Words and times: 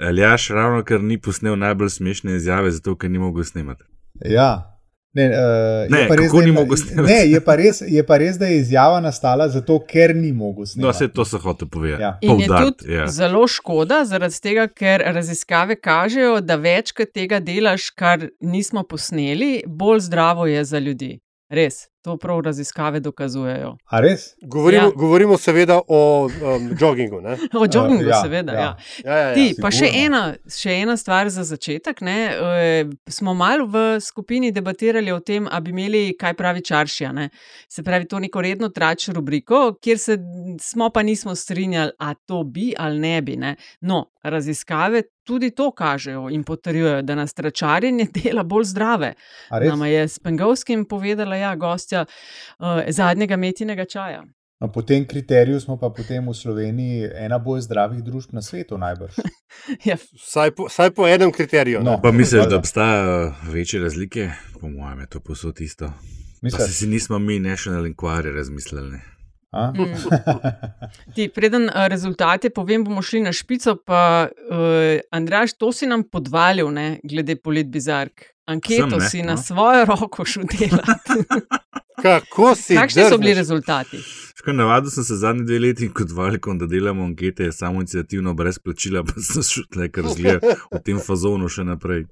Aljaš 0.00 0.48
ravno 0.50 0.84
kar 0.84 1.00
ni 1.02 1.18
posnel 1.18 1.56
najbolj 1.56 1.88
smešne 1.90 2.36
izjave, 2.36 2.70
zato 2.70 2.96
ker 2.96 3.10
ni 3.10 3.18
mogel 3.18 3.44
snemati. 3.44 3.84
Ja. 4.26 4.66
Ne, 5.12 5.24
uh, 5.26 5.34
Ne, 5.90 6.00
je 6.00 6.08
pa 6.08 6.14
res, 6.14 6.32
da 6.32 6.38
ni 6.38 6.46
je- 6.46 6.52
mogel 6.52 6.76
snemati? 6.76 7.12
Ne, 7.12 7.20
je 7.26 7.40
pa, 7.40 7.56
res, 7.56 7.80
je 7.82 8.06
pa 8.06 8.16
res, 8.16 8.36
da 8.38 8.46
je 8.46 8.58
izjava 8.58 9.00
nastala 9.00 9.48
zato, 9.48 9.80
ker 9.82 10.14
ni 10.14 10.32
mogel 10.32 10.60
No, 10.60 10.66
snemati. 10.66 10.96
vse 10.96 11.08
to 11.08 11.24
so 11.24 11.38
hotel 11.38 11.68
povedati. 11.68 12.02
Ja. 12.02 12.18
In 12.22 12.30
je 12.30 12.46
Poudariti, 12.46 12.78
tudi 12.78 12.92
ja. 12.92 13.06
zelo 13.08 13.46
škoda, 13.48 14.04
zaradi 14.04 14.40
tega, 14.40 14.68
ker 14.68 15.02
raziskave 15.06 15.74
kažejo, 15.76 16.40
da 16.40 16.56
večkrat 16.56 17.08
tega 17.10 17.40
delaš, 17.40 17.90
kar 17.90 18.22
nismo 18.40 18.82
posneli, 18.84 19.62
bolj 19.66 20.00
zdravo 20.00 20.46
je 20.46 20.64
za 20.64 20.78
ljudi. 20.78 21.18
Res, 21.50 21.89
to 22.02 22.16
prav 22.16 22.40
raziskave 22.40 23.00
dokazujejo. 23.00 23.76
A 23.86 24.00
res? 24.00 24.34
Govorimo, 24.42 24.82
Ja. 24.82 24.90
govorimo 24.96 25.38
seveda 25.38 25.80
o 25.88 26.24
um, 26.24 26.70
joggingu. 26.80 27.20
Ne? 27.20 27.36
O 27.60 27.66
joggingu, 27.66 28.04
ja, 28.04 28.22
seveda. 28.22 28.52
ja. 28.52 28.60
Ja. 28.60 28.76
Ja, 29.04 29.16
ja, 29.16 29.28
ja. 29.28 29.34
Ti, 29.34 29.54
pa 29.62 29.70
še 29.70 29.76
sigurno. 29.86 30.06
ena, 30.06 30.20
še 30.48 30.70
ena 30.72 30.96
stvar 30.96 31.28
za 31.28 31.44
začetek. 31.44 32.00
Ne, 32.00 32.16
e, 32.30 32.84
smo 33.08 33.34
malo 33.34 33.66
v 33.66 34.00
skupini 34.00 34.52
debatirali 34.52 35.12
o 35.12 35.20
tem, 35.20 35.48
ali 35.50 35.62
bi 35.62 35.70
imeli 35.70 36.16
kaj 36.18 36.34
pravi 36.34 36.62
čaršija. 36.62 37.12
Ne. 37.12 37.28
Se 37.68 37.82
pravi, 37.82 38.04
to 38.04 38.18
neko 38.18 38.40
redno 38.40 38.68
trač 38.68 39.08
rubriko, 39.08 39.74
kjer 39.82 39.98
se 39.98 40.18
smo 40.60 40.90
pa 40.90 41.02
nismo 41.02 41.34
strinjali, 41.34 41.92
a 41.98 42.14
to 42.14 42.42
bi 42.44 42.72
ali 42.78 42.98
ne 42.98 43.22
bi. 43.22 43.36
Ne. 43.36 43.56
No, 43.80 44.06
raziskave 44.22 45.02
tudi 45.24 45.50
to 45.50 45.70
kažejo 45.70 46.28
in 46.30 46.44
potrjujejo, 46.44 47.02
da 47.02 47.14
nas 47.14 47.34
tračarjenje 47.34 48.06
dela 48.22 48.42
bolj 48.42 48.64
zdrave. 48.64 49.14
Nama 49.50 49.86
je 49.86 50.08
s 50.08 50.18
Pengovskim 50.18 50.84
povedala 50.84 51.36
ja, 51.36 51.54
gostja 51.56 52.04
uh, 52.58 52.66
zadnjega 52.88 53.36
metinega 53.36 53.84
čaja. 53.84 54.24
No, 54.60 54.68
po 54.68 54.82
tem 54.82 55.06
kriteriju 55.08 55.60
smo 55.60 55.78
pa 55.80 55.88
potem 55.88 56.26
v 56.28 56.34
Sloveniji 56.36 57.08
ena 57.16 57.38
bolj 57.38 57.62
zdravih 57.64 58.02
družb 58.04 58.34
na 58.36 58.42
svetu, 58.42 58.78
najbrž. 58.78 59.16
Ja, 59.84 59.96
Vsaj 59.96 60.50
po, 60.54 60.68
vsaj 60.68 60.90
po 60.94 61.08
enem 61.08 61.32
kriteriju. 61.32 61.80
No. 61.82 61.96
No. 61.96 62.00
Pa 62.02 62.12
misliš, 62.12 62.46
da 62.48 62.56
obstajajo 62.56 63.34
večje 63.50 63.80
razlike? 63.80 64.30
Po 64.60 64.68
mojem, 64.68 65.00
je 65.00 65.06
to 65.06 65.20
posod 65.20 65.60
isto. 65.60 65.86
Pa 65.86 65.92
se 65.92 66.38
Misliš? 66.42 66.76
si 66.76 66.86
nismo 66.86 67.18
mi 67.18 67.40
National 67.40 67.84
Inquiry 67.84 68.34
razmislili. 68.36 69.00
Mm. 69.50 69.94
Ti, 71.14 71.28
preden 71.34 71.62
uh, 71.68 71.86
rezultate 71.90 72.50
povem, 72.50 72.84
bomo 72.84 73.02
šli 73.02 73.20
na 73.24 73.32
špico. 73.32 73.76
Pa, 73.76 74.28
uh, 74.30 75.00
Andraš, 75.10 75.56
to 75.58 75.72
si 75.72 75.86
nam 75.90 76.04
podvalil, 76.06 76.70
ne, 76.70 77.00
glede 77.04 77.36
polit 77.36 77.66
bizark. 77.66 78.30
Anketo 78.50 78.90
Sem, 78.90 78.98
ne, 78.98 79.08
si 79.08 79.22
na 79.22 79.34
no. 79.34 79.42
svojo 79.42 79.84
roko 79.84 80.24
šel 80.24 80.46
delati. 80.50 81.22
Kako 82.02 82.54
si? 82.54 82.74
Kakšni 82.74 83.02
so 83.10 83.18
bili 83.18 83.34
rezultati? 83.34 83.98
Škoda, 84.38 84.56
navadil 84.56 84.90
sem 84.90 85.04
se 85.04 85.16
zadnji 85.20 85.44
dve 85.44 85.58
leti 85.58 85.90
kot 85.92 86.10
valikom, 86.10 86.58
da 86.58 86.66
delamo 86.66 87.04
ankete 87.04 87.52
samo 87.52 87.82
inicijativno, 87.82 88.34
brez 88.34 88.58
plačila, 88.58 89.04
pa 89.06 89.12
sem 89.20 89.42
šel 89.42 89.82
nekaj 89.82 90.02
razgled 90.02 90.48
v 90.72 90.82
tem 90.84 91.02
fazonu 91.06 91.48
še 91.48 91.66
naprej. 91.68 92.06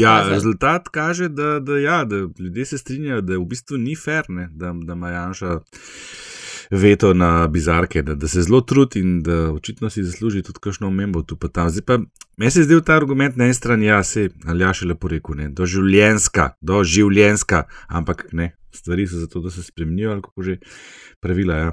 Ja, 0.00 0.24
rezultat 0.26 0.88
kaže, 0.90 1.28
da, 1.28 1.60
da, 1.60 1.78
ja, 1.78 2.04
da 2.04 2.16
ljudje 2.38 2.64
se 2.72 2.78
strinjajo, 2.78 3.20
da 3.20 3.38
v 3.38 3.44
bistvu 3.46 3.78
ni 3.78 3.94
fair, 3.94 4.26
ne, 4.28 4.48
da, 4.50 4.72
da 4.74 4.96
ima 4.98 5.10
Janša 5.10 5.58
veto 6.70 7.14
na 7.14 7.48
bizarke, 7.48 8.02
da, 8.02 8.14
da 8.14 8.28
se 8.28 8.42
zelo 8.42 8.60
trudi 8.60 9.00
in 9.00 9.22
da 9.22 9.52
očitno 9.52 9.90
si 9.90 10.04
zasluži 10.04 10.42
tudi 10.42 10.58
kakšno 10.62 10.86
omembo 10.86 11.22
tu 11.22 11.36
pa 11.36 11.48
tam. 11.48 11.70
Zdaj 11.70 11.84
pa 11.86 11.98
meni 12.36 12.50
se 12.50 12.60
je 12.60 12.64
zdel 12.64 12.80
ta 12.80 12.96
argument 12.96 13.36
na 13.36 13.44
eni 13.44 13.54
strani, 13.54 13.86
ja, 13.86 14.02
se 14.04 14.28
Aljaš 14.46 14.82
je 14.82 14.88
lepo 14.88 15.08
rekel, 15.08 15.36
ne, 15.36 15.48
doživljenska, 15.48 16.50
doživljenska, 16.60 17.64
ampak 17.88 18.26
ne, 18.32 18.52
stvari 18.74 19.06
so 19.06 19.18
zato, 19.18 19.40
da 19.40 19.50
se 19.50 19.62
spremenijo, 19.62 20.10
ali 20.10 20.22
kako 20.22 20.42
že 20.42 20.56
pravila. 21.20 21.56
Ja. 21.56 21.72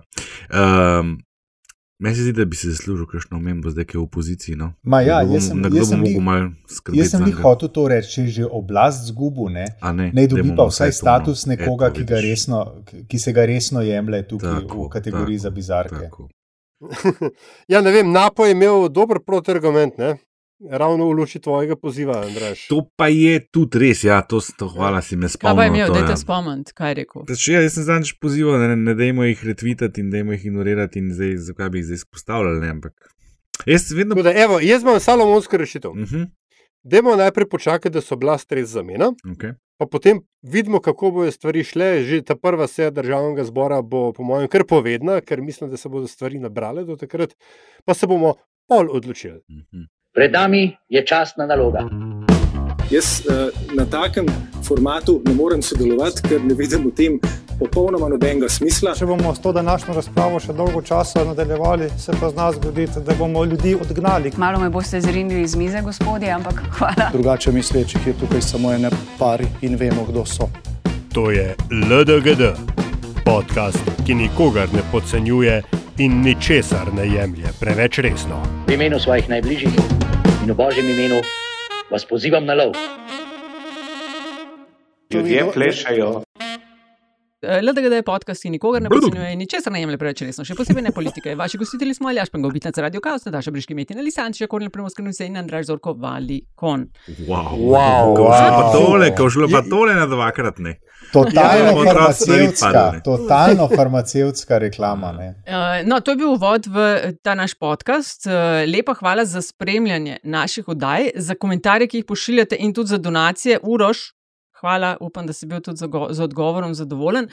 Um, 1.00 1.18
Meni 2.00 2.16
se 2.16 2.22
zdi, 2.22 2.34
da 2.34 2.46
bi 2.46 2.56
se 2.56 2.70
zaslužil 2.70 3.06
kakšno 3.06 3.38
omembo, 3.38 3.70
zdaj 3.70 3.86
ki 3.86 3.98
je 3.98 4.00
v 4.00 4.04
opoziciji. 4.04 4.56
No. 4.56 4.74
Ma 4.84 5.02
ja, 5.02 5.20
Nekdo 5.20 5.34
jaz 5.34 5.48
sem- 5.48 5.62
nekdo 5.62 5.78
jaz 5.78 5.90
sem 5.90 6.00
mogel 6.00 6.22
malo 6.22 6.52
skrbeti. 6.70 7.00
Jaz 7.00 7.10
sem 7.10 7.22
jih 7.22 7.34
zanj. 7.34 7.42
hotel 7.44 7.70
to 7.70 7.88
reči, 7.88 8.12
če 8.14 8.22
je 8.22 8.28
že 8.28 8.46
oblast 8.46 9.08
zgubil, 9.08 9.50
ne, 9.50 9.66
ne, 9.94 10.12
naj 10.14 10.28
dobi 10.28 10.54
pa 10.56 10.64
vsaj 10.64 10.70
vsaj 10.70 10.92
to, 10.92 10.94
no. 10.94 11.00
status 11.02 11.46
nekoga, 11.46 11.88
Eto, 11.88 11.96
ki, 11.96 12.22
resno, 12.22 12.60
ki 13.08 13.20
se 13.20 13.34
ga 13.34 13.46
resno 13.46 13.82
jemlje 13.82 14.28
tukaj 14.28 14.62
Tako, 14.62 14.86
v 14.86 14.90
kategoriji 14.90 15.38
tako, 15.38 15.44
za 15.44 15.50
bizarke. 15.50 15.96
Tako. 15.96 16.30
ja, 17.68 17.82
ne 17.82 17.92
vem, 17.92 18.12
Napo 18.12 18.46
je 18.46 18.52
imel 18.52 18.90
dober 18.90 19.18
protiargument, 19.20 19.98
ne? 19.98 20.18
Ravno 20.70 21.10
v 21.10 21.12
luči 21.12 21.40
tvojega 21.40 21.76
poziva, 21.76 22.22
Andraš. 22.26 22.68
To 22.68 22.82
pa 22.96 23.08
je 23.08 23.40
tudi 23.52 23.80
res, 23.80 24.04
ja, 24.04 24.22
to, 24.22 24.42
to 24.58 24.68
hvala 24.68 25.02
si 25.02 25.16
me 25.16 25.30
Kaj 25.30 25.38
pa 25.42 25.50
je 25.50 25.70
spomnil. 25.70 25.76
imel, 25.76 25.88
to, 25.88 25.94
dajte 25.94 26.12
ja. 26.12 26.18
spomniti, 26.18 26.74
kaj 26.74 26.90
je 26.90 26.96
rekel. 27.02 27.26
Pač, 27.28 27.48
ja, 27.48 27.62
jaz 27.62 27.78
sem 27.78 27.86
zadnjič 27.88 28.16
pozival, 28.22 28.58
da 28.62 28.72
ne, 28.74 28.80
ne 28.90 28.96
dajmo 28.98 29.28
jih 29.28 29.46
retvitati 29.46 30.02
in 30.02 30.10
dajmo 30.14 30.34
jih 30.34 30.50
ignorirati 30.50 31.00
in 31.00 31.14
zdaj, 31.14 31.38
zakaj 31.52 31.70
bi 31.70 31.84
jih 31.84 31.92
zdaj 31.92 32.02
izpostavljali. 32.02 32.60
Ne, 32.64 32.74
ampak 32.78 33.14
jaz 33.66 33.92
vedno. 33.92 34.18
Da, 34.24 34.34
evo, 34.34 34.60
jaz 34.64 34.82
imam 34.82 35.00
salomonsko 35.00 35.58
rešitev. 35.58 35.92
Uh 35.92 35.98
-huh, 35.98 36.28
Dajmo 36.84 37.16
najprej 37.16 37.50
počakati, 37.50 37.94
da 37.94 38.02
so 38.02 38.16
oblast 38.16 38.52
res 38.52 38.70
zamena, 38.70 39.12
okay. 39.26 39.54
pa 39.78 39.86
potem 39.86 40.22
vidimo, 40.42 40.80
kako 40.80 41.12
bodo 41.12 41.32
stvari 41.32 41.64
šle. 41.64 42.04
Že 42.04 42.22
ta 42.22 42.36
prva 42.36 42.68
seja 42.68 42.92
državnega 42.92 43.44
zbora 43.44 43.82
bo, 43.82 44.14
po 44.14 44.24
mojem, 44.24 44.48
kar 44.48 44.64
povedna, 44.64 45.22
ker 45.22 45.42
mislim, 45.42 45.70
da 45.70 45.78
se 45.78 45.90
bodo 45.90 46.08
stvari 46.08 46.40
nabrale 46.40 46.86
do 46.86 46.96
takrat, 46.96 47.34
pa 47.86 47.94
se 47.94 48.08
bomo 48.08 48.34
pol 48.68 48.88
odločili. 48.92 49.42
uh 49.50 49.56
-huh. 49.74 49.88
Pred 50.18 50.32
nami 50.32 50.78
je 50.90 51.06
časna 51.06 51.46
naloga. 51.46 51.80
Jaz 52.90 53.22
uh, 53.30 53.54
na 53.78 53.86
takem 53.86 54.26
formatu 54.68 55.22
ne 55.26 55.34
morem 55.34 55.62
sodelovati, 55.62 56.22
ker 56.30 56.42
ne 56.42 56.56
vidim 56.58 56.88
v 56.88 56.92
tem 56.98 57.20
popolnoma 57.60 58.10
nobenega 58.10 58.50
smisla. 58.50 58.96
Če 58.98 59.06
bomo 59.06 59.36
s 59.36 59.44
to 59.44 59.52
današnjo 59.54 59.94
razpravo 59.94 60.40
še 60.42 60.56
dolgo 60.58 60.82
časa 60.82 61.22
nadaljevali, 61.28 61.92
se 62.02 62.16
pa 62.18 62.32
z 62.32 62.36
nas 62.36 62.58
zgoditi, 62.58 63.04
da 63.06 63.14
bomo 63.14 63.44
ljudi 63.46 63.76
odgnali. 63.78 64.32
Malo 64.42 64.60
me 64.60 64.72
boste 64.74 65.02
zrinili 65.02 65.44
iz 65.46 65.54
mize, 65.56 65.84
gospodje, 65.86 66.32
ampak 66.34 66.64
hvala. 66.80 67.12
Drugače 67.14 67.54
mislečih 67.54 68.08
je 68.08 68.16
tukaj 68.18 68.42
samo 68.42 68.74
ene 68.74 68.90
pari 69.20 69.46
in 69.62 69.78
vemo, 69.78 70.08
kdo 70.10 70.26
so. 70.26 70.50
To 71.14 71.30
je 71.32 71.54
LDGD, 71.70 72.56
podcast, 73.22 73.86
ki 74.06 74.18
nikogar 74.18 74.74
ne 74.74 74.82
podcenjuje 74.92 75.62
in 76.02 76.22
ničesar 76.26 76.90
ne 76.94 77.06
jemlje 77.06 77.54
preveč 77.60 78.02
resno. 78.02 78.42
V 78.68 78.74
imenu 78.74 79.00
svojih 79.00 79.30
najbližjih 79.30 79.97
in 80.48 80.56
v 80.56 80.64
božjem 80.64 80.88
imenu 80.88 81.20
vas 81.92 82.08
pozivam 82.08 82.48
na 82.48 82.56
lov. 82.56 82.72
Ljudje 85.12 85.52
plešajo. 85.52 86.27
LDGD 87.44 87.94
je 87.94 88.02
podcast, 88.02 88.42
ki 88.42 88.50
nikogar 88.50 88.82
ne 88.82 88.90
podcenjuje 88.90 89.34
in 89.34 89.38
ničesar 89.40 89.74
ne 89.74 89.78
jemlje 89.84 89.98
preveč 90.02 90.22
resno, 90.26 90.42
še 90.48 90.56
posebej 90.58 90.88
ne 90.88 90.92
politike. 90.92 91.36
Vaši 91.38 91.60
gostitelji 91.62 91.94
smo 91.94 92.10
Aljaš 92.10 92.32
Pengo, 92.34 92.50
Bitnac 92.50 92.78
Radio 92.82 93.02
Kaos, 93.02 93.28
Nataša 93.28 93.52
Briški 93.54 93.78
Metin, 93.78 94.02
Lisanci, 94.02 94.48
Kornel 94.50 94.72
Premoskren, 94.74 95.12
vse 95.14 95.28
in 95.30 95.38
Andraž 95.38 95.68
Zorko, 95.70 95.94
Vali, 95.94 96.40
Kon. 96.58 96.88
Wow, 97.28 97.54
Wow, 97.62 98.16
ko 98.18 98.26
šlo 98.34 98.50
pa 98.50 98.64
wow. 98.64 98.74
tole, 98.74 99.12
ko 99.14 99.30
šlo 99.30 99.50
pa 99.54 99.62
tole 99.70 99.94
na 100.00 100.10
dvakrat 100.10 100.58
ne. 100.66 100.80
Totalno 101.14 101.70
Ja, 101.78 101.86
farmacevtska, 101.86 102.92
ne. 102.98 103.04
totalno 103.06 103.70
farmacevtska 103.76 104.58
reklama. 104.66 105.12
Ne. 105.14 105.30
Uh, 105.46 105.86
no, 105.88 106.02
to 106.02 106.12
je 106.12 106.24
bil 106.24 106.34
uvod 106.34 106.66
v 106.66 107.14
ta 107.22 107.38
naš 107.38 107.54
podcast. 107.54 108.26
Uh, 108.26 108.66
lepa 108.66 108.98
hvala 108.98 109.26
za 109.26 109.42
spremljanje 109.46 110.18
naših 110.24 110.68
oddaj, 110.68 111.12
za 111.16 111.36
komentarje, 111.36 111.88
ki 111.88 112.02
jih 112.02 112.06
pošiljate 112.10 112.58
in 112.60 112.74
tudi 112.74 112.96
za 112.96 112.98
donacije. 112.98 113.60
Uroš, 113.64 114.17
hvala, 114.62 114.96
upam, 115.04 115.28
da 115.28 115.34
si 115.34 115.48
bil 115.50 115.62
tudi 115.62 115.84
z 115.86 116.24
odgovorom 116.24 116.74
zadovoljen. 116.78 117.30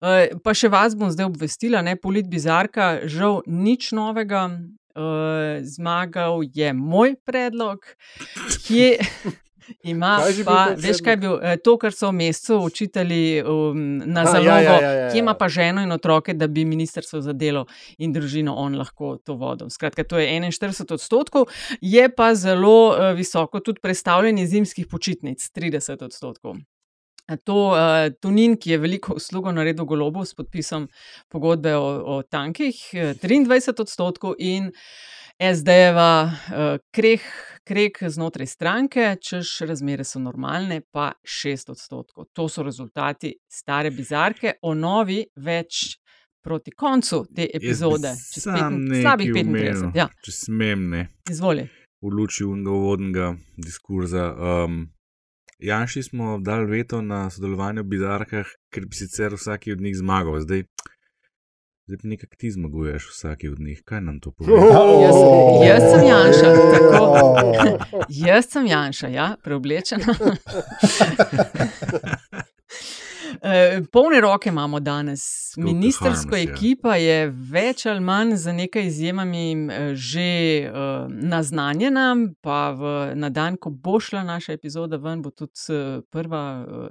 Uh, 0.00 0.38
pa 0.44 0.54
še 0.54 0.70
vas 0.72 0.96
bom 0.98 1.10
zdaj 1.12 1.30
obvestila, 1.30 1.82
ne 1.82 1.96
polit 1.96 2.28
bizarka, 2.30 3.08
žal 3.08 3.42
nič 3.46 3.92
novega. 3.96 4.48
Uh, 4.98 5.62
zmagal 5.62 6.42
je 6.54 6.72
moj 6.74 7.14
predlog, 7.22 7.84
ki 8.66 8.80
je. 8.82 9.36
Ima 9.82 10.18
Kaj 10.24 10.44
pa, 10.44 10.58
veš, 10.76 11.00
kaj 11.04 11.12
je 11.12 11.16
bil 11.16 11.34
eh, 11.42 11.56
to, 11.64 11.76
kar 11.78 11.92
so 11.92 12.10
v 12.10 12.18
mesecu 12.20 12.58
učitelji 12.64 13.42
um, 13.42 13.98
na 14.04 14.24
ja, 14.26 14.32
zalogo, 14.32 14.50
ja, 14.50 14.80
ja, 14.82 14.92
ja, 14.92 15.10
ki 15.12 15.18
ima 15.18 15.34
ja. 15.34 15.38
pa 15.38 15.48
ženo 15.48 15.82
in 15.82 15.92
otroke, 15.92 16.34
da 16.34 16.46
bi 16.46 16.64
ministrstvo 16.64 17.20
za 17.20 17.32
delo 17.32 17.66
in 17.98 18.12
družino 18.12 18.54
on 18.54 18.78
lahko 18.78 19.16
to 19.24 19.36
vodil. 19.40 19.70
Skratka, 19.70 20.04
to 20.04 20.18
je 20.18 20.28
41 20.40 20.92
odstotkov, 20.94 21.46
je 21.80 22.08
pa 22.14 22.34
zelo 22.34 22.78
uh, 22.88 23.12
visoko 23.16 23.60
tudi 23.60 23.80
predstavljanje 23.82 24.46
zimskih 24.46 24.86
počitnic, 24.86 25.50
30 25.54 26.04
odstotkov. 26.04 26.58
To 27.44 27.56
uh, 27.76 28.08
Tunin, 28.20 28.56
ki 28.56 28.70
je 28.70 28.78
veliko 28.80 29.18
uslugo 29.20 29.52
naredil 29.52 29.84
golobu 29.84 30.24
s 30.24 30.32
podpisom 30.34 30.86
pogodbe 31.28 31.74
o, 31.76 31.88
o 32.16 32.22
tankih, 32.22 32.78
eh, 32.96 33.14
23 33.20 33.82
odstotkov 33.84 34.38
in 34.38 34.72
SD-jeva 35.40 36.10
uh, 36.24 36.32
kreh, 36.90 37.22
krek 37.62 37.98
znotraj 38.02 38.46
stranke, 38.46 39.16
češ 39.18 39.60
razmere 39.60 40.04
so 40.04 40.18
normalne, 40.18 40.80
pa 40.82 41.12
6 41.22 41.70
odstotkov. 41.70 42.26
To 42.32 42.48
so 42.48 42.62
rezultati 42.62 43.34
stare 43.48 43.90
bizarke, 43.90 44.52
o 44.62 44.74
novi 44.74 45.22
več 45.36 45.98
proti 46.40 46.70
koncu 46.72 47.26
te 47.34 47.46
epizode, 47.54 48.10
čez 48.32 48.46
peten- 48.46 49.02
slabih 49.02 49.28
nekaj 49.28 49.44
35. 49.44 49.46
omenil, 49.46 49.90
Ja, 49.94 50.08
Če 50.22 50.32
smem, 50.32 50.88
ne. 50.90 51.08
izvoli. 51.30 51.68
v 52.00 52.08
luči 52.08 52.44
uvodnega 52.44 53.32
diskurza. 53.56 54.32
Um, 54.32 54.86
Janši 55.58 56.02
smo 56.02 56.38
dali 56.38 56.66
veto 56.68 57.00
na 57.02 57.30
sodelovanje 57.30 57.82
v 57.82 57.88
bizarkah, 57.88 58.46
ker 58.70 58.86
bi 58.86 58.94
sicer 58.94 59.34
vsaki 59.34 59.72
od 59.72 59.80
njih 59.80 59.96
zmagal. 59.96 60.40
Zdaj, 60.40 60.62
zdaj 61.88 61.98
pa 62.02 62.08
nekako 62.08 62.36
ti 62.36 62.50
zmaguješ 62.50 63.08
vsaki 63.10 63.48
od 63.48 63.60
njih. 63.60 63.82
Kaj 63.84 64.00
nam 64.00 64.20
to 64.20 64.30
pove? 64.30 64.52
Jaz, 64.52 65.14
jaz 65.68 65.82
sem 65.92 66.06
Janša, 66.08 66.54
tako. 66.72 67.14
Jaz 68.26 68.46
sem 68.48 68.66
Janša, 68.66 69.08
ja, 69.08 69.36
preoblečena. 69.42 70.14
Eh, 73.42 73.82
Polne 73.92 74.20
roke 74.20 74.48
imamo 74.48 74.80
danes. 74.80 75.50
Tako, 75.54 75.66
Ministerska 75.66 76.36
Harms, 76.36 76.48
ja. 76.48 76.52
ekipa 76.52 76.96
je 76.96 77.30
več 77.30 77.86
ali 77.86 78.00
manj 78.00 78.34
z 78.36 78.52
nekaj 78.52 78.86
izjemami 78.86 79.44
eh, 79.52 79.94
že 79.94 80.30
uh, 80.70 81.06
naznanjena, 81.08 82.16
pa 82.40 82.70
v, 82.70 82.92
na 83.14 83.30
dan, 83.30 83.56
ko 83.56 83.70
bo 83.70 84.00
šla 84.00 84.22
naša 84.26 84.52
epizoda 84.58 84.96
ven, 84.96 85.22
bo 85.22 85.30
tudi 85.30 85.74
eh, 85.74 86.00
prva 86.10 86.42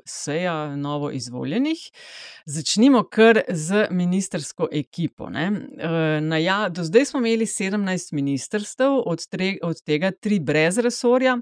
seja 0.06 0.76
novo 0.76 1.12
izvoljenih. 1.12 1.80
Začnimo 2.46 3.04
kar 3.04 3.42
z 3.50 3.88
ministersko 3.92 4.68
ekipo. 4.72 5.30
Eh, 5.34 6.22
na 6.22 6.38
ja, 6.38 6.70
do 6.70 6.84
zdaj 6.84 7.06
smo 7.06 7.20
imeli 7.20 7.46
17 7.46 8.14
ministrstev, 8.14 9.02
od, 9.06 9.28
tre, 9.28 9.58
od 9.64 9.82
tega 9.84 10.12
tri 10.12 10.40
brez 10.40 10.78
resorja. 10.78 11.38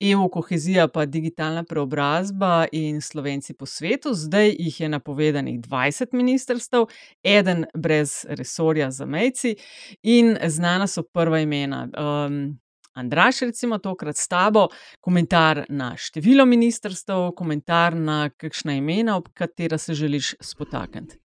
EU, 0.00 0.28
kohezija, 0.28 0.88
pa 0.88 1.04
digitalna 1.06 1.64
preobrazba 1.64 2.66
in 2.72 3.00
slovenci 3.00 3.54
po 3.54 3.66
svetu. 3.66 4.14
Zdaj 4.14 4.56
jih 4.58 4.80
je 4.80 4.88
napovedanih 4.88 5.60
20 5.60 6.12
ministrstev, 6.12 6.86
eden 7.22 7.64
brez 7.74 8.24
resorja 8.28 8.90
za 8.90 9.06
mejci 9.06 9.56
in 10.02 10.36
znana 10.46 10.86
so 10.86 11.02
prva 11.02 11.40
imena. 11.40 11.88
Um, 11.98 12.58
Andraš, 12.92 13.40
recimo, 13.40 13.78
tokrat 13.78 14.16
s 14.16 14.28
tabo, 14.28 14.68
komentar 15.00 15.64
na 15.68 15.94
število 15.96 16.44
ministrstev, 16.46 17.30
komentar 17.36 17.96
na 17.96 18.30
kakšna 18.30 18.74
imena, 18.74 19.16
ob 19.16 19.28
katera 19.34 19.78
se 19.78 19.94
želiš 19.94 20.34
spotakniti. 20.40 21.18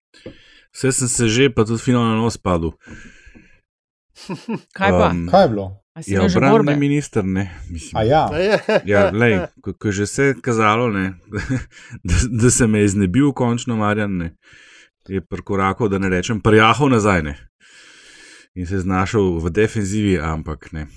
Vse 0.75 0.91
sem 0.91 1.07
se 1.07 1.27
že, 1.27 1.49
pa 1.53 1.65
tudi 1.65 1.81
fino 1.81 2.03
na 2.03 2.15
nos 2.15 2.37
padel. 2.37 2.71
Kaj 4.73 4.91
pa? 4.91 5.09
Um, 5.11 5.27
Kaj 5.31 5.43
je 5.43 5.49
bilo? 5.49 5.67
A 5.95 6.03
si 6.03 6.11
Ja, 6.11 6.23
obrambni 6.23 6.75
minister, 6.75 7.23
ne. 7.23 7.51
Mislim, 7.69 7.97
A 7.97 8.03
ja, 8.03 8.29
Ja, 8.91 9.11
lej, 9.11 9.47
ko, 9.61 9.73
ko 9.73 9.87
je 9.87 9.91
že 9.91 10.03
vse 10.03 10.33
kazalo, 10.43 10.89
ne, 10.91 11.13
da, 12.07 12.15
da 12.29 12.51
se 12.51 12.67
me 12.67 12.79
je 12.79 12.87
znebil, 12.87 13.31
končno 13.31 13.75
Marjan, 13.75 14.17
ne, 14.17 14.35
je 15.07 15.21
prekorakal, 15.21 15.87
da 15.87 15.99
ne 15.99 16.09
rečem, 16.09 16.41
prjahal 16.41 16.91
nazaj 16.91 17.23
ne, 17.23 17.37
in 18.55 18.67
se 18.67 18.79
znašel 18.83 19.39
v 19.39 19.49
defenzivi, 19.49 20.19
ampak 20.19 20.71
ne. 20.71 20.87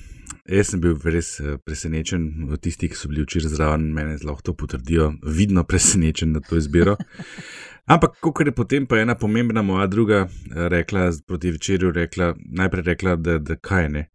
Jaz 0.48 0.70
sem 0.72 0.80
bil 0.80 0.96
res 1.04 1.34
eh, 1.44 1.58
presenečen, 1.60 2.48
tisti, 2.56 2.88
ki 2.88 2.96
so 2.96 3.10
bili 3.10 3.22
včeraj 3.22 3.52
zraven 3.52 3.90
mene, 3.92 4.16
lahko 4.24 4.48
to 4.48 4.54
potrdijo, 4.56 5.12
vidno 5.22 5.62
presenečen 5.64 6.32
na 6.32 6.40
to 6.40 6.56
izbiro. 6.56 6.96
Ampak, 7.88 8.18
kot 8.20 8.44
je 8.46 8.52
potem 8.52 8.86
pa 8.86 8.98
ena 9.00 9.14
pomembna 9.14 9.62
moja 9.62 9.86
druga 9.86 10.26
eh, 10.26 10.68
rekla 10.68 11.10
proti 11.26 11.50
večerju, 11.50 11.92
rekla, 11.92 12.34
najprej 12.60 12.82
rekla, 12.82 13.16
da, 13.16 13.38
da 13.38 13.56
kaj 13.56 13.88
ne, 13.88 14.10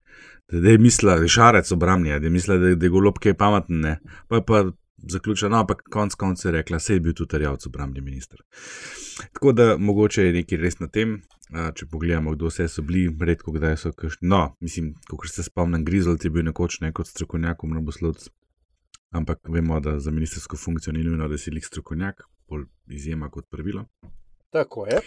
da, 0.51 0.59
da 0.59 0.69
je 0.69 0.77
mislila, 0.77 1.15
da 1.17 1.25
je 1.25 1.33
šarec 1.37 1.71
obramni, 1.71 2.09
da 2.09 2.25
je 2.25 2.29
mislila, 2.29 2.57
da, 2.57 2.75
da 2.75 2.85
je 2.85 2.93
golob 2.93 3.17
kaj 3.19 3.33
pameten, 3.33 3.81
ne. 3.81 3.99
Pa 4.27 4.35
je 4.35 4.45
pa 4.45 4.63
zaključila, 5.09 5.49
no, 5.49 5.59
ampak 5.63 5.81
konc 5.91 6.15
koncev 6.15 6.51
je 6.51 6.57
rekla, 6.57 6.79
sej 6.79 6.95
je 6.95 6.99
bil 6.99 7.13
tudi 7.17 7.37
Rjavc 7.37 7.65
obramni 7.67 8.01
minister. 8.01 8.39
Tako 9.33 9.51
da 9.51 9.77
mogoče 9.77 10.25
je 10.25 10.33
nekaj 10.33 10.61
res 10.61 10.79
na 10.79 10.87
tem, 10.87 11.17
če 11.49 11.87
pogledamo, 11.91 12.35
kdo 12.37 12.49
vse 12.49 12.67
so 12.69 12.85
bili, 12.85 13.09
redko 13.19 13.51
kdaj 13.57 13.77
so 13.77 13.91
kakšni. 13.91 14.29
No, 14.29 14.43
mislim, 14.61 14.93
kot 15.09 15.29
se 15.29 15.43
spomnim, 15.43 15.85
Grizold 15.85 16.23
je 16.23 16.31
bil 16.31 16.45
nekoč 16.45 16.79
ne 16.81 16.93
kot 16.93 17.09
strokovnjak, 17.09 17.63
mnoboslovc. 17.63 18.29
Ampak 19.13 19.49
vemo, 19.49 19.79
da 19.79 19.99
za 19.99 20.11
ministersko 20.11 20.57
funkcijo 20.57 20.93
ni 20.93 21.03
nujno, 21.03 21.27
da 21.29 21.37
si 21.37 21.51
lik 21.51 21.65
strokovnjak, 21.65 22.23
bolj 22.49 22.65
izjema 22.87 23.29
kot 23.29 23.49
pravilo. 23.49 23.85
Tako 24.53 24.85
je. 24.85 24.99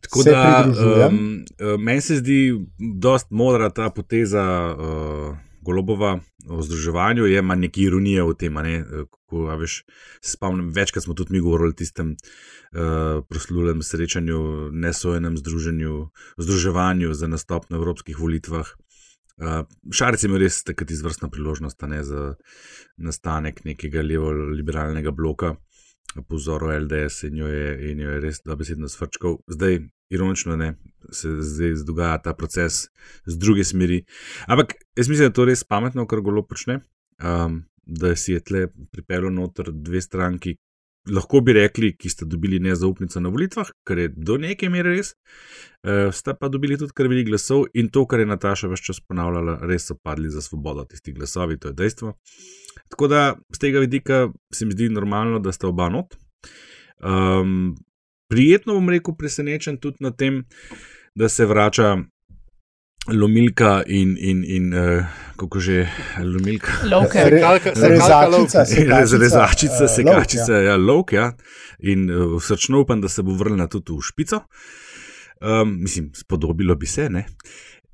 Tako 0.00 0.22
Se 0.22 0.30
da 0.30 0.68
um, 1.08 1.44
meni 1.78 2.00
se 2.00 2.16
zdi 2.16 2.54
dost 2.94 3.30
modra 3.30 3.70
ta 3.70 3.90
poteza 3.90 4.76
uh, 4.78 5.36
Golobova 5.60 6.18
o 6.48 6.62
združevanju, 6.62 7.26
je 7.26 7.38
ima 7.38 7.54
nekaj 7.54 7.84
ironije 7.84 8.22
v 8.22 8.34
tem. 8.38 8.54
Ne? 8.54 8.80
Uh, 8.80 9.08
Ko, 9.26 9.48
a 9.50 9.56
veš, 9.58 9.80
spomnim, 10.22 10.68
večkrat 10.70 11.04
smo 11.04 11.14
tudi 11.14 11.32
mi 11.34 11.40
govorili 11.42 11.74
o 11.74 11.78
tistem 11.78 12.12
uh, 12.12 13.24
proslulem 13.28 13.82
srečanju, 13.82 14.70
nesojenem 14.72 15.36
združenju, 15.36 16.08
združevanju 16.38 17.14
za 17.14 17.26
nastop 17.26 17.66
na 17.70 17.76
evropskih 17.76 18.18
volitvah. 18.18 18.70
Uh, 19.36 19.66
Šarec 19.92 20.22
je 20.22 20.28
imel 20.28 20.44
res 20.44 20.62
takrat 20.64 20.90
izvrstna 20.94 21.28
priložnost 21.28 21.82
ne, 21.90 22.04
za 22.04 22.34
nastanek 22.96 23.64
nekega 23.64 24.04
levo-liberalnega 24.06 25.10
bloka 25.10 25.56
po 26.22 26.36
vzoru 26.36 26.70
LDS 26.72 27.22
in 27.28 27.36
jo 27.36 27.46
je, 27.46 27.90
in 27.90 28.00
jo 28.00 28.10
je 28.10 28.20
res 28.20 28.40
dobesedno 28.44 28.88
svrčkal. 28.88 29.38
Zdaj, 29.48 29.80
ironično, 30.10 30.56
ne, 30.56 30.74
se 31.12 31.30
zdaj 31.40 31.74
dogaja 31.86 32.18
ta 32.22 32.34
proces 32.34 32.86
z 33.26 33.38
druge 33.38 33.64
smeri. 33.64 34.04
Ampak 34.46 34.74
jaz 34.96 35.08
mislim, 35.08 35.26
da 35.26 35.30
je 35.32 35.38
to 35.38 35.44
res 35.44 35.64
pametno, 35.64 36.06
kar 36.06 36.20
golo 36.20 36.46
počne. 36.46 36.80
Um, 37.22 37.64
da 37.86 38.16
si 38.16 38.32
je 38.32 38.40
tle 38.42 38.66
pripeljal 38.92 39.30
noter 39.32 39.70
dve 39.72 40.00
stranki, 40.00 40.56
lahko 41.12 41.40
bi 41.40 41.54
rekli, 41.56 41.92
ki 41.96 42.10
sta 42.10 42.26
dobili 42.26 42.58
nezaupnico 42.62 43.20
na 43.20 43.30
volitvah, 43.32 43.70
kar 43.86 43.98
je 43.98 44.08
do 44.16 44.36
neke 44.42 44.68
mere 44.72 44.96
res, 44.96 45.12
uh, 45.14 46.08
sta 46.14 46.34
pa 46.34 46.50
dobili 46.52 46.78
tudi 46.78 46.94
kar 46.96 47.08
veliko 47.10 47.30
glasov 47.30 47.66
in 47.74 47.90
to, 47.92 48.06
kar 48.06 48.22
je 48.22 48.28
Nataša 48.30 48.70
več 48.72 48.84
čas 48.88 49.00
ponavljala, 49.00 49.58
res 49.70 49.88
so 49.90 49.96
padli 49.96 50.30
za 50.32 50.42
svobodo 50.44 50.86
tisti 50.88 51.14
glasovi, 51.16 51.58
to 51.60 51.72
je 51.72 51.78
dejstvo. 51.78 52.14
Tako 52.92 53.08
da 53.10 53.22
z 53.54 53.62
tega 53.62 53.82
vidika 53.82 54.26
se 54.54 54.66
mi 54.66 54.76
zdi 54.76 54.90
normalno, 54.92 55.38
da 55.42 55.52
sta 55.52 55.68
oba 55.68 55.88
not. 55.90 56.16
Um, 57.02 57.74
prijetno 58.30 58.74
bom 58.74 58.90
rekel, 58.90 59.14
presenečen 59.18 59.78
tudi 59.82 60.04
na 60.04 60.10
tem, 60.10 60.44
da 61.14 61.28
se 61.28 61.46
vrača 61.46 61.96
lomilka 63.12 63.82
in, 63.86 64.16
in, 64.18 64.44
in 64.44 64.74
uh, 64.74 65.04
kako 65.36 65.60
že 65.60 65.86
lomilka. 66.22 66.72
Rezačica, 67.76 68.64
sekačica, 68.66 69.88
sekačica, 69.88 70.58
ja, 70.62 70.76
lovk, 70.76 71.12
ja. 71.12 71.30
In 71.78 72.10
uh, 72.10 72.42
srčno 72.42 72.80
upam, 72.80 73.00
da 73.00 73.08
se 73.08 73.22
bo 73.22 73.36
vrnila 73.36 73.68
tudi 73.70 73.92
v 73.92 74.02
špico. 74.02 74.42
Um, 75.40 75.76
mislim, 75.82 76.10
spodobilo 76.16 76.74
bi 76.74 76.86
se, 76.86 77.10
ne. 77.10 77.26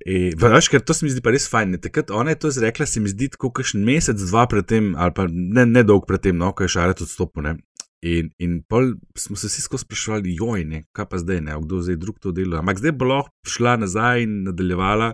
E, 0.06 0.32
veš, 0.38 0.68
ker 0.68 0.82
to 0.82 0.94
se 0.94 1.06
mi 1.06 1.12
zdi 1.12 1.22
pa 1.22 1.30
res 1.34 1.46
fajn. 1.50 1.76
Ne? 1.76 1.80
Takrat 1.82 2.10
ona 2.10 2.34
je 2.34 2.40
to 2.42 2.50
izrekla, 2.50 2.86
se 2.86 3.00
mi 3.00 3.10
zdi 3.10 3.28
tako 3.34 3.52
kakšen 3.54 3.84
mesec, 3.86 4.18
dva 4.30 4.46
predtem, 4.50 4.92
ali 4.98 5.14
pa 5.14 5.26
ne, 5.30 5.66
ne 5.66 5.84
dolg 5.86 6.06
predtem, 6.08 6.38
no, 6.38 6.52
ko 6.56 6.66
je 6.66 6.74
šaret 6.74 7.02
odstopil. 7.04 7.46
Ne? 7.46 7.56
In, 8.02 8.32
in 8.38 8.62
pol 8.62 8.94
smo 9.14 9.36
se 9.36 9.46
vsi 9.46 9.62
skozi 9.62 9.84
sprašvali, 9.84 10.34
joj, 10.34 10.64
ne, 10.64 10.84
kaj 10.92 11.06
pa 11.06 11.18
zdaj, 11.18 11.40
ne, 11.40 11.54
kdo 11.62 11.78
zdaj 11.82 11.96
drug 11.96 12.18
to 12.18 12.32
dela. 12.32 12.58
Ampak 12.58 12.78
zdaj 12.78 12.92
bo 12.92 13.06
lahko 13.06 13.30
šla 13.46 13.76
nazaj 13.76 14.22
in 14.22 14.42
nadaljevala 14.42 15.12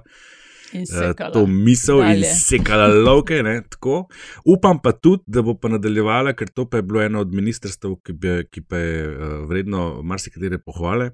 In 0.72 0.82
eh, 0.82 0.86
sekala. 0.86 1.32
to 1.32 1.46
misel 1.46 2.00
in 2.00 2.20
dalje. 2.20 2.32
sekala 2.34 2.86
lovke. 2.88 3.42
Ne, 3.42 3.62
tako. 3.62 4.06
Upam 4.44 4.80
pa 4.82 4.92
tudi, 4.92 5.22
da 5.26 5.42
bo 5.42 5.54
pa 5.54 5.68
nadaljevala, 5.68 6.32
ker 6.32 6.48
to 6.48 6.64
pa 6.64 6.76
je 6.76 6.82
bilo 6.82 7.02
eno 7.02 7.20
od 7.20 7.32
ministrstev, 7.32 7.96
ki, 8.04 8.12
bi, 8.14 8.38
ki 8.50 8.62
pa 8.62 8.76
je 8.76 9.04
eh, 9.04 9.16
vredno 9.44 10.02
marsikatere 10.02 10.58
pohvale. 10.58 11.10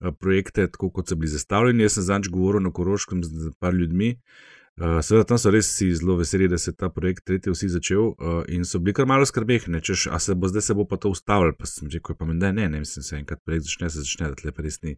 eh, 0.00 0.12
Projekte, 0.20 0.68
tako 0.68 0.90
kot 0.90 1.08
so 1.08 1.16
bili 1.16 1.28
zastavljeni. 1.28 1.82
Jaz 1.82 1.92
sem 1.92 2.02
zadnjič 2.02 2.28
govoril 2.28 2.60
na 2.60 2.72
Koroškem 2.72 3.24
z 3.24 3.52
par 3.58 3.72
ljudmi. 3.74 4.10
Uh, 4.10 4.53
seveda, 4.76 5.24
tam 5.24 5.38
so 5.38 5.50
res 5.50 5.68
vsi 5.68 5.94
zelo 5.94 6.16
veseli, 6.16 6.48
da 6.48 6.58
se 6.58 6.70
je 6.70 6.76
ta 6.76 6.88
projekt 6.88 7.24
tretji 7.24 7.52
vsi 7.52 7.68
začel 7.68 8.08
uh, 8.08 8.14
in 8.48 8.64
so 8.64 8.78
bili 8.78 8.92
kar 8.92 9.06
malo 9.06 9.22
skrbehni, 9.22 9.78
češ, 9.80 10.06
a 10.06 10.18
se 10.18 10.34
bo 10.34 10.48
zdaj 10.48 10.62
se 10.62 10.74
bo 10.74 10.84
pa 10.84 10.96
to 10.96 11.08
ustavilo. 11.08 11.52
Pa 11.54 11.66
sem 11.66 11.88
rekel, 11.88 12.16
pa 12.16 12.24
meni, 12.24 12.40
da 12.40 12.52
ne, 12.52 12.68
ne, 12.68 12.78
mislim, 12.78 13.02
se 13.02 13.16
enkrat 13.16 13.38
projekt 13.44 13.64
začne, 13.64 13.90
se 13.90 14.00
začne, 14.00 14.28
da 14.28 14.34
tle 14.34 14.52
pa 14.52 14.62
res 14.62 14.82
ni 14.82 14.96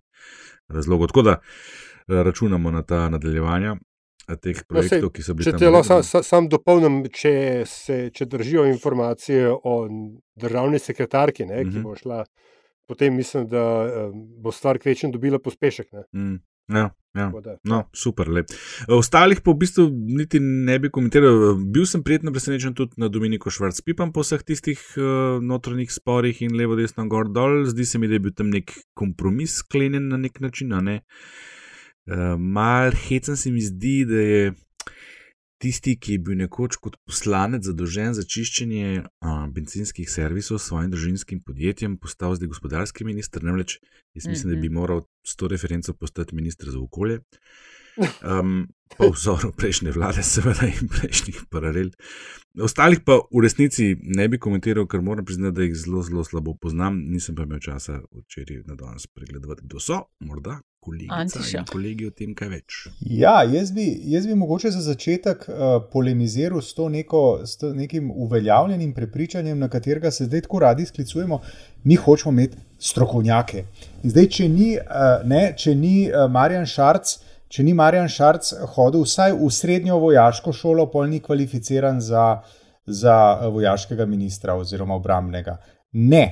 razlogov. 0.68 1.06
Tako 1.06 1.22
da 1.22 1.34
uh, 1.36 1.44
računamo 2.22 2.70
na 2.70 2.82
ta 2.82 3.08
nadaljevanja 3.08 3.76
eh, 4.28 4.36
teh 4.36 4.64
projektov, 4.64 5.10
ki 5.10 5.22
so 5.22 5.34
bili 5.34 5.44
Če 5.44 5.52
te 5.54 5.68
lahko 5.68 5.92
navedeni. 5.92 6.08
sam, 6.08 6.22
sam 6.24 6.48
dopolnim, 6.48 6.96
če, 7.12 7.34
se, 7.66 8.10
če 8.10 8.24
držijo 8.26 8.64
informacije 8.66 9.52
o 9.54 9.76
državni 10.36 10.78
sekretarki, 10.78 11.44
ne, 11.44 11.62
ki 11.62 11.70
Mhm. 11.70 11.82
bo 11.82 11.94
šla, 11.94 12.24
potem 12.86 13.14
mislim, 13.14 13.46
da 13.46 13.62
bo 14.38 14.52
stvar 14.52 14.78
kvečem 14.78 15.12
dobila 15.12 15.38
pospešek. 15.38 15.92
Ne, 15.92 16.02
Mm, 16.14 16.36
ja, 16.68 16.90
ja. 17.16 17.26
No, 17.64 17.78
super, 17.94 18.28
lep. 18.28 18.50
Ostalih 18.92 19.40
pa 19.40 19.54
v 19.54 19.60
bistvu 19.62 19.86
niti 19.90 20.40
ne 20.40 20.78
bi 20.82 20.90
komentiral. 20.92 21.56
Bil 21.72 21.86
sem 21.88 22.02
prijetno 22.04 22.32
presenečen 22.34 22.74
tudi 22.76 23.00
na 23.00 23.08
Dominiko 23.12 23.52
Švarc-Pipam 23.52 24.12
po 24.12 24.24
vseh 24.26 24.44
tistih 24.44 24.82
uh, 24.98 25.38
notranjih 25.42 25.92
sporih 25.92 26.42
in 26.44 26.56
levo, 26.58 26.76
desno, 26.76 27.06
gor, 27.08 27.30
dol. 27.32 27.64
Zdi 27.70 27.88
se 27.88 28.02
mi, 28.02 28.10
da 28.10 28.18
je 28.18 28.24
bil 28.26 28.36
tam 28.36 28.52
nek 28.52 28.74
kompromis 28.98 29.60
sklenjen 29.62 30.10
na 30.12 30.20
nek 30.20 30.40
način. 30.44 30.76
ne. 30.84 31.00
Uh, 32.06 32.36
mal 32.38 32.92
hecen 33.08 33.36
se 33.36 33.50
mi 33.50 33.60
zdi, 33.64 34.04
da 34.06 34.20
je 34.20 34.52
tisti, 35.62 35.96
ki 36.00 36.16
je 36.16 36.22
bil 36.22 36.38
nekoč 36.42 36.78
kot 36.82 36.98
poslanec 37.08 37.64
zadolžen 37.66 38.14
za 38.16 38.24
čiščenje 38.26 38.88
uh, 39.02 39.46
benzinskih 39.52 40.08
servisov 40.10 40.60
s 40.60 40.68
svojim 40.70 40.92
družinskim 40.92 41.40
podjetjem, 41.46 41.96
postal 42.00 42.36
zdaj 42.36 42.52
gospodarski 42.52 43.06
minister. 43.08 43.44
Namreč 43.44 43.78
jaz 44.16 44.28
mislim, 44.28 44.54
da 44.54 44.60
bi 44.60 44.72
moral 44.72 45.06
s 45.24 45.36
to 45.36 45.48
referenco 45.48 45.94
postati 45.94 46.36
ministr 46.36 46.70
za 46.70 46.80
okolje. 46.80 47.22
Um, 48.20 48.66
po 48.98 49.08
vzoru 49.08 49.54
prejšnje 49.56 49.94
vlade, 49.96 50.22
seveda, 50.22 50.68
in 50.68 50.90
prejšnjih 50.92 51.46
paralel. 51.50 51.88
Ostalih 52.60 53.00
pa 53.04 53.16
v 53.32 53.40
resnici 53.44 53.94
ne 53.96 54.28
bi 54.28 54.38
komentiral, 54.38 54.84
ker 54.84 55.00
moram 55.00 55.24
priznati, 55.24 55.56
da 55.56 55.64
jih 55.64 55.74
zelo, 55.80 56.04
zelo 56.04 56.24
slabo 56.24 56.54
poznam. 56.60 57.00
Nisem 57.08 57.36
pa 57.36 57.48
imel 57.48 57.62
časa 57.64 58.02
včeraj 58.12 58.66
na 58.68 58.76
danes 58.76 59.08
pregledati, 59.08 59.64
kdo 59.64 59.80
so, 59.80 60.04
morda 60.20 60.60
kolegica 60.86 61.14
Antiša. 61.14 61.58
in 61.58 61.66
kolegi 61.70 62.06
o 62.06 62.12
tem 62.14 62.34
kaj 62.38 62.50
več. 62.52 62.78
Ja, 63.00 63.34
jaz 63.42 63.72
bi, 63.74 63.86
jaz 64.12 64.26
bi 64.30 64.36
mogoče 64.38 64.70
za 64.74 64.82
začetek 64.86 65.46
uh, 65.48 65.64
polemiziral 65.92 66.62
s, 66.62 66.74
to 66.78 66.88
neko, 66.92 67.22
s 67.46 67.58
to 67.60 67.72
nekim 67.74 68.10
uveljavljenim 68.14 68.92
prepričanjem, 68.94 69.58
na 69.58 69.68
katerega 69.72 70.10
se 70.10 70.28
zdaj 70.30 70.46
tako 70.46 70.62
radi 70.64 70.86
sklicujemo. 70.86 71.40
Mi 71.84 71.98
hočemo 71.98 72.32
imeti 72.32 72.58
strokovnjake. 72.78 73.64
In 74.02 74.12
zdaj, 74.14 74.28
če 74.38 74.48
ni, 74.48 74.68
uh, 74.78 75.24
ne, 75.26 75.48
če 75.58 75.74
ni 75.74 75.96
uh, 76.10 76.26
Marjan 76.30 76.66
Šarc. 76.66 77.16
Če 77.48 77.62
ni 77.62 77.76
Marjan 77.78 78.08
Šarc 78.10 78.48
hodil 78.74 79.04
vsaj 79.06 79.36
v 79.38 79.48
srednjo 79.54 80.00
vojaško 80.02 80.52
šolo, 80.52 80.88
pol 80.90 81.06
ni 81.10 81.20
kvalificiran 81.22 82.00
za, 82.02 82.40
za 82.86 83.16
vojaškega 83.54 84.06
ministra 84.06 84.56
oziroma 84.58 84.96
obrambnega. 84.98 85.54
Ne, 85.92 86.24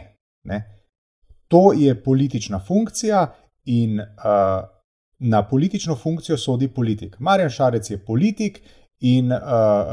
ne. 0.50 0.58
To 1.54 1.70
je 1.76 1.94
politična 1.94 2.58
funkcija 2.58 3.20
in 3.64 4.00
uh, 4.00 4.06
na 5.18 5.42
politično 5.49 5.97
funkcijo 5.97 6.37
sodi 6.37 6.68
politik. 6.68 7.16
Marjan 7.18 7.50
Šarec 7.50 7.90
je 7.90 7.99
politik 7.99 8.61
in 9.00 9.33
uh, 9.33 9.38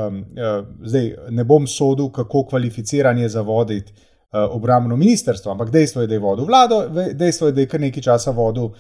um, 0.08 0.20
uh, 0.20 0.66
zdaj 0.86 1.16
ne 1.30 1.44
bom 1.44 1.68
sodil, 1.68 2.10
kako 2.10 2.46
kvalificiran 2.46 3.18
je 3.18 3.30
za 3.30 3.42
voditi 3.42 3.94
uh, 3.94 4.56
obrambno 4.56 4.96
ministrstvo, 4.96 5.52
ampak 5.52 5.70
dejstvo 5.70 6.02
je, 6.02 6.08
da 6.08 6.14
je 6.14 6.20
vodil 6.20 6.46
vlado, 6.46 6.88
dejstvo 7.14 7.48
je, 7.48 7.54
da 7.54 7.62
je 7.62 7.68
kar 7.68 7.82
nekaj 7.82 8.04
časa 8.04 8.32
vodil 8.32 8.64
uh, 8.64 8.74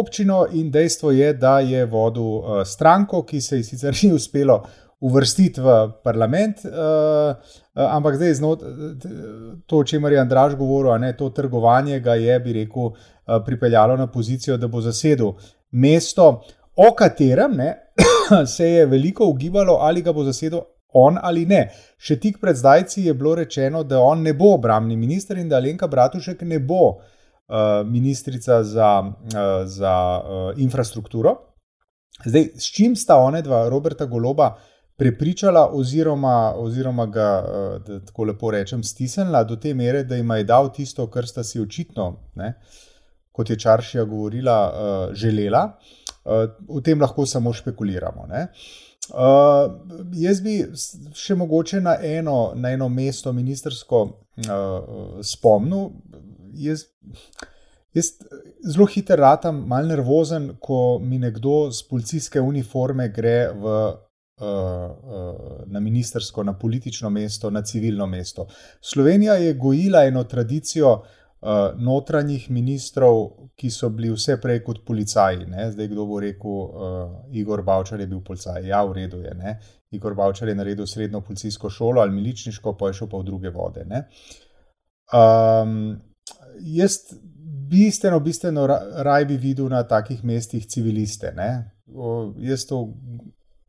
občino 0.00 0.46
in 0.52 0.70
dejstvo 0.70 1.10
je, 1.10 1.32
da 1.34 1.60
je 1.60 1.86
vodil 1.86 2.22
uh, 2.22 2.62
stranko, 2.64 3.22
ki 3.22 3.40
se 3.40 3.56
ji 3.56 3.64
sicer 3.64 3.94
ni 4.02 4.12
uspelo 4.12 4.62
uvrstiti 5.00 5.60
v 5.60 5.72
parlament, 6.04 6.62
uh, 6.64 7.36
ampak 7.74 8.16
zdaj 8.16 8.34
znot, 8.34 8.62
to, 9.66 9.78
o 9.78 9.84
čemer 9.84 10.12
je 10.12 10.20
Andraž 10.20 10.54
govoril, 10.56 10.94
ne 10.98 11.12
to 11.16 11.28
trgovanje 11.30 12.00
ga 12.00 12.14
je, 12.16 12.38
bi 12.40 12.52
rekel, 12.52 12.92
uh, 12.92 13.42
pripeljalo 13.44 13.96
na 13.96 14.06
pozicijo, 14.06 14.56
da 14.56 14.68
bo 14.68 14.80
zasedel 14.80 15.34
mesto, 15.72 16.30
o 16.76 16.94
katerem 16.96 17.56
ne, 17.56 17.74
se 18.56 18.70
je 18.70 18.86
veliko 18.86 19.28
ugibalo, 19.28 19.78
ali 19.80 20.02
ga 20.02 20.12
bo 20.12 20.24
zasedel 20.24 20.64
on 20.96 21.18
ali 21.22 21.44
ne. 21.46 21.66
Še 21.98 22.16
tik 22.20 22.38
pred 22.40 22.56
zdajci 22.56 23.06
je 23.08 23.14
bilo 23.14 23.34
rečeno, 23.36 23.82
da 23.84 24.00
on 24.00 24.22
ne 24.24 24.32
bo 24.36 24.54
obramni 24.56 24.96
minister 24.96 25.38
in 25.38 25.50
da 25.50 25.60
Alenka 25.60 25.88
Bratušek 25.92 26.42
ne 26.48 26.58
bo 26.58 26.82
uh, 26.88 27.82
ministrica 27.84 28.62
za, 28.64 28.92
uh, 29.04 29.66
za 29.68 29.96
uh, 30.16 30.48
infrastrukturo. 30.62 31.36
Zdaj, 32.24 32.48
s 32.56 32.72
čim 32.72 32.96
sta 32.96 33.18
one 33.20 33.42
dva, 33.44 33.66
Roberta 33.68 34.06
Goloba, 34.08 34.54
prepričala, 34.96 35.68
oziroma, 35.72 36.54
oziroma 36.56 37.06
ga, 37.06 37.28
da 37.86 38.00
tako 38.04 38.24
lepo 38.30 38.50
rečem, 38.50 38.82
stisnila 38.82 39.44
do 39.44 39.56
te 39.56 39.74
mere, 39.74 40.04
da 40.04 40.16
jim 40.16 40.30
je 40.30 40.44
dal 40.44 40.72
tisto, 40.72 41.06
kar 41.12 41.26
sta 41.28 41.44
si 41.44 41.60
očitno, 41.60 42.08
ne, 42.34 42.54
kot 43.36 43.50
je 43.50 43.58
Čaršija 43.58 44.04
govorila, 44.04 44.58
uh, 44.66 45.14
želela. 45.14 45.78
Uh, 46.24 46.48
o 46.68 46.80
tem 46.80 47.00
lahko 47.00 47.26
samo 47.26 47.52
špekuliramo. 47.52 48.26
Ne. 48.30 48.46
Uh, 49.12 49.68
jaz 50.18 50.40
bi 50.42 50.56
še 51.14 51.36
mogoče 51.38 51.80
na 51.84 51.98
eno, 52.02 52.52
na 52.56 52.72
eno 52.74 52.88
mesto 52.88 53.32
ministersko 53.36 54.00
uh, 54.02 55.20
spomnil. 55.22 55.90
Jaz, 56.56 56.86
jaz 57.94 58.10
zelo 58.64 58.88
hitro 58.90 59.20
ratam, 59.20 59.60
mal 59.68 59.86
nervozen, 59.86 60.54
ko 60.60 60.98
mi 61.02 61.20
nekdo 61.22 61.68
z 61.70 61.86
policijske 61.90 62.40
uniforme 62.40 63.10
gre 63.14 63.38
v, 63.52 63.76
na 65.66 65.80
ministersko, 65.80 66.42
na 66.42 66.52
politično 66.58 67.10
mesto, 67.10 67.50
na 67.50 67.62
civilno 67.62 68.06
mesto. 68.06 68.46
Slovenija 68.80 69.34
je 69.34 69.54
gojila 69.54 70.04
eno 70.04 70.24
tradicijo 70.24 70.92
uh, 70.92 71.48
notranjih 71.76 72.50
ministrov, 72.50 73.30
ki 73.56 73.70
so 73.70 73.88
bili 73.88 74.10
vse 74.12 74.36
prej 74.40 74.60
kot 74.64 74.82
policaji. 74.86 75.46
Ne? 75.46 75.70
Zdaj, 75.72 75.88
kdo 75.88 76.04
bo 76.06 76.20
rekel, 76.20 76.50
uh, 76.50 77.14
Igor 77.32 77.62
Bavčar 77.62 78.00
je 78.00 78.06
bil 78.06 78.20
policaj. 78.20 78.66
Ja, 78.66 78.84
v 78.84 78.92
redu 78.92 79.22
je. 79.24 79.32
Ne? 79.34 79.58
Igor 79.90 80.14
Bavčar 80.14 80.48
je 80.48 80.54
naredil 80.54 80.86
srednjo 80.86 81.20
policijsko 81.20 81.70
šolo 81.70 82.00
ali 82.00 82.12
miličniško, 82.12 82.76
pa 82.76 82.90
je 82.90 83.00
šel 83.00 83.08
pa 83.08 83.18
v 83.18 83.24
druge 83.24 83.50
vode. 83.50 83.86
Um, 85.14 85.96
jaz 86.60 86.98
bistveno, 87.70 88.20
bistveno 88.20 88.66
ra- 88.66 89.02
raj 89.02 89.24
bi 89.24 89.36
videl 89.36 89.68
na 89.68 89.82
takih 89.82 90.24
mestih 90.24 90.66
civiliste. 90.66 91.32
O, 91.94 92.34
jaz 92.38 92.66
to 92.66 92.92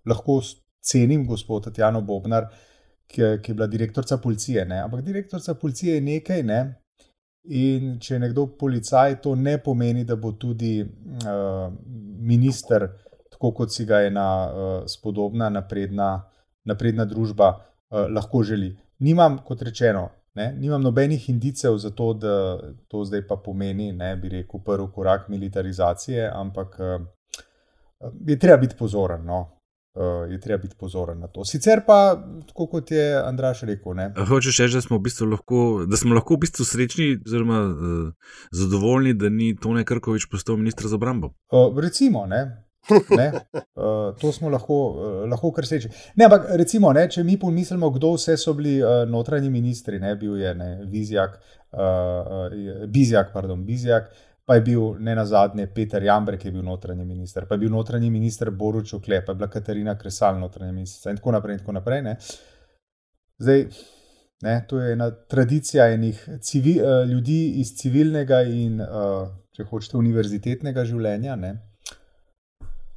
lahko 0.08 0.42
cenim, 0.82 1.26
gospod 1.28 1.68
Tatjano 1.68 2.02
Bobnar, 2.02 2.50
ki 3.08 3.22
ki 3.42 3.52
je 3.52 3.56
bila 3.56 3.68
direktorica 3.68 4.18
policije. 4.18 4.66
Ne? 4.66 4.82
Ampak 4.84 5.02
direktorica 5.02 5.54
policije 5.56 5.96
je 5.96 6.02
nekaj, 6.02 6.44
ne? 6.44 6.62
in 7.48 7.96
če 8.04 8.16
je 8.16 8.20
nekdo 8.20 8.48
policaj, 8.60 9.22
to 9.24 9.36
ne 9.36 9.58
pomeni, 9.64 10.04
da 10.04 10.18
bo 10.20 10.34
tudi 10.36 10.82
uh, 10.84 11.70
minister, 12.28 12.88
tako 13.32 13.54
kot 13.56 13.74
si 13.74 13.86
ga 13.88 14.02
ena 14.08 14.28
uh, 14.28 14.76
spodobna, 14.90 15.50
napredna, 15.54 16.10
napredna 16.68 17.06
družba 17.08 17.50
uh, 17.54 18.06
lahko 18.12 18.44
želi. 18.44 18.74
Nimam, 19.00 19.40
kot 19.48 19.62
rečeno, 19.64 20.10
ne, 20.36 20.52
nimam 20.60 20.84
nobenih 20.84 21.30
indicev 21.30 21.78
za 21.80 21.94
to, 21.96 22.14
da 22.20 22.34
to 22.92 23.06
zdaj 23.08 23.24
pa 23.30 23.40
pomeni, 23.46 23.92
ne 23.96 24.16
bi 24.20 24.34
rekel, 24.40 24.62
prvi 24.66 24.92
korak 24.94 25.30
militarizacije, 25.30 26.28
ampak 26.34 26.80
uh, 26.80 28.12
je 28.28 28.40
treba 28.40 28.58
biti 28.58 28.76
pozoren. 28.76 29.24
No. 29.26 29.46
Uh, 29.98 30.32
je 30.32 30.38
treba 30.40 30.62
biti 30.62 30.76
pozoren 30.78 31.20
na 31.20 31.28
to. 31.28 31.46
Sicer 31.46 31.80
pa, 31.86 32.24
tako 32.48 32.68
kot 32.68 32.92
je 32.92 33.06
Andraš 33.18 33.64
rekel, 33.66 33.96
ne, 33.98 34.12
Hočeš 34.30 34.60
reči, 34.62 34.76
da 34.78 34.82
smo, 34.82 35.00
v 35.00 35.08
bistvu 35.08 35.26
lahko, 35.32 35.62
da 35.90 35.98
smo 35.98 36.14
lahko 36.14 36.36
v 36.36 36.44
bistvu 36.44 36.66
srečni, 36.70 37.08
oziroma 37.26 37.64
uh, 37.66 38.36
zadovoljni, 38.52 39.16
da 39.18 39.32
ni 39.34 39.56
Tone 39.58 39.82
Krkovič 39.90 40.28
postal 40.30 40.60
ministr 40.62 40.86
za 40.86 41.00
obrambo. 41.00 41.32
Uh, 41.50 41.74
recimo, 41.82 42.28
ne. 42.30 42.44
ne, 43.18 43.32
uh, 43.34 44.14
to 44.22 44.32
smo 44.32 44.54
lahko, 44.54 44.78
uh, 44.92 45.18
lahko 45.32 45.50
kar 45.56 45.66
seči. 45.66 45.90
Ne, 46.16 46.28
ampak 46.30 46.46
recimo, 46.62 46.94
ne, 46.94 47.08
če 47.10 47.26
mi 47.26 47.40
pomislimo, 47.42 47.90
kdo 47.98 48.14
vse 48.20 48.38
so 48.38 48.54
bili 48.54 48.78
uh, 48.84 49.02
notranji 49.10 49.50
ministri, 49.50 49.98
ne, 50.04 50.14
bil 50.20 50.38
je 50.38 50.54
ne, 50.56 50.70
Vizjak, 50.94 51.40
uh, 51.74 51.82
uh, 51.82 52.86
Bizjak, 52.86 53.34
pardon, 53.34 53.66
Bizjak, 53.66 54.14
pa 54.48 54.56
je 54.56 54.62
bil 54.62 54.96
ne 55.00 55.16
na 55.16 55.26
zadnje 55.26 55.68
Peter 55.76 56.04
Jambrek, 56.04 56.40
ki 56.40 56.48
je 56.48 56.52
bil 56.56 56.64
notranji 56.64 57.06
minister, 57.06 57.46
pa 57.48 57.56
je 57.56 57.66
bil 57.66 57.72
notranji 57.72 58.10
minister 58.10 58.52
Boruč 58.52 58.94
Okle, 58.96 59.20
pa 59.26 59.34
je 59.34 59.36
bila 59.36 59.50
Katarina 59.52 59.98
Kresal 60.00 60.40
notranji 60.40 60.72
minister 60.74 61.12
in 61.12 61.20
tako 61.20 61.36
naprej. 61.36 61.58
In 61.58 61.60
tako 61.60 61.76
naprej 61.76 62.02
ne. 62.02 62.16
Zdaj, 63.44 63.66
ne, 64.48 64.56
to 64.70 64.80
je 64.80 64.94
ena 64.94 65.12
tradicija 65.12 65.90
enih 65.92 66.30
civi, 66.42 66.78
uh, 66.80 67.10
ljudi 67.10 67.60
iz 67.60 67.76
civilnega 67.76 68.42
in, 68.48 68.80
uh, 68.82 69.28
če 69.52 69.68
hočete, 69.68 69.98
univerzitetnega 69.98 70.88
življenja. 70.88 71.36
Ne. 71.36 71.54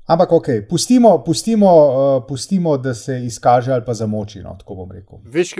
Ampak, 0.06 0.32
ok, 0.32 0.48
pustimo, 0.70 1.16
pustimo, 1.26 1.74
uh, 1.74 2.24
pustimo, 2.28 2.76
da 2.78 2.94
se 2.94 3.24
izkaže 3.26 3.72
ali 3.72 3.82
pa 3.86 3.94
zamoči. 3.94 4.44
No, 4.46 4.54
tako 4.58 4.84
bom 4.84 4.94
rekel. 4.94 5.18
Veš, 5.26 5.56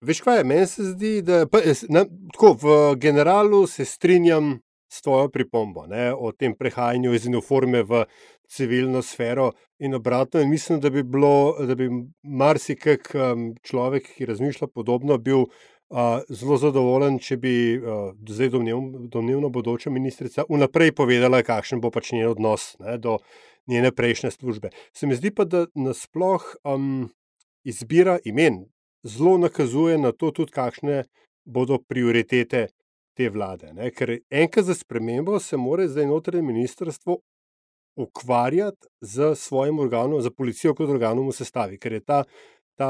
veš 0.00 0.24
kaj? 0.24 0.44
Meni 0.44 0.66
se 0.66 0.90
zdi, 0.94 1.18
da 1.22 1.44
pa, 1.46 1.60
na, 1.92 2.08
tako, 2.32 2.56
v 2.64 2.76
generalu 2.96 3.66
se 3.66 3.84
strinjam 3.84 4.54
s 4.94 5.02
tvojo 5.02 5.28
pripombo 5.28 5.86
ne, 5.90 6.12
o 6.14 6.30
tem 6.32 6.54
prehajanju 6.54 7.14
iz 7.14 7.26
uniforme 7.26 7.82
v 7.82 8.04
civilno 8.46 9.02
sfero 9.02 9.50
in 9.78 9.94
obratno. 9.94 10.40
In 10.40 10.50
mislim, 10.50 10.80
da 10.80 10.90
bi 10.90 11.02
bilo, 11.02 11.56
da 11.66 11.74
bi 11.74 11.88
marsikak 12.22 13.10
um, 13.14 13.54
človek, 13.62 14.12
ki 14.16 14.28
razmišlja 14.30 14.68
podobno, 14.74 15.18
bil 15.18 15.46
uh, 15.46 16.20
zelo 16.28 16.58
zadovoljen, 16.60 17.18
če 17.18 17.38
bi 17.40 17.54
uh, 17.78 18.12
zdaj 18.28 18.52
domnev, 18.54 18.84
domnevno 19.10 19.50
bodoča 19.50 19.90
ministrica 19.90 20.46
vnaprej 20.48 20.94
povedala, 20.94 21.42
kakšen 21.42 21.82
bo 21.82 21.90
pač 21.90 22.12
njen 22.14 22.30
odnos 22.30 22.74
ne, 22.78 22.98
do 22.98 23.18
njene 23.66 23.90
prejšnje 23.92 24.30
službe. 24.36 24.70
Se 24.94 25.10
mi 25.10 25.18
zdi 25.18 25.34
pa, 25.34 25.48
da 25.48 25.66
nasploh 25.74 26.46
um, 26.62 27.08
izbira 27.64 28.18
imen 28.24 28.64
zelo 29.02 29.38
nakazuje 29.38 29.98
na 29.98 30.12
to, 30.12 30.30
tudi 30.30 30.52
kakšne 30.52 31.04
bodo 31.44 31.78
prioritete 31.78 32.68
te 33.16 33.28
vlade. 33.30 33.72
Ne? 33.72 33.90
Ker 33.94 34.18
enkrat 34.30 34.66
za 34.66 34.74
spremembo 34.74 35.38
se 35.40 35.56
mora 35.56 35.86
zdaj 35.88 36.06
notranje 36.06 36.42
ministrstvo 36.42 37.18
ukvarjati 37.96 38.88
z 39.00 39.34
svojim 39.38 39.78
organom, 39.78 40.20
za 40.22 40.30
policijo 40.30 40.74
kot 40.74 40.90
organom 40.90 41.28
v 41.28 41.36
sestavi, 41.36 41.78
ker 41.78 41.92
je 41.92 42.00
ta, 42.00 42.24
ta 42.78 42.88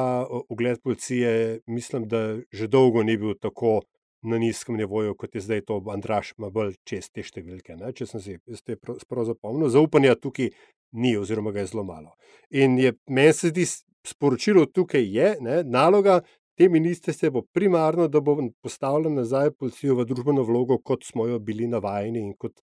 ugled 0.48 0.80
policije, 0.82 1.60
mislim, 1.66 2.08
da 2.08 2.38
že 2.52 2.68
dolgo 2.68 3.02
ni 3.02 3.16
bil 3.20 3.34
tako 3.40 3.82
na 4.24 4.38
nizkem 4.38 4.76
nivoju, 4.76 5.14
kot 5.14 5.34
je 5.34 5.40
zdaj 5.40 5.60
to 5.68 5.82
Andraš, 5.92 6.32
ima 6.38 6.48
bolj 6.50 6.78
čez 6.88 7.10
te 7.12 7.22
številke. 7.22 7.76
Ne? 7.76 7.92
Če 7.92 8.06
sem 8.08 8.22
si 8.24 8.38
te 8.64 8.78
prav 8.80 9.26
zapomnil, 9.28 9.68
zaupanja 9.68 10.16
tukaj 10.16 10.48
ni, 10.96 11.12
oziroma 11.20 11.52
ga 11.52 11.60
je 11.60 11.72
zelo 11.74 11.84
malo. 11.84 12.14
In 12.50 12.78
je, 12.80 12.94
meni 13.10 13.34
se 13.36 13.52
zdi 13.52 13.66
sporočilo 14.06 14.64
tukaj 14.66 15.04
je, 15.04 15.34
ne, 15.44 15.60
naloga 15.64 16.22
te 16.54 16.68
ministrice 16.68 17.30
bo 17.30 17.42
primarno, 17.42 18.08
da 18.08 18.20
bo 18.20 18.36
postavila 18.62 19.10
nazaj 19.10 19.50
policijo 19.58 19.98
v 19.98 20.06
družbeno 20.08 20.42
vlogo, 20.42 20.78
kot 20.78 21.04
smo 21.04 21.26
jo 21.26 21.38
bili 21.38 21.66
navajeni 21.66 22.20
in 22.20 22.34
kot 22.38 22.60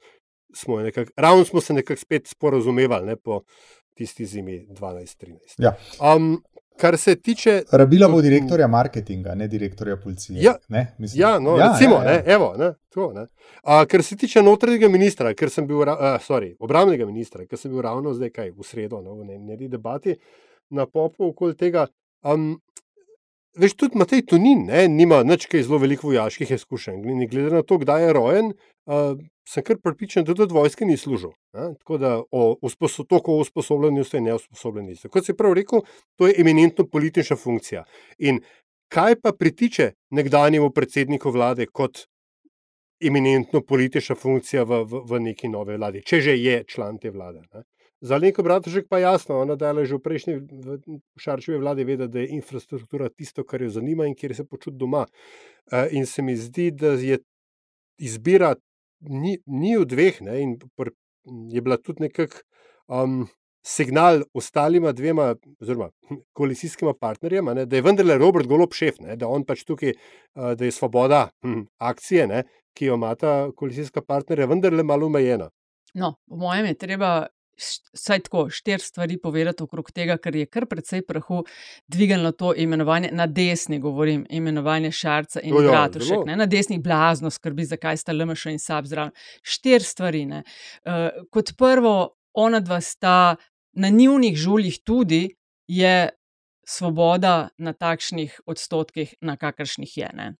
smo 0.55 0.79
jo 0.79 0.83
nekako, 0.83 1.12
ravno 1.15 1.45
smo 1.45 1.62
se 1.62 1.74
nekako 1.74 2.00
spet 2.00 2.27
sporazumevali 2.27 3.05
ne, 3.05 3.15
po 3.15 3.41
tisti 3.93 4.25
zimi 4.25 4.65
12-13. 4.69 5.36
Ja. 5.57 5.75
Um, 6.15 6.43
kar 6.81 6.98
se 6.98 7.15
tiče. 7.15 7.63
Rabila 7.71 8.07
bo 8.10 8.21
direktorja 8.21 8.67
marketinga, 8.67 9.36
ne 9.36 9.48
direktorja 9.48 9.98
policije. 9.98 10.41
Ja, 10.41 10.55
ne, 10.69 10.95
mislim, 10.98 11.21
ja, 11.21 11.39
no, 11.39 11.57
ja 11.57 11.71
recimo, 11.71 11.95
ja, 11.95 12.03
ja. 12.03 12.12
Ne, 12.12 12.24
evo, 12.33 12.53
ne, 12.57 12.74
tako, 12.89 13.12
ne. 13.13 13.27
A, 13.63 13.86
kar 13.86 14.03
se 14.03 14.17
tiče 14.17 14.43
notranjega 14.43 14.89
ministra, 14.89 15.33
ker 15.38 15.50
sem 15.50 15.67
bil, 15.67 15.83
uh, 15.83 16.17
sorry, 16.25 16.53
obramnega 16.60 17.05
ministra, 17.05 17.45
ker 17.45 17.60
sem 17.60 17.71
bil 17.71 17.83
ravno 17.86 18.13
zdaj 18.17 18.33
kaj 18.36 18.51
v 18.57 18.67
sredo, 18.67 19.01
no, 19.01 19.19
v 19.19 19.38
neki 19.38 19.69
debati 19.69 20.17
na 20.69 20.88
popu 20.88 21.29
okoli 21.29 21.57
tega. 21.60 21.88
Um, 22.24 22.55
Veš, 23.60 23.74
tudi 23.75 24.00
Matej 24.00 24.22
Tunin 24.31 24.63
nima 24.96 25.24
nič 25.27 25.46
kaj 25.51 25.65
zelo 25.67 25.81
velikih 25.84 26.05
vojaških 26.08 26.51
izkušenj. 26.55 27.01
Glede 27.27 27.50
na 27.51 27.63
to, 27.67 27.77
kdaj 27.81 28.05
je 28.05 28.13
rojen, 28.15 28.53
uh, 28.88 29.20
sem 29.48 29.63
kar 29.67 29.79
pripričan, 29.84 30.24
da 30.24 30.36
tudi 30.36 30.55
vojske 30.55 30.88
ni 30.88 30.96
služil. 30.98 31.34
Ne. 31.58 31.74
Tako 31.81 31.98
da 31.98 32.13
o 32.31 32.55
toliko 33.08 33.36
usposobljenosti 33.43 34.17
in 34.17 34.29
neusposobljenosti. 34.31 35.10
Kot 35.12 35.25
si 35.25 35.36
prav 35.36 35.53
rekel, 35.53 35.84
to 36.15 36.27
je 36.27 36.36
eminentno 36.39 36.88
politična 36.88 37.36
funkcija. 37.36 37.84
In 38.20 38.39
kaj 38.88 39.20
pa 39.22 39.34
pritiče 39.36 39.91
nekdanjemu 40.10 40.72
predsedniku 40.72 41.31
vlade 41.31 41.65
kot 41.65 42.05
eminentno 43.01 43.62
politična 43.62 44.15
funkcija 44.15 44.63
v, 44.63 44.84
v, 44.86 45.03
v 45.10 45.20
neki 45.27 45.50
nove 45.50 45.77
vladi, 45.77 46.05
če 46.05 46.22
že 46.22 46.38
je 46.39 46.63
član 46.67 47.00
te 47.03 47.12
vlade? 47.12 47.43
Ne. 47.53 47.63
Za 48.01 48.17
neko 48.17 48.43
bratožek 48.43 48.88
pa 48.89 49.00
jasno, 49.00 49.39
ona 49.39 49.55
da 49.55 49.70
je 49.70 49.86
že 49.86 49.96
v 49.96 50.01
prejšnji 50.01 50.34
Šarčevi 51.22 51.60
vladi 51.62 51.84
vedela, 51.86 52.10
da 52.10 52.20
je 52.20 52.34
infrastruktura 52.34 53.10
tisto, 53.10 53.43
kar 53.43 53.62
jo 53.62 53.70
zanima 53.70 54.08
in 54.10 54.15
kjer 54.15 54.36
se 54.36 54.46
počuti 54.46 54.77
doma. 54.77 55.05
Uh, 55.72 55.86
in 55.91 56.05
se 56.05 56.22
mi 56.22 56.36
zdi, 56.36 56.72
da 56.72 56.98
je 56.98 57.20
izbira 58.01 58.55
ni, 59.01 59.38
ni 59.46 59.77
v 59.77 59.86
dveh, 59.86 60.22
ne, 60.22 60.39
in 60.41 60.55
pr, 60.77 60.89
je 61.53 61.62
bila 61.62 61.77
tudi 61.77 62.08
nekak 62.08 62.41
um, 62.88 63.27
signal 63.62 64.24
ostalima 64.34 64.91
dvema, 64.91 65.36
oziroma 65.62 65.91
koalicijskima 66.38 66.93
partnerjema, 66.98 67.53
ne, 67.53 67.65
da 67.65 67.75
je 67.75 67.86
vendarle 67.86 68.17
Robert 68.17 68.50
Golop 68.50 68.74
šef, 68.74 68.98
ne, 69.05 69.15
da 69.15 69.29
on 69.29 69.46
pač 69.46 69.62
tukaj, 69.63 69.93
uh, 69.93 70.53
da 70.58 70.65
je 70.65 70.72
svoboda 70.74 71.27
hm, 71.46 71.67
akcije, 71.77 72.25
ne, 72.27 72.43
ki 72.74 72.89
jo 72.89 72.98
ima 72.98 73.13
ta 73.15 73.51
koalicijska 73.55 74.01
partnerja, 74.01 74.50
vendarle 74.50 74.84
malo 74.84 75.05
omejena. 75.05 75.51
No, 75.93 76.15
v 76.25 76.41
mojem 76.41 76.72
je 76.72 76.79
treba 76.81 77.12
vsaj 77.93 78.20
tako 78.20 78.50
štiri 78.50 78.79
stvari 78.79 79.17
povedati 79.17 79.63
okrog 79.63 79.91
tega, 79.91 80.17
ker 80.17 80.36
je 80.36 80.46
kar 80.46 80.65
precej 80.65 81.01
prahu 81.05 81.43
dvignilo 81.88 82.31
to 82.31 82.53
imenovanje 82.58 83.10
na 83.12 83.27
desni, 83.27 83.79
govorim, 83.79 84.25
imenovanje 84.29 84.91
Šarca 84.91 85.41
in 85.43 85.55
ja, 85.55 85.62
Bratušek. 85.72 86.08
zelo. 86.08 86.25
Ne, 86.25 86.36
na 86.36 86.46
desni 86.46 86.79
blazno 86.79 87.29
skrbi, 87.29 87.65
zakaj 87.65 87.98
sta 87.98 88.13
LMŠ 88.13 88.46
in 88.46 88.60
SAB 88.60 88.86
zraven. 88.86 89.12
Štiri 89.43 89.84
stvari. 89.84 90.25
ne. 90.25 90.43
Eh, 90.86 91.10
kot 91.31 91.53
prvo, 91.58 92.15
ona 92.34 92.60
dva 92.60 92.81
sta 92.81 93.36
na 93.74 93.89
njihovih 93.89 94.36
žuljih 94.36 94.79
tudi, 94.84 95.36
je 95.67 96.10
svoboda 96.67 97.50
na 97.58 97.74
takšnih 97.74 98.41
odstotkih, 98.46 99.15
na 99.22 99.38
kakršnih 99.38 99.98
je. 99.98 100.10
Ne. 100.13 100.36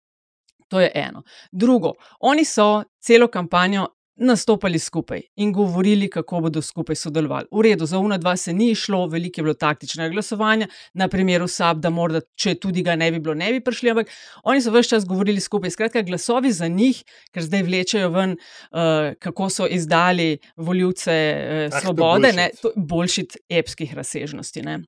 To 0.68 0.80
je 0.80 0.92
eno. 0.96 1.24
Drugo, 1.52 1.94
oni 2.20 2.46
so 2.46 2.84
celo 3.00 3.28
kampanjo 3.28 3.88
nastopali 4.22 4.80
skupaj 4.80 5.22
in 5.36 5.52
govorili, 5.54 6.10
kako 6.10 6.40
bodo 6.46 6.62
skupaj 6.62 6.96
sodelovali. 6.96 7.48
V 7.52 7.62
redu, 7.66 7.86
za 7.86 8.00
UNA 8.00 8.20
2 8.20 8.36
se 8.36 8.54
ni 8.54 8.72
išlo, 8.72 9.06
veliko 9.08 9.42
je 9.42 9.44
bilo 9.44 9.54
taktičnega 9.54 10.14
glasovanja, 10.14 10.68
na 10.94 11.08
primeru 11.08 11.48
SAB, 11.48 11.82
da 11.82 11.90
morda, 11.90 12.22
če 12.36 12.56
tudi 12.62 12.84
ga 12.86 12.96
ne 12.96 13.12
bi 13.12 13.20
bilo, 13.20 13.34
ne 13.36 13.52
bi 13.52 13.64
prišli, 13.64 13.92
ampak 13.92 14.14
oni 14.44 14.62
so 14.62 14.74
vse 14.74 14.90
čas 14.96 15.08
govorili 15.10 15.42
skupaj. 15.42 15.74
Skratka, 15.74 16.06
glasovi 16.06 16.52
za 16.54 16.68
njih, 16.68 17.04
ker 17.34 17.44
zdaj 17.44 17.66
vlečejo 17.68 18.10
ven, 18.14 18.38
uh, 18.38 19.12
kako 19.20 19.50
so 19.50 19.68
izdali 19.68 20.38
voljivce 20.56 21.12
uh, 21.12 21.60
je 21.66 21.82
svobode, 21.82 22.34
ne, 22.34 22.50
bullshit. 22.50 22.62
to 22.62 22.74
je 22.76 22.88
boljšit 22.94 23.38
epskih 23.50 23.94
razsežnosti. 23.94 24.62
Ne. 24.62 24.82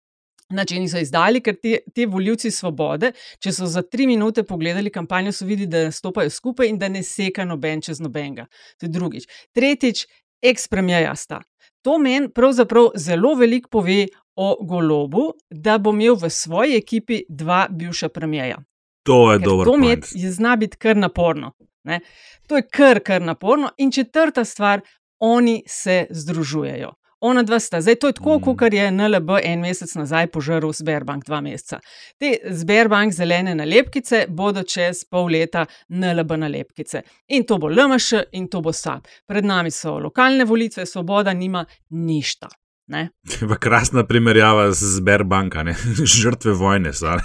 Načini 0.50 0.89
so 0.89 1.00
izdali, 1.00 1.39
ker 1.41 1.55
ti, 1.55 1.77
ti 1.95 2.05
voljivci 2.05 2.51
svobode, 2.51 3.13
če 3.39 3.51
so 3.55 3.65
za 3.65 3.81
tri 3.81 4.07
minute 4.07 4.43
pogledali 4.43 4.91
kampanjo, 4.91 5.31
so 5.31 5.45
videli, 5.45 5.69
da 5.71 5.91
stopajo 5.91 6.29
skupaj 6.29 6.67
in 6.67 6.77
da 6.79 6.89
ne 6.91 7.03
seka 7.03 7.45
noben 7.45 7.81
čez 7.81 8.01
nobenega. 8.03 8.45
To 8.77 8.85
je 8.85 8.91
drugič. 8.91 9.27
Tretjič, 9.55 10.05
ekspremjeja 10.43 11.15
sta. 11.15 11.41
To 11.83 11.97
meni 11.97 12.29
pravzaprav 12.29 12.91
zelo 12.95 13.33
veliko 13.35 13.69
pove 13.69 14.07
o 14.35 14.57
golobu, 14.65 15.31
da 15.50 15.77
bo 15.77 15.91
imel 15.91 16.15
v 16.15 16.29
svoji 16.29 16.77
ekipi 16.77 17.23
dva 17.29 17.67
bivša 17.69 18.09
premijeja. 18.09 18.59
To 19.03 19.31
je 19.31 19.39
Ker 19.39 19.47
dober 19.47 19.65
to 19.65 19.77
med 19.77 20.05
je 20.12 20.31
zna 20.31 20.55
biti 20.55 20.77
kar 20.77 20.98
naporno. 20.98 21.51
Ne? 21.83 22.00
To 22.48 22.55
je 22.55 22.68
kar, 22.68 23.00
kar 23.00 23.22
naporno. 23.22 23.70
In 23.77 23.91
četrta 23.91 24.46
stvar, 24.46 24.81
oni 25.20 25.63
se 25.68 26.05
združujejo. 26.09 26.94
Ona 27.24 27.40
dva 27.44 27.55
sta. 27.59 27.79
Zdaj, 27.81 27.96
to 27.96 28.07
je 28.09 28.14
tako, 28.14 28.36
Mm. 28.38 28.55
kot 28.57 28.74
je 28.74 28.88
NLB 28.92 29.29
en 29.44 29.62
mesec 29.64 29.94
nazaj 29.96 30.27
požrl 30.27 30.74
Sberbank 30.75 31.24
dva 31.25 31.40
meseca. 31.42 31.79
Te 32.20 32.33
Sberbank 32.51 33.14
zelene 33.16 33.55
nalepkice 33.55 34.25
bodo 34.27 34.64
čez 34.64 35.05
pol 35.07 35.31
leta 35.31 35.64
NLB 35.90 36.36
nalepkice. 36.38 37.01
In 37.29 37.46
to 37.48 37.57
bo 37.57 37.68
LMŠ 37.72 38.25
in 38.36 38.48
to 38.48 38.59
bo 38.62 38.74
SAP. 38.74 39.07
Pred 39.27 39.46
nami 39.46 39.72
so 39.72 39.96
lokalne 40.00 40.44
volitve, 40.46 40.86
svoboda 40.86 41.33
nima 41.33 41.64
ništa. 41.90 42.50
Ne? 42.88 43.09
Pa 43.50 43.55
krasna 43.55 44.03
primerjava 44.03 44.72
z 44.75 44.98
Sberbanka, 45.00 45.64
ne? 45.64 45.74
žrtve 46.20 46.51
vojne. 46.53 46.92
So. 46.94 47.07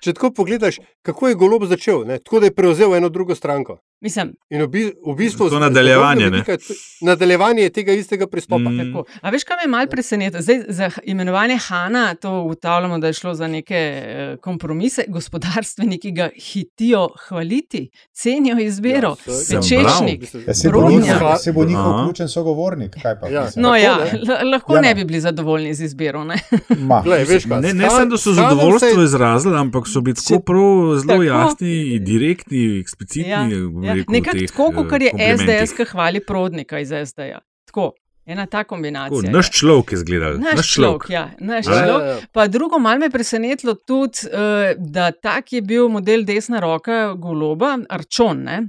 Če 0.00 0.12
tako 0.12 0.30
pogledaš, 0.32 0.76
kako 1.02 1.28
je 1.28 1.34
golob 1.36 1.64
začel, 1.64 2.04
ne? 2.04 2.18
tako 2.18 2.40
da 2.40 2.46
je 2.46 2.54
prevzel 2.54 2.94
eno 2.94 3.08
drugo 3.08 3.34
stranko. 3.34 3.78
Mislim, 4.00 4.28
In 4.50 4.62
v, 4.62 4.66
bi, 4.68 4.80
v 5.04 5.14
bistvu 5.16 5.48
To 5.50 5.58
nadaljevanje, 5.58 6.24
vidika 6.26 6.52
je 6.52 6.58
to- 6.58 6.74
Nadaljevanje 7.02 7.70
tega 7.70 7.92
istega 7.92 8.26
pristopa. 8.26 8.58
Mm. 8.60 8.74
Mm. 8.74 8.78
Tako. 8.86 9.04
A 9.20 9.30
veš, 9.30 9.44
kaj 9.44 9.56
me 9.56 9.68
malo 9.68 9.86
preseneča? 9.88 10.38
Zdaj, 10.40 10.60
za 10.68 10.90
imenovanje 11.04 11.56
Hana, 11.58 12.14
to 12.14 12.40
ugotavljamo, 12.40 12.98
da 12.98 13.06
je 13.06 13.12
šlo 13.12 13.34
za 13.34 13.48
neke 13.48 13.74
eh, 13.74 14.36
kompromise. 14.38 15.04
Gospodarstveniki 15.08 16.12
ga 16.12 16.28
hitijo 16.36 17.08
hvaliti, 17.18 17.82
cenijo 18.12 18.58
izbiro. 18.58 18.94
Ja, 18.94 19.00
bral. 19.00 19.16
Ja, 20.46 20.54
se 20.54 20.70
bo 20.70 20.90
njihov, 20.90 21.36
se 21.38 21.52
bo 21.52 21.64
njihov 21.64 22.04
ključen 22.04 22.28
sogovornik. 22.28 22.96
Pa, 23.02 23.28
Ja. 23.28 23.42
mislim. 23.42 23.62
No, 23.62 23.68
Tako, 23.68 23.76
ja, 23.78 23.96
ne? 23.96 24.44
lahko 24.46 24.74
Ja, 24.74 24.80
ne 24.80 24.88
no. 24.88 24.94
bi 24.94 25.04
bili 25.04 25.20
zadovoljni 25.20 25.74
z 25.74 25.82
izbiro. 25.82 26.24
Ne? 26.24 26.38
Glej, 27.04 27.24
veš 27.24 27.44
kaj, 27.44 27.60
Ne, 27.60 27.74
ne 27.74 27.90
samo, 27.90 28.06
da 28.06 28.16
so 28.18 28.32
zadovoljstvo 28.32 28.88
je- 28.90 29.04
izrazili, 29.04 29.56
ampak 29.56 29.87
so 29.92 30.00
bili 30.00 30.16
tako 30.16 30.40
prav 30.40 30.96
zelo 30.96 31.06
tako. 31.06 31.22
jasni, 31.22 31.98
direktni, 31.98 32.80
eksplicitni. 32.80 33.30
Ja, 33.30 33.42
ja. 33.42 33.94
rekel, 33.94 34.12
Nekako 34.12 34.38
teh, 34.38 34.50
tako, 34.50 34.68
kot 34.72 35.00
eh, 35.00 35.04
je 35.04 35.10
komplimentih. 35.10 35.56
SDS, 35.64 35.76
ki 35.76 35.88
hvali 35.92 36.20
prodnika 36.26 36.80
iz 36.80 36.92
SD-ja. 37.06 37.40
Tako, 37.66 37.90
ena 38.26 38.46
ta 38.46 38.64
kombinacija. 38.64 39.20
Tako, 39.20 39.26
je. 39.26 39.32
Naš 39.32 39.50
človek 39.50 39.92
je 39.92 39.98
zgledal. 39.98 40.38
Naš 40.38 40.72
človek, 40.72 41.10
ja, 41.10 41.30
naš 41.40 41.66
A? 41.66 41.70
Človek. 41.70 42.06
ja, 42.06 42.14
ja. 42.14 42.18
Pa 42.32 42.46
drugo, 42.46 42.78
malo 42.78 42.98
me 42.98 43.06
je 43.06 43.10
presenetilo 43.10 43.74
tudi, 43.74 44.28
eh, 44.32 44.74
da 44.78 45.10
tak 45.12 45.52
je 45.52 45.62
bil 45.62 45.88
model 45.88 46.24
desna 46.24 46.60
roka 46.60 47.14
Goloba, 47.14 47.78
Arčon. 47.88 48.42
Ne? 48.42 48.68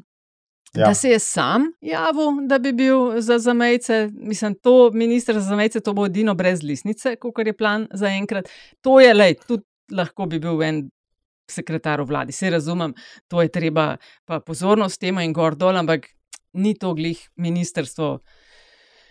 Ja. 0.74 0.88
Da 0.88 0.94
se 0.94 1.10
je 1.10 1.20
sam 1.20 1.72
javil, 1.82 2.48
da 2.48 2.60
bi 2.60 2.74
bil 2.74 3.22
za 3.22 3.40
zamejce, 3.40 4.10
mislim, 4.14 4.56
to 4.62 4.92
ministr 4.94 5.34
za 5.34 5.42
zamejce, 5.42 5.80
to 5.80 5.94
bo 5.94 6.06
edino 6.06 6.34
brez 6.34 6.64
lisnice, 6.64 7.16
kot 7.16 7.48
je 7.48 7.58
plan 7.58 7.88
za 7.94 8.08
enkrat. 8.08 8.50
To 8.82 9.00
je, 9.00 9.14
lej, 9.14 9.36
tudi 9.48 9.64
lahko 9.92 10.26
bi 10.26 10.40
bil 10.40 10.64
en 10.64 10.90
sekretar 11.52 12.02
v 12.02 12.10
vladi, 12.10 12.36
se 12.36 12.50
razumem, 12.50 12.94
to 13.28 13.42
je 13.42 13.50
treba 13.50 13.98
pa 14.26 14.40
pozornost 14.40 15.00
temu 15.00 15.22
in 15.22 15.34
gor 15.34 15.56
dol, 15.56 15.78
ampak 15.78 16.08
ni 16.54 16.74
to 16.74 16.94
glih 16.94 17.30
ministrstvo. 17.36 18.20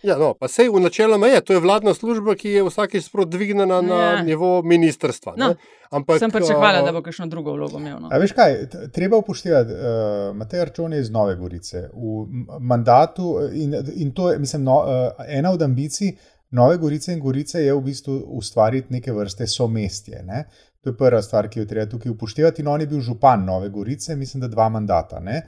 Ja, 0.03 0.15
no, 0.15 0.31
pa 0.31 0.47
sej 0.47 0.69
v 0.71 0.79
načeloma 0.79 1.27
je, 1.27 1.41
to 1.43 1.53
je 1.53 1.59
vladna 1.59 1.91
služba, 1.93 2.35
ki 2.39 2.49
je 2.49 2.63
vsakeč 2.63 3.09
dvignjena 3.27 3.81
na 3.81 3.95
Ja. 3.95 4.23
nivo 4.23 4.61
ministrstva. 4.63 5.33
No, 5.37 5.47
ne. 5.47 5.55
Ampak, 5.91 6.19
Sem 6.19 6.31
pričakovala, 6.31 6.79
a, 6.79 6.85
da 6.85 6.91
bo 6.91 7.01
kakšno 7.01 7.27
drugo 7.27 7.51
vlogo 7.53 7.79
imel. 7.79 7.99
No. 7.99 8.09
A 8.11 8.17
veš 8.17 8.31
kaj, 8.31 8.69
treba 8.93 9.17
upoštevati, 9.17 9.73
uh, 9.73 10.35
Matej 10.37 10.61
Arčon 10.61 10.93
je 10.93 10.99
iz 11.01 11.09
Nove 11.09 11.35
Gorice. 11.35 11.89
V 11.93 12.27
mandatu 12.59 13.39
eh, 13.41 13.57
in, 13.63 13.75
in 13.95 14.11
to 14.13 14.31
je, 14.31 14.39
mislim, 14.39 14.63
no, 14.63 14.77
uh, 14.85 15.25
ena 15.27 15.51
od 15.51 15.61
ambicij 15.61 16.15
Nove 16.51 16.77
Gorice 16.77 17.13
in 17.13 17.19
Gorice 17.19 17.61
je 17.61 17.73
v 17.73 17.81
bistvu 17.81 18.23
ustvariti 18.37 18.93
neke 18.93 19.11
vrste 19.13 19.47
somestje. 19.47 20.23
Ne? 20.23 20.45
To 20.83 20.89
je 20.89 20.97
prva 20.97 21.21
stvar, 21.21 21.49
ki 21.49 21.59
jo 21.59 21.65
treba 21.65 21.89
tukaj 21.91 22.11
upoštevati. 22.11 22.61
In 22.61 22.67
on 22.67 22.81
je 22.81 22.87
bil 22.87 23.01
župan 23.03 23.43
Nove 23.45 23.69
Gorice, 23.69 24.15
mislim, 24.15 24.41
da 24.41 24.47
dva 24.47 24.69
mandata. 24.69 25.19
Ne? 25.19 25.41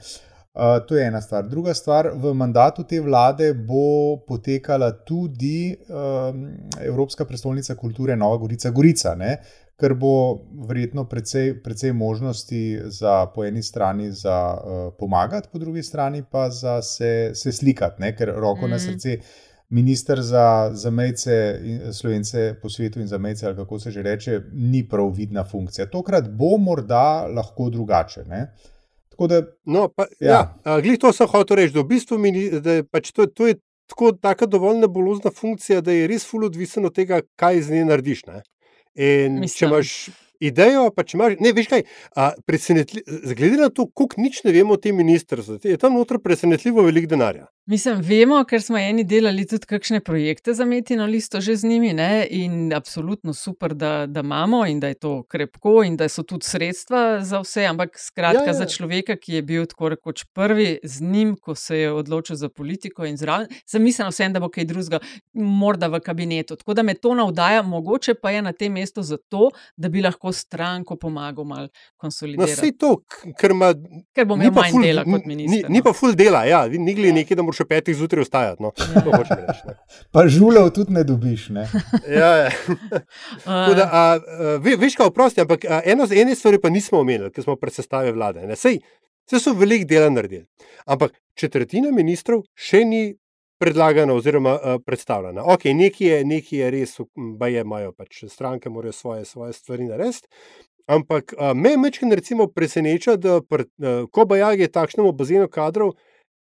Uh, 0.52 0.86
to 0.88 0.96
je 0.96 1.06
ena 1.06 1.20
stvar. 1.20 1.46
Druga 1.48 1.74
stvar, 1.74 2.10
v 2.14 2.34
mandatu 2.34 2.84
te 2.84 3.00
vlade 3.00 3.54
bo 3.54 4.18
potekala 4.28 4.90
tudi 5.08 5.72
um, 5.88 6.42
Evropska 6.80 7.24
prestolnica 7.24 7.74
kulture 7.74 8.16
Nova 8.16 8.36
Gorica, 8.36 8.70
Gorica, 8.70 9.14
ne? 9.14 9.38
ker 9.82 9.94
bo 9.98 10.38
verjetno 10.68 11.08
precej, 11.10 11.56
precej 11.62 11.90
možnosti 11.92 12.80
za 12.84 13.26
po 13.34 13.42
eni 13.44 13.62
strani 13.62 14.12
za 14.12 14.36
uh, 14.54 14.82
pomagati, 14.98 15.48
po 15.52 15.58
drugi 15.58 15.82
strani 15.82 16.22
pa 16.30 16.50
za 16.50 16.82
se, 16.82 17.30
se 17.34 17.52
slikati, 17.52 18.02
ne? 18.02 18.12
ker 18.16 18.34
roko 18.36 18.66
mm. 18.66 18.70
na 18.70 18.76
Mhm. 18.76 18.84
srce. 18.84 19.16
Ministr 19.72 20.20
za 20.20 20.44
zamejce, 20.74 21.34
in- 21.64 21.92
slovence 21.92 22.32
po 22.60 22.68
svetu 22.68 23.00
in 23.00 23.06
zamejce, 23.06 23.46
ali 23.46 23.56
kako 23.56 23.78
se 23.78 23.90
že 23.90 24.02
reče, 24.02 24.40
ni 24.52 24.84
prav 24.84 25.08
vidna 25.10 25.44
funkcija. 25.44 25.86
Tokrat 25.86 26.28
bo 26.30 26.58
morda 26.58 27.02
lahko 27.26 27.70
drugače. 27.70 28.24
Ne? 28.24 28.50
Tako 29.08 29.26
da 29.26 29.42
No, 29.66 29.88
pa, 29.88 30.06
Ja. 30.20 30.54
ja. 30.60 30.80
glih 30.80 30.98
to 30.98 31.12
sem 31.12 31.26
hotel 31.26 31.56
reči, 31.56 31.72
da, 31.72 31.80
v 31.80 31.88
bistvu 31.88 32.18
mini, 32.18 32.50
da 32.60 32.72
je 32.72 32.84
pač 32.84 33.12
to, 33.12 33.26
to 33.26 33.46
je 33.46 33.54
tako, 33.86 34.12
taka 34.12 34.46
dovolj 34.46 34.78
nebulozna 34.78 35.30
funkcija, 35.30 35.80
da 35.80 35.92
je 35.92 36.06
res 36.06 36.24
ful 36.24 36.44
odvisen 36.44 36.84
od 36.84 36.94
tega, 36.94 37.22
kaj 37.36 37.62
z 37.62 37.70
nje 37.72 37.84
narediš. 37.84 38.26
Ne? 38.26 38.42
In 38.94 39.40
Mislim. 39.40 39.56
če 39.56 39.66
imaš 39.66 39.92
idejo, 40.42 40.90
pa 40.90 41.04
če 41.04 41.16
imaš, 41.16 41.36
ne 41.40 41.52
veš 41.52 41.68
kaj, 41.68 41.82
a, 42.16 42.32
presenetlji- 42.44 43.04
glede 43.34 43.56
na 43.56 43.68
to, 43.70 43.86
koliko 43.86 44.20
nič 44.20 44.40
ne 44.44 44.52
vemo 44.52 44.74
o 44.74 44.80
tem 44.80 44.96
ministrstvu, 44.96 45.60
je 45.64 45.76
tam 45.78 45.94
noter 45.94 46.18
presenetljivo 46.18 46.82
veliko 46.82 47.06
denarja. 47.08 47.46
Mislim, 47.64 48.00
vemo, 48.00 48.40
ker 48.42 48.58
smo 48.58 48.74
eni 48.76 49.04
delali 49.04 49.44
tudi 49.46 49.66
kakšne 49.66 50.00
projekte 50.00 50.50
za 50.52 50.64
metino 50.64 51.04
listo 51.06 51.40
že 51.40 51.54
z 51.54 51.64
njimi 51.64 51.92
ne? 51.92 52.26
in 52.28 52.72
absolutno 52.72 53.32
super, 53.32 53.70
da, 53.72 54.06
da 54.06 54.20
imamo 54.20 54.66
in 54.66 54.80
da 54.80 54.88
je 54.88 54.94
to 54.96 55.22
krepko 55.24 55.84
in 55.84 55.96
da 55.96 56.08
so 56.08 56.22
tudi 56.24 56.44
sredstva 56.44 57.20
za 57.22 57.38
vse, 57.38 57.62
ampak 57.64 57.94
skratka 57.96 58.40
Ja, 58.40 58.46
ja. 58.46 58.52
za 58.54 58.66
človeka, 58.66 59.14
ki 59.16 59.32
je 59.32 59.42
bil 59.42 59.66
tako 59.66 59.88
rekoč 59.88 60.24
prvi 60.26 60.78
z 60.84 61.00
njim, 61.02 61.36
ko 61.36 61.54
se 61.54 61.78
je 61.78 61.92
odločil 61.92 62.36
za 62.36 62.48
politiko 62.48 63.04
in 63.04 63.16
zraven, 63.16 63.46
sem 63.64 63.82
mislila 63.82 64.08
vsem, 64.10 64.32
da 64.32 64.40
bo 64.40 64.48
kaj 64.48 64.64
drugega, 64.64 64.98
morda 65.32 65.86
v 65.86 66.00
kabinetu. 66.00 66.56
Tako 66.56 66.74
da 66.74 66.82
me 66.82 66.94
to 66.96 67.14
navdaja, 67.14 67.62
mogoče 67.64 68.14
pa 68.16 68.30
je 68.30 68.42
na 68.42 68.52
tem 68.54 68.72
mestu 68.72 69.02
zato, 69.04 69.50
da 69.76 69.88
bi 69.88 70.02
lahko 70.02 70.32
stranko 70.32 70.96
pomagal 70.96 71.44
malo 71.46 71.62
No, 71.62 71.68
konsolidirati. 71.98 72.52
vse 72.54 72.72
to, 72.74 72.96
ker 73.36 73.50
ima. 73.52 73.70
Ker 74.12 74.26
bom 74.26 74.38
ni 74.38 74.46
imel 74.46 74.54
manj 74.54 74.72
ful- 74.72 74.82
dela 74.82 75.04
kot 75.04 75.20
ni- 75.20 75.26
minister. 75.28 75.62
Ni, 75.62 75.72
ni 75.72 75.78
no. 75.78 75.84
pa 75.84 75.92
full 75.92 76.14
dela, 76.14 76.42
ja, 76.44 76.66
ni 76.68 76.92
gli 76.92 77.06
Ja. 77.06 77.14
nekaj, 77.14 77.36
da 77.36 77.42
moraš 77.52 77.60
še 77.60 77.68
petih 77.68 77.96
zjutraj 77.96 78.24
vstajati. 78.24 78.62
No. 78.62 78.72
To 78.72 79.12
hočem 79.12 79.44
reči. 79.44 79.66
Ne. 79.68 79.76
Pa 80.12 80.26
žulev 80.28 80.72
tudi 80.72 80.92
ne 80.92 81.04
dobiš. 81.04 81.50
Ne? 81.50 81.68
Ja, 82.08 82.48
ja. 82.48 82.50
Da, 83.44 83.84
a, 83.84 84.18
a, 84.18 84.58
ve, 84.60 84.76
veš, 84.76 84.96
kaj 84.96 85.08
oprosti, 85.08 85.42
ampak 85.42 85.64
a, 85.64 85.82
eno 85.84 86.06
z 86.06 86.22
ene 86.22 86.34
stvari 86.34 86.58
pa 86.60 86.70
nismo 86.70 87.00
omenili, 87.00 87.30
ker 87.32 87.44
smo 87.44 87.56
pred 87.56 87.72
sestave 87.72 88.12
vlade. 88.12 88.46
ne. 88.46 88.56
Sej, 88.56 88.80
sej 89.28 89.40
so 89.40 89.54
veliko 89.54 89.86
dela 89.88 90.10
naredili. 90.10 90.46
Ampak 90.86 91.12
četrtina 91.38 91.92
ministrov 91.92 92.42
še 92.54 92.84
ni 92.84 93.02
predlagana 93.62 94.14
oziroma 94.14 94.56
a, 94.56 94.78
predstavljena. 94.84 95.44
Ok, 95.44 95.70
nekaj 95.72 96.06
je, 96.06 96.24
nekaj 96.24 96.58
je 96.58 96.70
res, 96.70 96.96
pa 97.38 97.48
je, 97.48 97.62
imajo 97.62 97.92
pač 97.92 98.24
stranke, 98.28 98.70
morajo 98.70 98.92
svoje, 98.92 99.24
svoje 99.28 99.56
stvari 99.56 99.88
narediti. 99.88 100.28
Ampak 100.90 101.36
a, 101.38 101.52
me 101.54 101.76
mečkin 101.78 102.12
recimo 102.12 102.48
preseneča, 102.50 103.16
da 103.16 103.40
pr, 103.40 103.64
a, 103.64 104.02
ko 104.10 104.26
Bajag 104.28 104.66
je 104.66 104.72
takšnemu 104.72 105.12
bazenu 105.16 105.48
kadrov, 105.48 105.94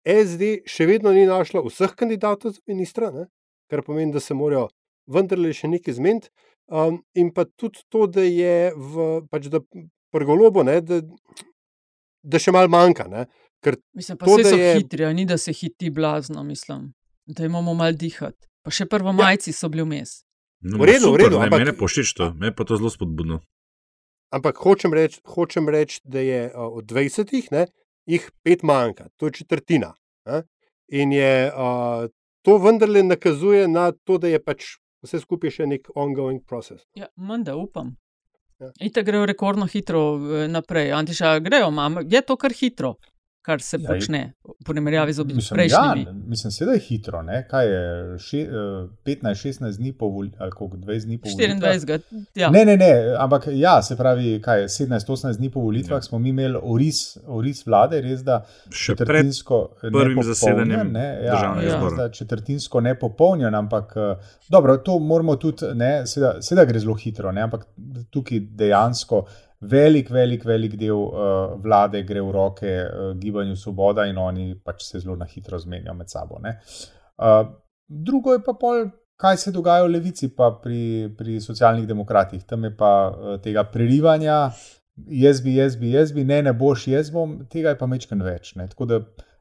SD 0.05 0.63
še 0.65 0.87
vedno 0.87 1.13
ni 1.13 1.27
našla 1.27 1.63
vseh 1.63 1.93
kandidatov 1.93 2.53
za 2.53 2.61
ministra, 2.67 3.11
ne? 3.11 3.27
kar 3.69 3.83
pomeni, 3.83 4.13
da 4.13 4.21
se 4.21 4.33
morajo 4.33 4.69
vendarle 5.07 5.53
še 5.53 5.69
nekaj 5.69 5.95
zmeniti. 5.95 6.31
Um, 6.69 7.03
in 7.15 7.31
pa 7.31 7.45
tudi 7.47 7.81
to, 7.89 8.07
da 8.07 8.21
je 8.21 8.73
v, 8.73 8.95
pač 9.25 9.49
da 9.49 9.61
prgolobo, 10.11 10.63
ne, 10.63 10.81
da, 10.81 11.01
da 12.23 12.37
še 12.37 12.53
malo 12.53 12.69
manjka. 12.69 13.07
Ne, 13.09 13.27
ker 13.61 13.77
Mislim, 13.93 14.17
pa 14.17 14.27
to, 14.27 14.37
so 14.39 14.53
je- 14.55 14.75
hitri, 14.77 15.05
a 15.05 15.13
ni 15.13 15.25
da 15.25 15.37
se 15.37 15.53
hiti 15.53 15.91
blazno, 15.91 16.43
mislim, 16.43 16.91
da 17.27 17.45
imamo 17.45 17.75
mal 17.75 17.93
dihati. 17.95 18.45
Pa 18.63 18.71
še 18.71 18.85
prvo 18.87 19.13
majci 19.13 19.53
so 19.53 19.69
bili 19.69 19.83
vmes. 19.83 20.23
No, 20.61 20.77
V 20.77 20.85
redu, 20.85 21.07
v 21.07 21.13
super, 21.13 21.21
redu, 21.23 21.39
ne, 21.39 21.47
ampak- 21.47 21.61
Mene 21.61 21.73
pošič 21.75 22.09
to, 22.13 22.33
me 22.35 22.51
pa 22.51 22.65
to 22.65 22.77
zelo 22.77 22.91
spodbudno. 22.91 23.41
Ampak 24.29 24.57
hočem 24.59 24.93
reči, 24.93 25.21
hočem 25.25 25.69
reč, 25.69 26.01
da 26.05 26.21
je 26.21 26.41
uh, 26.47 26.69
od 26.71 26.85
20, 26.85 27.33
ne, 27.51 27.65
jih 28.09 28.31
pet 28.43 28.63
manjka, 28.63 29.09
to 29.17 29.29
je 29.29 29.39
četrtina. 29.43 29.93
Ne? 30.27 30.43
In 30.89 31.13
je, 31.13 31.53
uh, 31.53 32.09
to 32.43 32.59
vendarle 32.59 33.03
nakazuje 33.03 33.69
na 33.69 33.93
to, 33.93 34.19
da 34.19 34.29
je 34.29 34.41
pač 34.43 34.65
vse 35.05 35.21
skupaj 35.23 35.53
še 35.59 35.67
nek 35.69 35.91
ongoing 35.95 36.41
process. 36.47 36.87
Ja, 36.97 37.09
Menda 37.17 37.57
upam. 37.57 37.95
Ja. 38.59 38.73
Ite 38.83 39.05
grejo 39.07 39.27
rekordno 39.29 39.69
hitro 39.71 40.01
eh, 40.19 40.49
naprej. 40.51 40.91
Antiša, 40.93 41.37
grejo, 41.45 41.71
mam, 41.71 42.01
je 42.11 42.23
to 42.27 42.37
kar 42.37 42.51
hitro, 42.51 42.97
kar 43.49 43.63
se 43.63 43.77
Ja, 43.77 43.83
ja, 43.83 43.89
počne 43.91 44.21
v 44.45 44.65
primerjavi 44.65 45.13
z 45.13 45.25
Mislim, 45.25 45.41
ja, 45.41 45.55
prejšnjimi. 45.57 46.27
mislim, 46.27 46.53
seveda 46.53 46.75
je 46.75 46.83
hitro. 46.83 47.23
Ne? 47.23 47.39
Kaj 47.47 47.67
je 47.67 47.83
še, 48.21 48.41
eh, 48.41 48.49
15-16 49.05 49.79
dni 49.79 49.93
po 49.95 50.09
volitvah, 50.09 50.41
ali 50.41 50.53
koliko 50.53 50.77
20 50.79 51.07
dni 51.07 51.19
po 51.19 51.29
volitvah? 51.29 51.73
24. 51.73 52.27
Ja. 52.35 52.51
Ne, 52.51 52.65
ne, 52.65 52.77
ne, 52.77 52.91
ampak 53.17 53.49
ja, 53.51 53.79
se 53.83 53.97
pravi, 53.97 54.37
kaj 54.41 54.61
je 54.61 54.69
17-18 54.69 55.37
dni 55.37 55.51
po 55.51 55.61
volitvah, 55.61 55.97
Ja. 55.97 56.03
smo 56.03 56.19
mi 56.19 56.29
imeli 56.29 56.61
oris, 56.65 57.01
oris 57.29 57.65
vlade, 57.65 58.01
res 58.01 58.21
da 58.23 58.43
Še 58.69 58.93
pred 58.93 59.07
četrtinsko 59.07 59.61
prvim 59.83 60.23
zasedanjem 60.23 60.93
ne, 60.93 61.07
ja, 61.23 61.33
državnega 61.33 61.65
res 61.65 61.75
zbora. 61.75 61.97
da 61.99 62.11
četrtinsko 62.11 62.81
nepopolnjen, 62.83 63.55
ampak 63.55 63.97
eh, 63.97 64.15
dobro, 64.49 64.77
to 64.79 64.99
moramo 65.01 65.37
tudi, 65.37 65.73
ne, 65.75 66.07
seveda, 66.07 66.43
seveda 66.43 66.65
gre 66.67 66.79
zelo 66.79 66.95
hitro, 66.97 67.33
ne, 67.33 67.43
ampak 67.43 67.65
tukaj 68.11 68.41
dejansko 68.53 69.25
velik, 69.61 70.11
velik, 70.11 70.45
velik 70.45 70.77
del 70.79 70.97
uh, 70.97 71.57
vlade 71.63 72.03
gre 72.07 72.21
v 72.23 72.33
roke 72.33 72.69
uh, 72.69 73.11
gibanju 73.19 73.57
Svoboda 73.57 74.07
in 74.07 74.19
oni 74.19 74.55
pač 74.65 74.85
se 74.87 75.01
zelo 75.01 75.17
na 75.17 75.27
hitro 75.27 75.59
zmenijo 75.59 75.95
med 75.95 76.11
sabo. 76.11 76.39
ne. 76.43 76.59
Uh, 77.19 77.49
drugo 77.89 78.33
je 78.33 78.43
pa 78.45 78.55
pol. 78.55 78.89
Kaj 79.19 79.37
se 79.37 79.51
dogaja 79.51 79.83
v 79.83 79.91
levici, 79.91 80.29
pa 80.31 80.53
pri, 80.63 81.11
pri 81.19 81.41
socialnih 81.43 81.89
demokratih, 81.89 82.45
tam 82.47 82.65
je 82.65 82.77
pa 82.77 82.91
uh, 83.11 83.41
tega 83.43 83.65
prerivanja, 83.67 84.53
jaz 85.11 85.41
bi, 85.43 85.57
jaz 85.57 85.75
bi, 85.77 85.91
jaz 85.91 86.13
bi, 86.15 86.23
ne, 86.25 86.39
ne 86.43 86.53
boš, 86.55 86.87
jaz 86.87 87.11
bom, 87.11 87.33
tega 87.51 87.73
je 87.75 87.79
pa 87.81 87.89
mečken 87.91 88.23
več. 88.23 88.53
Ne? 88.55 88.69
Tako 88.71 88.87
da 88.87 89.01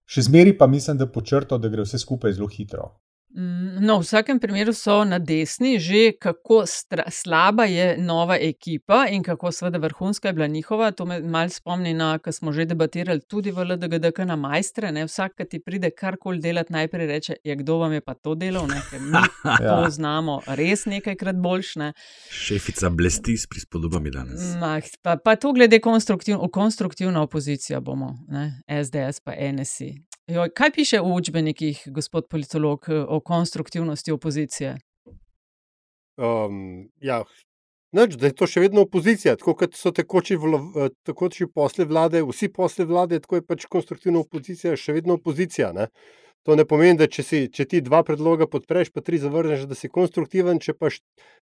še 0.10 0.24
zmeri 0.26 0.56
pa 0.58 0.66
mislim, 0.68 0.98
da 0.98 1.06
počrto, 1.06 1.60
da 1.62 1.70
gre 1.70 1.86
vse 1.86 2.00
skupaj 2.02 2.34
zelo 2.40 2.50
hitro. 2.50 2.96
Mm, 3.30 3.68
No, 3.80 4.00
v 4.00 4.04
vsakem 4.04 4.40
primeru 4.40 4.74
so 4.74 5.04
na 5.04 5.20
desni 5.20 5.80
že, 5.80 6.12
kako 6.14 6.64
slaba 7.10 7.66
je 7.66 7.98
nova 7.98 8.38
ekipa 8.38 9.06
in 9.08 9.24
kako 9.24 9.52
seveda 9.52 9.78
vrhunska 9.78 10.28
je 10.28 10.34
bila 10.34 10.48
njihova. 10.48 10.92
To 10.92 11.06
me 11.06 11.20
malo 11.22 11.50
spomni 11.50 11.94
na, 11.94 12.18
kar 12.20 12.34
smo 12.34 12.52
že 12.52 12.66
debatirali 12.66 13.22
tudi 13.22 13.52
v 13.52 13.66
LDGDK 13.66 14.18
na 14.20 14.36
majstre. 14.36 14.92
Ne? 14.92 15.06
Vsak, 15.06 15.36
ki 15.36 15.46
ti 15.46 15.60
pride 15.60 15.90
karkoli 15.92 16.40
delati, 16.40 16.74
najprej 16.74 17.08
reče: 17.08 17.36
ja, 17.44 17.56
Kdo 17.56 17.78
vam 17.78 17.94
je 17.94 18.02
pa 18.02 18.14
to 18.14 18.36
delal? 18.36 18.68
Ne? 18.68 18.82
Ker 18.90 19.00
mi 19.02 19.12
to 19.60 19.64
Ja. 19.64 19.90
znamo 19.90 20.42
res 20.48 20.86
nekajkrat 20.86 21.36
boljš. 21.36 21.76
Ne? 21.76 21.94
Šefica 22.32 22.90
blesti 22.90 23.38
s 23.38 23.48
prispodobami 23.48 24.12
danes. 24.12 24.56
Mah, 24.56 24.84
pa, 25.02 25.18
pa 25.18 25.36
to 25.36 25.54
glede 25.54 25.80
konstruktiv, 25.80 26.38
konstruktivna 26.52 27.22
opozicija 27.22 27.80
bomo, 27.80 28.16
ne? 28.28 28.62
SDS 28.84 29.20
pa 29.20 29.34
NSI. 29.54 29.94
Joj, 30.28 30.50
kaj 30.52 30.72
piše 30.76 31.00
v 31.00 31.14
učbenikih, 31.16 31.84
gospod 31.88 32.28
politolog, 32.28 32.86
o 33.08 33.20
konstruktivnosti 33.20 34.12
opozicije? 34.12 34.76
Um, 36.18 36.90
ja, 37.00 37.24
Nič, 37.96 38.18
da 38.20 38.28
je 38.28 38.36
to 38.36 38.48
še 38.50 38.60
vedno 38.66 38.84
opozicija, 38.84 39.38
tako 39.40 39.54
kot 39.62 39.78
so 39.80 39.94
tekoči, 39.96 40.36
vlo, 40.36 40.60
eh, 40.76 40.90
tekoči 41.08 41.48
posle 41.48 41.86
vlade, 41.88 42.20
vsi 42.28 42.50
posle 42.52 42.86
vlade, 42.86 43.22
tako 43.24 43.40
je 43.40 43.46
pač 43.48 43.64
konstruktivna 43.72 44.20
opozicija 44.26 44.76
še 44.76 44.98
vedno 44.98 45.16
opozicija. 45.16 45.72
Ne? 45.74 45.88
To 46.44 46.56
ne 46.60 46.68
pomeni, 46.68 46.98
da 47.00 47.08
če, 47.08 47.24
si, 47.24 47.40
če 47.48 47.66
ti 47.66 47.82
dva 47.82 48.04
predloga 48.04 48.48
podpreš, 48.48 48.92
pa 48.92 49.02
tri 49.02 49.22
zavrneš, 49.24 49.66
da 49.72 49.76
si 49.76 49.88
konstruktiven, 49.88 50.60
če 50.60 50.76
pa 50.76 50.92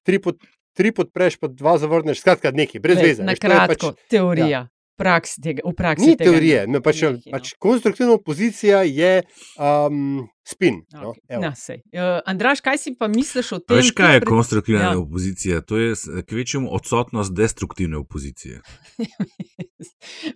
tri, 0.05 0.21
pod, 0.21 0.37
tri 0.77 0.93
podpreš, 0.93 1.39
pa 1.41 1.49
dva 1.49 1.75
zavrneš, 1.81 2.21
skratka, 2.21 2.53
nekaj, 2.53 2.81
brez 2.85 3.01
Glej, 3.01 3.09
veze. 3.09 3.25
Na 3.25 3.33
veš, 3.33 3.41
kratko, 3.41 3.73
pač, 3.73 4.07
teorija. 4.13 4.49
Ja. 4.53 4.61
Praks 4.97 5.37
tega, 5.43 5.61
v 5.65 5.75
praksi 5.77 6.07
Ni 6.11 6.17
tega 6.17 6.31
teorije, 6.31 6.63
ni. 6.65 6.73
no, 6.73 6.81
pač, 6.81 7.03
no. 7.05 7.13
pač 7.35 7.53
konstruktivna 7.61 8.17
opozicija 8.17 8.81
je 8.89 9.11
um, 9.61 10.25
spin. 10.47 10.81
No, 10.93 11.13
Okay. 11.29 11.51
sej. 11.55 11.81
Uh, 11.87 11.99
Andraš, 12.25 12.61
kaj 12.61 12.77
si 12.77 12.95
pa 12.95 13.07
misliš 13.09 13.51
o 13.51 13.59
tem? 13.59 13.77
Veš, 13.77 13.91
kaj 13.91 14.13
je 14.13 14.19
pred- 14.19 14.29
konstruktivna 14.29 14.81
Ja. 14.81 14.91
ja. 14.91 14.97
opozicija? 14.97 15.61
To 15.61 15.77
je 15.77 15.91
s- 15.91 16.07
kvečjemu 16.23 16.69
odsotnost 16.71 17.33
destruktivne 17.33 17.97
opozicije. 17.97 18.61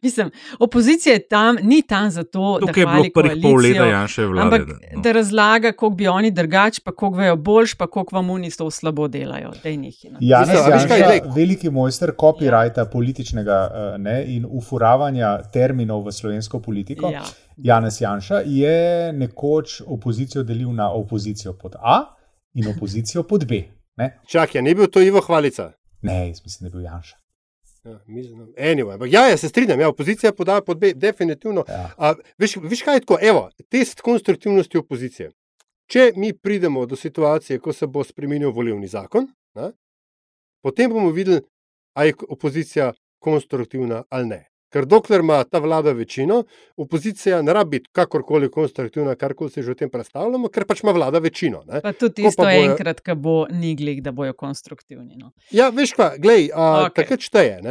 Mislim, 0.02 0.30
opozicija 0.60 1.14
je 1.14 1.28
tam, 1.28 1.56
ni 1.64 1.82
tam 1.84 2.10
zato, 2.12 2.40
da 2.56 2.60
Tukaj 2.62 2.82
je 2.82 2.86
bilo 2.86 2.92
hvali 2.94 3.12
prvih 3.14 3.40
pol 3.44 3.56
leta 3.58 3.86
Janševe 3.86 4.28
vlade. 4.28 4.42
Ampak 4.46 4.60
da- 4.62 4.74
da, 4.76 4.96
no. 4.96 5.02
da 5.02 5.12
razlaga, 5.12 5.72
kako 5.72 5.90
bi 5.92 6.08
oni 6.10 6.32
drugač, 6.32 6.80
pa 6.80 6.92
kako 6.92 7.10
vejo 7.12 7.36
boljš, 7.38 7.74
pa 7.74 7.88
kako 7.88 8.08
vam 8.12 8.30
oni 8.30 8.52
to 8.52 8.72
slabo 8.72 9.08
delajo. 9.08 9.48
No. 9.48 10.18
Janez 10.20 10.50
Mislim, 10.50 10.66
a 10.66 10.70
veš 10.70 10.88
kaj, 10.88 11.00
Janša, 11.00 11.08
glej. 11.08 11.22
veliki 11.38 11.70
mojster 11.72 12.12
copyrighta 12.12 12.86
političnega 12.88 13.58
eh, 13.66 13.98
ne, 14.00 14.26
in 14.28 14.46
ufuravanja 14.48 15.42
terminov 15.44 16.02
v 16.02 16.12
slovensko 16.12 16.60
politiko. 16.60 17.10
Ja. 17.10 17.24
Janez 17.64 18.02
Janša 18.02 18.42
je 18.46 19.14
nekoč 19.14 19.82
opozicijo 19.88 20.44
delil 20.44 20.74
na 20.74 20.92
opozicijo 20.94 21.54
pod 21.54 21.76
A 21.80 22.16
in 22.54 22.68
opozicijo 22.68 23.24
pod 23.24 23.46
B. 23.48 23.64
Ne, 23.96 24.20
Čakaj, 24.28 24.62
ni 24.62 24.76
bil 24.76 24.88
to 24.88 25.02
Ivo 25.02 25.22
Hvalica. 25.22 25.72
ne 26.02 26.28
jaz 26.28 26.44
mislim, 26.44 26.62
da 26.62 26.68
je 26.68 26.72
bil 26.72 26.82
Janša. 26.82 27.18
Ja, 27.84 28.00
anyway, 28.58 29.14
ja, 29.14 29.28
ja, 29.28 29.38
se 29.38 29.50
strinjam, 29.50 29.80
ja, 29.80 29.90
opozicija 29.90 30.34
podaja 30.34 30.62
pod 30.62 30.80
B, 30.80 30.94
definitivno. 30.94 31.64
Ja. 31.68 31.94
A, 31.98 32.14
veš, 32.38 32.56
veš, 32.62 32.82
kaj 32.82 32.96
je 32.96 33.00
tako? 33.00 33.18
Evo, 33.22 33.50
test 33.70 34.02
konstruktivnosti 34.02 34.78
opozicije. 34.78 35.32
Če 35.90 36.12
mi 36.16 36.34
pridemo 36.34 36.86
do 36.86 36.96
situacije, 36.96 37.60
ko 37.60 37.74
se 37.74 37.88
bo 37.88 38.04
spremenil 38.04 38.52
volivni 38.52 38.88
zakon, 38.88 39.28
ne, 39.56 39.72
potem 40.64 40.90
bomo 40.94 41.10
videli, 41.10 41.42
ali 41.94 42.10
je 42.10 42.16
opozicija 42.30 42.94
konstruktivna 43.20 44.04
ali 44.10 44.28
ne. 44.28 44.51
Ker 44.72 44.86
dokler 44.88 45.20
ima 45.20 45.44
ta 45.44 45.60
vlada 45.60 45.92
večino, 45.92 46.44
opozicija 46.78 47.42
ne 47.42 47.54
rabi 47.54 47.72
biti 47.72 47.90
kakorkoli 47.92 48.52
konstruktivna, 48.52 49.16
karkoli 49.16 49.52
se 49.52 49.62
že 49.62 49.72
o 49.72 49.76
tem 49.76 49.90
predstavljamo, 49.90 50.50
ker 50.52 50.66
pač 50.68 50.84
ima 50.84 50.92
vlada 50.92 51.20
večino. 51.20 51.64
Ne. 51.68 51.82
Pa 51.82 51.94
tudi 51.94 52.24
tisto 52.24 52.44
pa 52.44 52.50
bojo- 52.50 52.72
enkrat, 52.72 53.02
ko 53.02 53.16
bo 53.16 53.36
niglih, 53.50 54.02
da 54.04 54.12
bojo 54.12 54.34
konstruktivni. 54.34 55.16
No. 55.18 55.32
Ja, 55.52 55.70
veš 55.70 55.96
kaj, 55.98 56.18
glej, 56.20 56.50
a, 56.54 56.68
Okej. 56.72 56.90
okay. 56.90 56.96
takrat 56.96 57.28
šteje, 57.28 57.62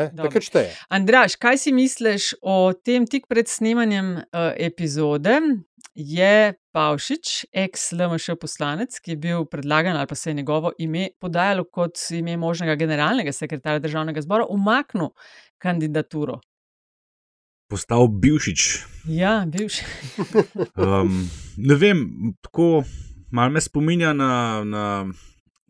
šteje. 0.40 0.70
Andraš, 0.88 1.36
kaj 1.36 1.58
si 1.58 1.72
misliš 1.72 2.34
o 2.42 2.72
tem 2.72 3.06
tik 3.06 3.28
pred 3.28 3.48
snemanjem 3.48 4.16
uh, 4.16 4.52
epizode? 4.56 5.40
Je 5.94 6.54
Pavšič, 6.72 7.50
ex-LMŠ 7.52 8.36
poslanec, 8.40 8.94
ki 9.02 9.16
je 9.16 9.18
bil 9.18 9.44
predlagan 9.50 9.96
ali 9.98 10.06
pa 10.06 10.14
se 10.14 10.30
je 10.30 10.34
njegovo 10.38 10.70
ime 10.78 11.08
podajalo 11.20 11.64
kot 11.64 11.98
ime 12.14 12.36
možnega 12.36 12.76
generalnega 12.78 13.32
sekretarja 13.32 13.82
državnega 13.82 14.22
zbora, 14.22 14.46
umaknil 14.48 15.10
kandidaturo. 15.58 16.38
Postal 17.70 18.08
bivšič. 18.10 18.62
Ja, 19.08 19.44
bivši. 19.46 19.84
Um, 20.80 21.28
ne 21.56 21.74
vem, 21.78 22.00
tako 22.42 22.82
malo 23.30 23.54
me 23.54 23.60
spominja 23.60 24.12
na, 24.12 24.64
na 24.64 24.84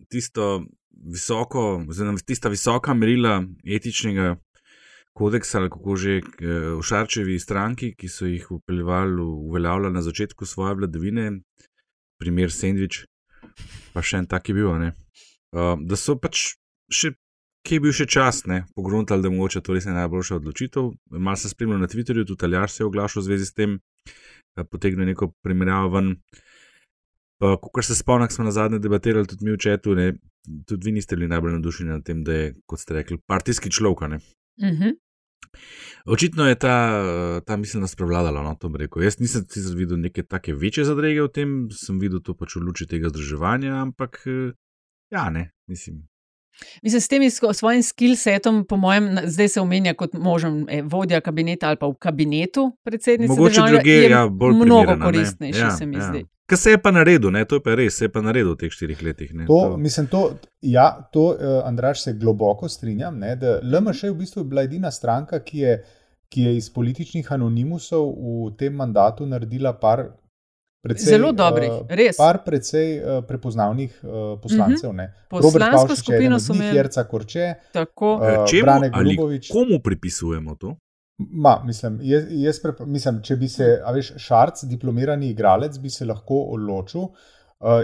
tisto 0.08 0.64
visoko, 0.90 1.84
oziroma 1.88 2.18
tista 2.26 2.48
visoka 2.48 2.94
merila 2.94 3.42
etičnega 3.66 4.36
kodeksa, 5.12 5.58
ali 5.58 5.70
kako 5.70 5.96
že 5.96 6.16
eh, 6.16 6.22
v 6.78 6.82
Šarčevi 6.82 7.38
stranki, 7.38 7.94
ki 7.98 8.08
so 8.08 8.26
jih 8.26 8.50
upeljali, 8.50 9.20
uveljavljali 9.20 9.94
na 9.94 10.02
začetku 10.02 10.46
svoje 10.46 10.74
vladavine, 10.74 11.40
primer 12.20 12.52
Sandvič, 12.52 13.04
pa 13.92 14.02
še 14.02 14.22
en 14.22 14.26
tak 14.30 14.48
je 14.48 14.54
bil. 14.54 14.70
Uh, 14.70 15.76
da 15.80 15.96
so 15.96 16.16
pač 16.16 16.54
še. 16.92 17.16
Kje 17.66 17.77
je 17.77 17.81
bil 17.85 17.92
še 17.92 18.07
čas, 18.09 18.44
ne, 18.49 18.62
pogruntali, 18.75 19.23
da 19.23 19.31
mogoče 19.33 19.61
to 19.61 19.75
res 19.77 19.85
najboljša 19.85 20.38
odločitev. 20.40 20.92
Mal 21.12 21.37
sem 21.37 21.53
spremljal 21.53 21.83
na 21.83 21.88
Twitterju, 21.92 22.25
tudi 22.29 22.46
Aljaš 22.49 22.77
se 22.77 22.83
je 22.83 22.87
oglašal 22.88 23.20
v 23.20 23.27
zvezi 23.27 23.49
s 23.51 23.57
tem, 23.57 23.77
potegnil 24.73 25.11
neko 25.12 25.33
primerjavo 25.44 25.92
ven. 25.96 26.14
Ko 27.40 27.83
se 27.85 27.96
spomnim, 27.96 28.29
smo 28.33 28.44
na 28.44 28.53
zadnje 28.53 28.81
debatirali 28.81 29.29
tudi 29.29 29.46
mi 29.46 29.55
v 29.55 29.61
četu, 29.61 29.94
ne, 29.96 30.14
tudi 30.68 30.88
vi 30.88 30.96
niste 30.96 31.16
bili 31.16 31.29
najbolj 31.29 31.57
navdušeni 31.57 31.92
nad 31.92 32.05
tem, 32.05 32.25
da 32.25 32.37
je, 32.37 32.51
kot 32.68 32.81
ste 32.81 32.96
rekli, 32.96 33.20
partijski 33.29 33.70
človek. 33.70 34.01
Uh 34.01 34.66
-huh. 34.66 34.96
Očitno 36.05 36.46
je 36.49 36.55
ta, 36.55 36.75
ta 37.46 37.57
miselnost 37.57 37.96
prevladala. 37.96 38.42
No, 38.42 38.57
Jaz 39.03 39.18
nisem 39.18 39.44
videl 39.77 39.99
neke 40.01 40.23
take 40.23 40.55
večje 40.55 40.85
zadrege 40.85 41.23
v 41.23 41.29
tem, 41.29 41.68
sem 41.73 41.99
videl 41.99 42.20
to 42.20 42.35
pač 42.35 42.57
v 42.57 42.64
luči 42.64 42.87
tega 42.87 43.09
združevanja, 43.09 43.83
ampak 43.83 44.23
ja, 45.11 45.31
ne, 45.31 45.51
mislim. 45.68 46.07
Mislim, 46.83 47.01
s 47.01 47.09
tem 47.09 47.23
svojim 47.31 47.83
skillsetom, 47.83 48.64
po 48.64 48.77
mojem, 48.77 49.18
zdaj 49.25 49.49
se 49.49 49.61
omenja 49.61 49.94
kot 49.94 50.12
možen 50.12 50.66
eh, 50.68 50.83
vodja 50.83 51.20
kabineta 51.20 51.68
ali 51.68 51.77
pa 51.77 51.87
v 51.87 51.94
kabinetu 51.94 52.73
predsednika. 52.83 53.33
Mogoče 53.33 53.61
druge, 53.68 54.03
ja, 54.03 54.27
bolj 54.29 54.55
mnogo 54.55 54.99
koristnejši, 55.03 55.61
ja, 55.61 55.70
se 55.70 55.87
mi 55.87 55.96
ja. 55.96 56.09
zdi. 56.09 56.27
Kaj 56.51 56.59
se 56.59 56.70
je 56.70 56.79
pa 56.83 56.90
naredil, 56.90 57.31
ne? 57.31 57.44
to 57.44 57.61
je 57.61 57.62
pa 57.62 57.77
res, 57.79 57.94
se 57.99 58.09
je 58.09 58.11
pa 58.11 58.20
naredil 58.27 58.57
v 58.57 58.59
teh 58.59 58.73
štirih 58.75 59.03
letih. 59.07 59.31
To, 59.31 59.46
to. 59.46 59.77
Mislim, 59.79 60.09
to, 60.11 60.23
ja, 60.66 60.88
to, 61.12 61.29
uh, 61.31 61.61
Andraš, 61.64 62.03
se 62.03 62.12
globoko 62.18 62.68
strinjam. 62.68 63.20
Ne, 63.23 63.37
da 63.38 63.61
LMŠ 63.62 64.09
je 64.09 64.11
v 64.11 64.18
bistvu 64.18 64.44
bila 64.44 64.64
edina 64.66 64.90
stranka, 64.90 65.38
ki 65.46 65.59
je, 65.59 65.77
ki 66.29 66.49
je 66.49 66.57
iz 66.57 66.66
političnih 66.75 67.31
anonimusov 67.33 68.11
v 68.18 68.51
tem 68.59 68.75
mandatu 68.75 69.27
naredila 69.31 69.77
par. 69.79 70.09
Precej, 70.83 71.07
Zelo 71.07 71.33
dobrih, 71.33 71.71
uh, 71.71 71.88
res. 71.93 72.16
Par 72.16 72.40
precej 72.45 72.95
uh, 72.99 73.25
prepoznavnih 73.29 73.99
uh, 74.03 74.40
poslancev. 74.40 74.90
Uh 74.90 74.97
-huh. 74.97 75.09
Poslansko 75.29 75.97
skupino 75.97 76.40
so 76.40 76.55
imeli 76.55 76.77
Jerca 76.77 77.05
Korče, 77.05 77.55
tako 77.73 78.14
uh, 78.14 78.62
Brane 78.62 78.90
Grubovič. 78.90 79.51
Komu 79.53 79.81
pripisujemo 79.85 80.55
to? 80.55 80.77
Ma, 81.19 81.62
mislim, 81.64 81.99
jaz, 82.03 82.25
jaz 82.31 82.61
prep, 82.62 82.81
mislim, 82.87 83.23
če 83.23 83.37
bi 83.37 83.49
se, 83.49 83.81
a 83.85 83.93
veš, 83.93 84.12
šarc, 84.16 84.64
diplomirani 84.64 85.29
igralec, 85.31 85.79
bi 85.79 85.90
se 85.90 86.05
lahko 86.05 86.35
odločil 86.35 87.01
uh, 87.01 87.12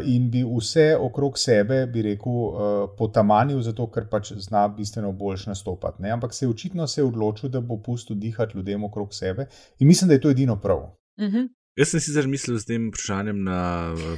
in 0.04 0.30
bi 0.30 0.44
vse 0.44 0.96
okrog 1.00 1.38
sebe, 1.38 1.86
bi 1.86 2.02
rekel, 2.02 2.32
uh, 2.32 2.88
potamanil, 2.98 3.60
zato 3.62 3.90
ker 3.92 4.08
pač 4.08 4.32
zna 4.32 4.68
bistveno 4.68 5.12
boljš 5.12 5.46
nastopati. 5.46 6.02
Ne? 6.02 6.10
Ampak 6.10 6.34
se 6.34 6.46
je 6.46 6.50
očitno 6.50 6.86
se 6.86 7.04
odločil, 7.04 7.50
da 7.50 7.60
bo 7.60 7.76
pustil 7.76 8.16
dihati 8.16 8.56
ljudem 8.56 8.84
okrog 8.84 9.14
sebe 9.14 9.46
in 9.78 9.86
mislim, 9.86 10.08
da 10.08 10.14
je 10.14 10.20
to 10.20 10.30
edino 10.30 10.56
prav. 10.60 10.78
Uh 10.78 11.24
mhm. 11.24 11.36
-huh. 11.36 11.48
Jaz 11.76 11.90
sem 11.92 12.00
sicer 12.00 12.24
mislil 12.24 12.56
s 12.56 12.64
tem 12.64 12.86
vprašanjem 12.88 13.42
na 13.44 13.58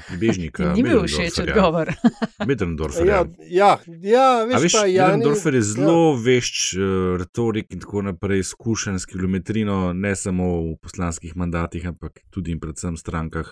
pribežnika. 0.06 0.68
Ni 0.76 0.84
bil 0.86 1.02
všeč 1.10 1.40
odgovor. 1.42 1.90
Medrendorfer. 2.48 3.02
Ja, 3.02 3.24
ja, 3.50 3.70
ja 3.98 4.26
veš, 4.46 4.76
Medrendorfer 4.86 5.58
je 5.58 5.64
zelo 5.66 6.12
ja. 6.12 6.20
vešč 6.22 6.60
uh, 6.78 7.16
retorik 7.18 7.74
in 7.74 7.82
tako 7.82 8.04
naprej, 8.06 8.44
izkušen 8.46 9.02
s 9.02 9.10
kilometrino, 9.10 9.90
ne 9.90 10.14
samo 10.14 10.46
v 10.68 10.78
poslanskih 10.86 11.34
mandatih, 11.34 11.90
ampak 11.90 12.22
tudi 12.30 12.54
in 12.54 12.62
predvsem 12.62 12.94
v 12.94 13.02
strankah. 13.02 13.50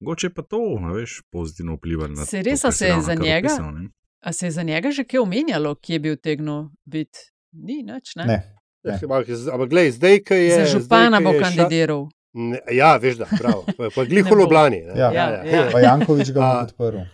Goče 0.00 0.32
pa 0.32 0.40
to, 0.40 0.80
veš, 0.96 1.20
pozitivno 1.28 1.76
vpliva 1.76 2.08
na 2.08 2.24
to. 2.24 2.30
Se 2.32 2.40
res, 2.40 2.64
a 2.64 2.72
se 2.72 2.88
je 2.88 3.00
za 3.04 3.20
njega? 3.20 3.52
Opisal, 3.52 3.92
a 4.24 4.32
se 4.32 4.48
je 4.48 4.50
za 4.56 4.62
njega 4.64 4.90
že 4.90 5.04
kaj 5.04 5.20
omenjalo, 5.20 5.76
ki 5.76 5.92
je 5.92 6.00
bil 6.08 6.16
tegno 6.16 6.72
biti? 6.88 7.28
Ni 7.52 7.82
nič, 7.84 8.16
ne? 8.16 8.24
ne. 8.26 8.40
Ampak, 8.86 9.68
glej, 9.68 9.92
zdaj, 9.92 10.22
ki 10.24 10.34
je. 10.34 10.56
Za 10.64 10.78
župana 10.78 11.20
bo 11.20 11.36
kandidiral. 11.36 12.08
Ne, 12.36 12.58
ja, 12.70 12.96
veš, 13.00 13.16
da 13.16 13.26
je 13.32 13.38
to. 13.40 13.88
Pa 13.94 14.04
gliho 14.04 14.36
Ljubljani. 14.36 14.82
Ja, 14.96 15.12
ja, 15.12 15.30
ja. 15.30 15.44
ja. 15.44 15.68
Pa 15.72 15.80
Jankovič 15.80 16.32
ga 16.36 16.40
bo 16.40 16.66
podprl. 16.66 17.06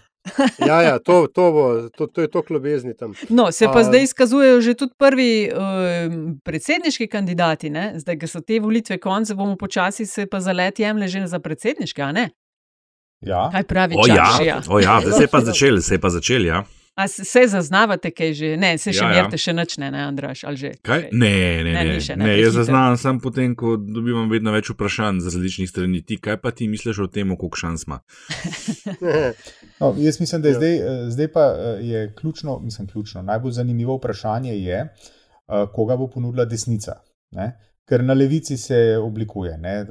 Ja, 0.67 0.83
ja 0.83 0.99
to, 0.99 1.27
to, 1.27 1.53
bo, 1.53 1.65
to, 1.97 2.07
to 2.07 2.21
je 2.21 2.31
to 2.31 2.43
ljubezni 2.51 2.97
tam. 2.97 3.15
No, 3.29 3.53
se 3.53 3.67
pa 3.67 3.81
A, 3.81 3.85
zdaj 3.85 4.03
izkazujejo 4.03 4.61
že 4.61 4.75
tudi 4.75 4.95
prvi 4.99 5.51
uh, 5.51 5.63
predsedniški 6.45 7.07
kandidati. 7.07 7.71
Ne? 7.71 7.93
Zdaj, 7.99 8.19
ko 8.19 8.31
so 8.31 8.41
te 8.41 8.61
volitve 8.61 8.99
konce, 8.99 9.35
bomo 9.35 9.57
počasi 9.57 10.07
se 10.07 10.27
pa 10.27 10.41
zalet 10.41 10.79
jemle 10.79 11.09
že 11.09 11.27
za 11.27 11.39
predsedniške. 11.39 12.03
Ja. 13.23 13.49
Kaj 13.53 13.65
pravi? 13.65 13.95
O, 13.99 14.07
ja. 14.07 14.61
O, 14.69 14.79
ja, 14.79 15.01
se 15.01 15.23
je 15.23 15.29
pa 15.29 15.41
začel, 15.51 15.81
se 15.81 15.95
je 15.95 16.01
pa 16.01 16.11
začel. 16.11 16.47
Ja. 16.47 16.65
A 16.95 17.09
se 17.09 17.47
zaznavate, 17.49 18.11
kaj 18.11 18.35
že? 18.37 18.49
Ne, 18.61 18.75
se 18.79 18.93
še 18.93 19.01
ja, 19.01 19.09
merite, 19.09 19.39
ja. 19.39 19.43
še 19.47 19.53
noč 19.57 19.79
ne, 19.81 19.89
ne, 19.95 20.03
Andraš, 20.05 20.43
ali 20.45 20.61
že? 20.61 20.73
Kaj? 20.85 21.07
Ne, 21.17 21.31
ne, 21.65 21.73
ne. 21.73 21.85
ne, 21.89 21.95
še, 22.05 22.17
ne, 22.21 22.27
ne 22.29 22.35
jaz 22.37 22.53
zaznavam 22.59 22.99
samo 23.01 23.23
potem, 23.25 23.55
ko 23.57 23.79
dobivam 23.81 24.29
vedno 24.29 24.53
več 24.53 24.69
vprašanj 24.75 25.23
z 25.25 25.33
različnih 25.33 25.71
strani. 25.71 26.03
Ti, 26.05 26.19
kaj 26.21 26.37
pa 26.45 26.53
ti 26.53 26.69
misliš 26.69 27.01
o 27.07 27.09
tem, 27.09 27.33
koliko 27.41 27.63
šans 27.63 27.87
ima? 27.89 28.03
no, 29.81 29.95
jaz 30.05 30.21
mislim, 30.21 30.45
da 30.45 30.53
je 30.53 30.53
ja. 30.53 30.61
zdaj, 30.61 30.77
eh, 30.77 31.03
zdaj 31.17 31.33
pa 31.33 31.49
eh, 31.49 31.81
je 31.89 32.05
ključno, 32.19 32.59
mislim, 32.61 32.93
ključno. 32.93 33.25
Najbolj 33.25 33.57
zanimivo 33.57 33.97
vprašanje 33.97 34.53
je, 34.59 34.85
eh, 34.85 35.67
koga 35.73 35.97
bo 35.97 36.13
ponudila 36.13 36.45
desnica. 36.45 37.01
Ne? 37.33 37.55
Ker 37.88 38.03
na 38.05 38.14
levici 38.14 38.57
se 38.57 38.99
oblikuje. 38.99 39.59
Ne? 39.59 39.87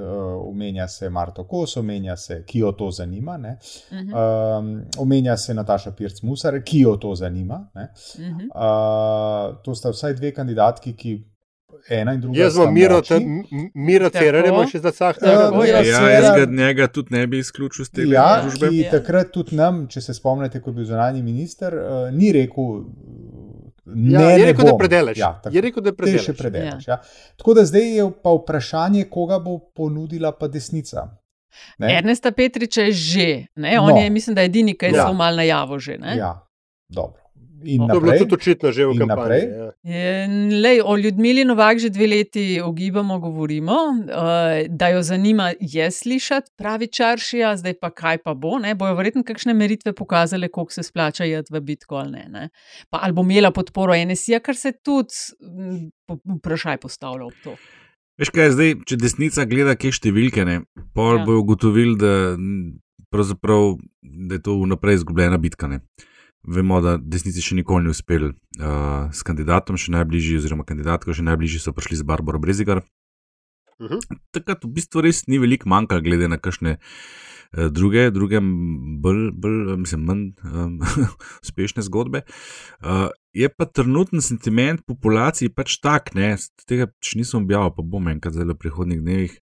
Omenja 0.47 0.88
se 0.88 1.10
Marto 1.10 1.43
Kos, 1.47 1.77
omenja 1.77 2.15
se, 2.17 2.43
ki 2.47 2.60
jo 2.60 2.71
to 2.71 2.91
zanima. 2.91 3.32
Uh 3.32 3.97
-huh. 3.97 4.60
um, 4.60 4.86
omenja 4.97 5.38
se 5.38 5.54
Nataša 5.54 5.91
Pirc 5.91 6.21
Musar, 6.21 6.63
ki 6.63 6.80
jo 6.80 6.97
to 6.97 7.15
zanima. 7.15 7.67
Uh 7.75 7.82
-huh. 8.21 9.51
uh, 9.51 9.58
to 9.63 9.75
sta 9.75 9.89
vsaj 9.89 10.13
dve 10.13 10.32
kandidatki, 10.32 10.93
ki. 10.95 11.32
Ena 11.89 12.13
in 12.13 12.21
druga. 12.21 12.39
Jaz 12.39 12.54
sem 12.54 12.73
Miro 13.73 14.10
Cerar, 14.10 14.45
ima 14.45 14.67
še 14.67 14.80
za 14.80 14.91
vsak 14.91 15.21
dan. 15.21 15.56
Ja, 15.67 16.10
jaz 16.10 16.27
ga 16.38 16.45
njega 16.45 16.88
tudi 16.88 17.15
ne 17.15 17.27
bi 17.27 17.39
izključil 17.39 17.86
z 17.86 17.89
tega. 17.89 18.13
Ja, 18.13 18.49
ki 18.69 18.84
takrat 18.91 19.32
tudi 19.34 19.56
nam, 19.56 19.88
če 19.88 20.01
se 20.01 20.13
spomnite, 20.13 20.62
ko 20.62 20.69
je 20.69 20.73
bil 20.73 20.86
zunanji 20.86 21.23
minister, 21.23 21.73
uh, 21.73 22.12
ni 22.13 22.32
rekel, 22.32 22.84
Ne, 23.86 24.13
ja, 24.13 24.30
je, 24.30 24.46
rekel, 24.46 24.65
ne 24.65 24.74
predelaš, 24.78 25.17
ja, 25.17 25.32
tako, 25.44 25.56
je 25.56 25.62
rekel, 25.62 25.84
da 25.84 25.94
predelaš. 25.98 26.26
Še 26.26 26.34
predelaš 26.38 26.88
ja. 26.88 26.98
Ja. 27.00 27.34
Tako 27.38 27.56
da 27.58 27.63
zdaj 27.65 27.88
je 27.98 28.06
pa 28.24 28.34
vprašanje, 28.36 29.08
koga 29.10 29.39
bo 29.41 29.58
ponudila 29.74 30.32
pa 30.38 30.48
desnica. 30.48 31.08
Ne? 31.82 31.89
Ernesta 31.98 32.32
Petriča 32.32 32.86
je 32.88 32.91
že, 32.91 33.30
ne? 33.56 33.80
on 33.80 33.89
no. 33.89 33.98
je, 33.98 34.10
mislim, 34.10 34.38
da 34.38 34.46
je 34.46 34.52
edini, 34.54 34.78
ki 34.78 34.91
je 34.91 35.02
ja. 35.02 35.10
mal 35.12 35.36
najavo 35.36 35.80
že. 35.80 35.98
Ne? 35.98 36.15
Ja, 36.17 36.36
dobro. 36.88 37.20
In 37.63 37.88
to 37.88 37.95
je 37.95 38.02
bilo 38.02 38.17
tudi 38.19 38.36
očitno 38.36 38.71
že 38.71 38.86
v 38.86 38.97
kampanji. 38.97 39.41
Ja. 39.84 40.28
Lej, 40.62 40.82
o 40.86 40.97
Ljudmili 40.97 41.45
Novak 41.45 41.80
že 41.80 41.89
dve 41.89 42.08
leti 42.08 42.62
ogibamo, 42.63 43.19
govorimo, 43.19 43.74
uh, 43.74 44.67
da 44.69 44.88
jo 44.88 45.02
zanima 45.02 45.52
je 45.60 45.91
slišati 45.91 46.52
pravi 46.58 46.88
čaršija, 46.88 47.58
zdaj 47.58 47.74
pa 47.82 47.89
kaj 47.89 48.17
pa 48.17 48.34
bo. 48.34 48.60
Ne? 48.60 48.76
Bojo 48.76 48.95
verjetno 48.95 49.24
kakšne 49.24 49.54
meritve 49.54 49.93
pokazale, 49.93 50.47
koliko 50.47 50.74
se 50.74 50.84
splača 50.84 51.24
jeti 51.24 51.54
v 51.54 51.62
bitko 51.62 51.95
ali 51.95 52.12
ne. 52.12 52.26
ne? 52.30 52.50
Pa 52.89 53.00
ali 53.02 53.13
bo 53.13 53.21
imela 53.21 53.52
podporo 53.52 53.93
NSA, 53.93 54.39
kar 54.39 54.56
se 54.56 54.71
tudi 54.71 55.13
vprašaj 56.08 56.78
postavlja 56.78 57.26
ob 57.26 57.38
to. 57.43 57.56
Veš 58.21 58.30
kaj 58.30 58.45
je 58.45 58.52
zdaj, 58.52 58.74
če 58.86 58.97
desnica 59.02 59.45
gleda, 59.50 59.74
kje 59.80 59.95
številke, 59.97 60.43
ne, 60.45 60.62
pol 60.93 61.21
ja. 61.21 61.26
bo 61.26 61.39
ugotovil, 61.41 61.95
da, 61.97 62.36
da 63.10 64.36
je 64.36 64.41
to 64.45 64.58
vnaprej 64.62 65.00
izgubljena 65.00 65.39
bitka. 65.41 65.71
Ne. 65.71 65.82
Vemo, 66.41 66.80
da 66.82 66.95
desnici 66.97 67.43
še 67.43 67.56
nikoli 67.60 67.86
ni 67.86 67.93
uspel 67.93 68.32
uh, 68.32 69.10
s 69.13 69.21
kandidatom, 69.25 69.77
še 69.77 69.93
najbližji, 69.93 70.39
oziroma 70.41 70.65
kandidatko, 70.65 71.13
še 71.13 71.25
najbližji 71.27 71.62
so 71.62 71.73
prišli 71.77 71.99
z 72.01 72.08
Barbaro 72.08 72.41
Brezigar. 72.41 72.82
Uh 73.77 73.86
mhm. 73.86 73.99
-huh. 73.99 74.19
Takrat 74.32 74.65
v 74.65 74.73
bistvu 74.73 75.01
res 75.01 75.27
ni 75.27 75.38
veliko 75.38 75.69
manjka, 75.69 76.01
glede 76.01 76.27
na 76.27 76.38
kakšne 76.38 76.77
uh, 76.77 77.69
druge, 77.69 78.10
druge 78.12 78.39
bolj, 79.01 79.32
bolj 79.32 79.77
mislim, 79.77 80.01
manj 80.06 80.23
um, 80.43 80.80
uspešne 81.43 81.82
zgodbe. 81.82 82.21
Uh, 82.82 83.10
je 83.34 83.49
pa 83.49 83.65
trenutni 83.65 84.21
sentiment 84.21 84.82
populacije 84.86 85.54
pač 85.54 85.77
tak, 85.77 86.13
ne, 86.15 86.38
tega 86.65 86.89
še 87.04 87.19
nisem 87.19 87.43
objavil, 87.43 87.69
pa 87.75 87.84
bom 87.84 88.08
enkrat 88.08 88.34
zelo 88.34 88.54
v 88.54 88.62
prihodnih 88.65 89.01
dnevih. 89.01 89.38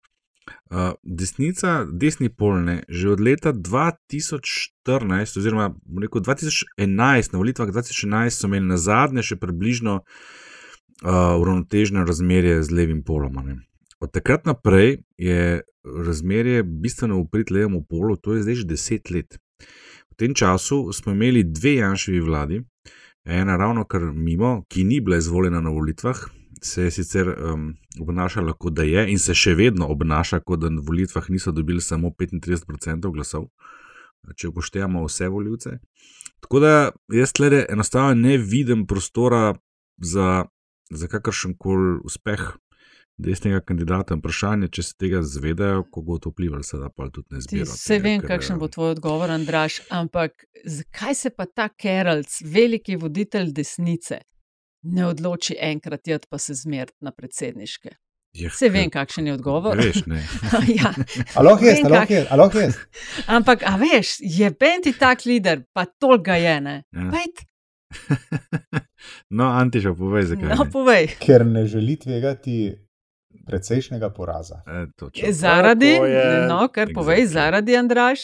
Uh, 0.47 0.95
desnica, 1.03 1.85
desni 1.91 2.29
polne, 2.29 2.81
že 2.89 3.09
od 3.09 3.21
leta 3.23 3.53
2014, 3.53 5.39
oziroma 5.39 5.71
rekel, 6.01 6.21
2011, 6.21 7.33
na 7.33 7.39
volitvah 7.39 7.71
2011, 7.71 8.35
so 8.35 8.47
imeli 8.47 8.67
na 8.67 8.77
zadnje 8.77 9.23
še 9.23 9.39
približno 9.39 10.01
uh, 10.01 11.39
uravnoteženo 11.39 12.05
razmerje 12.07 12.61
z 12.63 12.71
levim 12.71 13.03
polom. 13.03 13.39
Ne. 13.45 13.59
Od 13.99 14.11
takrat 14.11 14.45
naprej 14.45 15.01
je 15.17 15.61
razmerje 15.83 16.63
bistveno 16.63 17.17
uprit 17.17 17.51
levemu 17.51 17.83
polu, 17.83 18.15
to 18.15 18.35
je 18.35 18.43
zdaj 18.43 18.55
že 18.55 18.67
deset 18.67 19.11
let. 19.11 19.39
V 20.11 20.15
tem 20.17 20.33
času 20.33 20.93
smo 20.93 21.13
imeli 21.13 21.43
dve 21.43 21.77
Janševi 21.79 22.19
vladi, 22.19 22.61
ena 23.25 23.57
ravno 23.57 23.85
kar 23.85 24.01
mimo, 24.01 24.63
ki 24.69 24.83
ni 24.83 25.01
bila 25.01 25.17
izvoljena 25.17 25.61
na 25.61 25.69
volitvah, 25.69 26.17
se 26.61 26.83
je 26.83 26.91
sicer 26.91 27.29
um, 27.29 27.75
obnašala 28.01 28.53
kot 28.53 28.73
da 28.73 28.83
je 28.83 29.05
in 29.11 29.19
se 29.19 29.33
še 29.33 29.53
vedno 29.55 29.87
obnaša, 29.93 30.39
kot 30.39 30.59
da 30.59 30.69
na 30.69 30.81
volitvah 30.83 31.29
niso 31.29 31.51
dobili 31.51 31.81
samo 31.81 32.09
35% 32.09 33.11
glasov, 33.13 33.47
če 34.35 34.51
upoštevamo 34.51 35.05
vse 35.05 35.29
voljivce. 35.29 35.77
Tako 36.39 36.59
da 36.59 36.73
jaz 37.13 37.33
tle 37.33 37.65
enostavno 37.69 38.13
ne 38.13 38.37
vidim 38.37 38.85
prostora 38.87 39.55
za, 39.97 40.45
za 40.89 41.07
kakršen 41.07 41.57
koli 41.57 41.99
uspeh 42.05 42.51
desnega 43.17 43.59
kandidata. 43.65 44.15
Vprašanje, 44.17 44.69
če 44.73 44.83
se 44.85 44.95
tega 45.01 45.21
zavedajo, 45.25 45.83
kako 45.87 46.03
bo 46.05 46.19
to 46.21 46.31
vplivalo, 46.33 46.63
se 46.63 46.77
da 46.77 46.89
pa 46.93 47.09
tudi 47.09 47.35
ne 47.35 47.41
zbirajo. 47.41 47.73
Se 47.73 47.99
vem, 48.03 48.21
kakšen 48.21 48.61
bo 48.61 48.69
tvoj 48.71 48.93
odgovor, 48.97 49.33
Andraš, 49.33 49.81
ampak 49.89 50.45
zakaj 50.65 51.17
se 51.17 51.33
pa 51.33 51.47
ta 51.49 51.69
Keralc, 51.69 52.39
veliki 52.45 52.97
voditelj 53.01 53.51
desnice, 53.57 54.21
ne 54.87 55.05
odloči 55.05 55.55
enkrat 55.61 56.07
jed 56.07 56.25
pa 56.25 56.37
se 56.37 56.53
zmeriti 56.55 56.97
na 57.01 57.11
predsedniške? 57.11 57.89
Je, 58.33 58.49
Se 58.49 58.69
vem, 58.69 58.89
kakšen 58.89 59.27
je 59.27 59.33
odgovor. 59.33 59.77
Veš, 59.77 60.03
ne. 60.05 60.19
ja. 60.79 60.91
A 61.35 61.41
lahko 61.41 61.65
jaz, 61.65 61.77
Vem, 61.77 61.85
a 61.85 61.89
lahko 61.89 62.03
kak- 62.03 62.11
jaz, 62.11 62.25
a 62.29 62.35
lahko 62.35 62.59
jaz. 62.59 62.75
Ampak, 63.37 63.63
a 63.63 63.75
veš, 63.77 64.17
je 64.21 64.51
Benti 64.51 64.93
tak 64.93 65.25
lider, 65.25 65.63
pa 65.73 65.85
tolga 65.87 66.35
je 66.35 66.61
ne. 66.61 66.75
Ja. 66.91 67.07
Pejt, 67.09 67.45
No, 69.29 69.45
Antiša, 69.45 69.93
povej, 69.93 70.23
zakaj. 70.25 70.49
no, 70.49 70.65
povej. 70.67 71.07
Ker 71.19 71.45
ne 71.45 71.65
želi 71.65 71.95
tvegati 71.95 72.75
precejšnjega 73.45 74.09
poraza. 74.09 74.61
E, 74.67 74.85
točno. 74.95 75.31
Zaradi, 75.31 75.93
Tako 75.93 76.05
je. 76.05 76.47
no, 76.47 76.67
kar 76.67 76.87
povej, 76.93 77.17
Exactly. 77.17 77.27
zaradi 77.29 77.77
Andraš. 77.77 78.19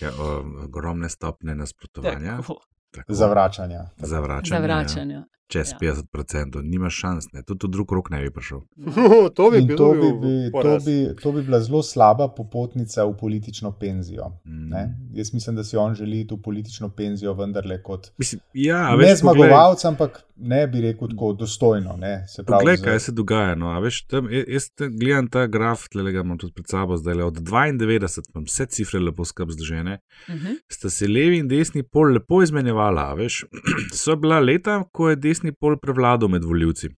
Ja, 0.00 0.10
o, 0.12 0.28
ogromne 0.64 1.08
stopne 1.08 1.54
nasprotovanja, 1.54 2.36
Tako, 2.36 2.58
tako, 2.90 3.14
Zavračanja. 3.14 3.80
zavračanja, 3.96 4.50
Zavračanja. 4.52 5.14
Ja. 5.16 5.24
Čez 5.48 5.70
Ja. 5.72 5.78
50%, 5.82 6.60
nimaš 6.62 6.94
šans, 6.94 7.32
ne. 7.32 7.42
tudi 7.42 7.68
drug 7.68 7.92
rok 7.92 8.10
ne 8.10 8.20
bi 8.20 8.30
prišel. 8.30 8.60
to 9.34 9.50
bi 9.50 9.58
to 9.70 9.92
bi, 9.92 10.08
bi, 10.14 10.34
to, 10.44 10.52
poraz. 10.52 10.84
bi, 10.84 10.96
to 11.16 11.32
bi 11.32 11.42
bila 11.42 11.60
zelo 11.60 11.82
slaba 11.82 12.28
popotnica 12.28 13.04
v 13.04 13.14
politično 13.14 13.72
penzijo. 13.72 14.26
Mm. 14.44 14.68
Ne? 14.68 14.82
Jaz 15.12 15.32
mislim, 15.32 15.56
da 15.56 15.64
si 15.64 15.76
on 15.76 15.94
želi 15.94 16.26
tu 16.26 16.36
politično 16.38 16.88
penzijo 16.90 17.32
vendarle 17.32 17.82
kot 17.82 18.06
Mislim, 18.18 18.40
ja, 18.54 18.76
a 18.78 18.90
ne 18.90 18.96
veš, 18.98 19.06
poglej- 19.06 19.16
zmagovalec, 19.16 19.84
ampak 19.84 20.22
ne 20.38 20.66
bi 20.66 20.80
rekel 20.82 21.08
tako 21.08 21.32
dostojno. 21.34 21.96
Ne? 21.96 22.24
Se 22.28 22.42
pravi, 22.42 22.60
Poglej, 22.60 22.76
z- 22.76 22.82
kaj 22.82 23.00
se 23.00 23.12
dogaja. 23.12 23.54
No, 23.54 23.66
a 23.68 23.78
veš, 23.78 24.02
tam, 24.04 24.28
jaz- 24.28 24.70
te- 24.70 24.88
gledam 24.90 25.28
ta 25.28 25.46
graf, 25.48 25.88
tle 25.88 26.04
ga 26.04 26.20
imam 26.20 26.38
tudi 26.38 26.52
pred 26.52 26.68
sabo, 26.68 26.96
zdaj 26.96 27.14
le 27.14 27.24
od 27.24 27.40
92, 27.40 27.96
imam 28.28 28.44
vse 28.44 28.66
cifre 28.68 29.00
lepo 29.00 29.24
skrb 29.24 29.50
združene, 29.50 29.98
Mhm. 30.28 30.60
sta 30.68 30.90
se 30.90 31.08
levi 31.08 31.38
in 31.38 31.48
desni 31.48 31.82
pol 31.84 32.12
lepo 32.12 32.42
izmenjevala. 32.42 33.02
a 33.02 33.14
Veš, 33.14 33.44
so 33.94 34.16
bila 34.16 34.38
leta, 34.40 34.84
ko 34.92 35.08
je 35.08 35.16
desni 35.18 35.37
pol 35.60 35.78
prevladal 35.78 36.28
med 36.28 36.44
voljivci. 36.44 36.90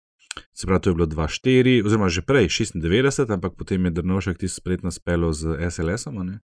Se 0.53 0.67
pravi, 0.67 0.81
to 0.81 0.89
je 0.89 0.95
bilo 0.95 1.07
2-4, 1.07 1.85
oziroma 1.85 2.09
že 2.09 2.21
prej 2.21 2.47
96, 2.47 3.33
ampak 3.33 3.55
potem 3.57 3.85
je 3.85 3.91
Drnovšek 3.91 4.37
tisti 4.37 4.61
spretno 4.61 4.91
spelo 4.91 5.33
z 5.33 5.57
SLS-om. 5.69 6.39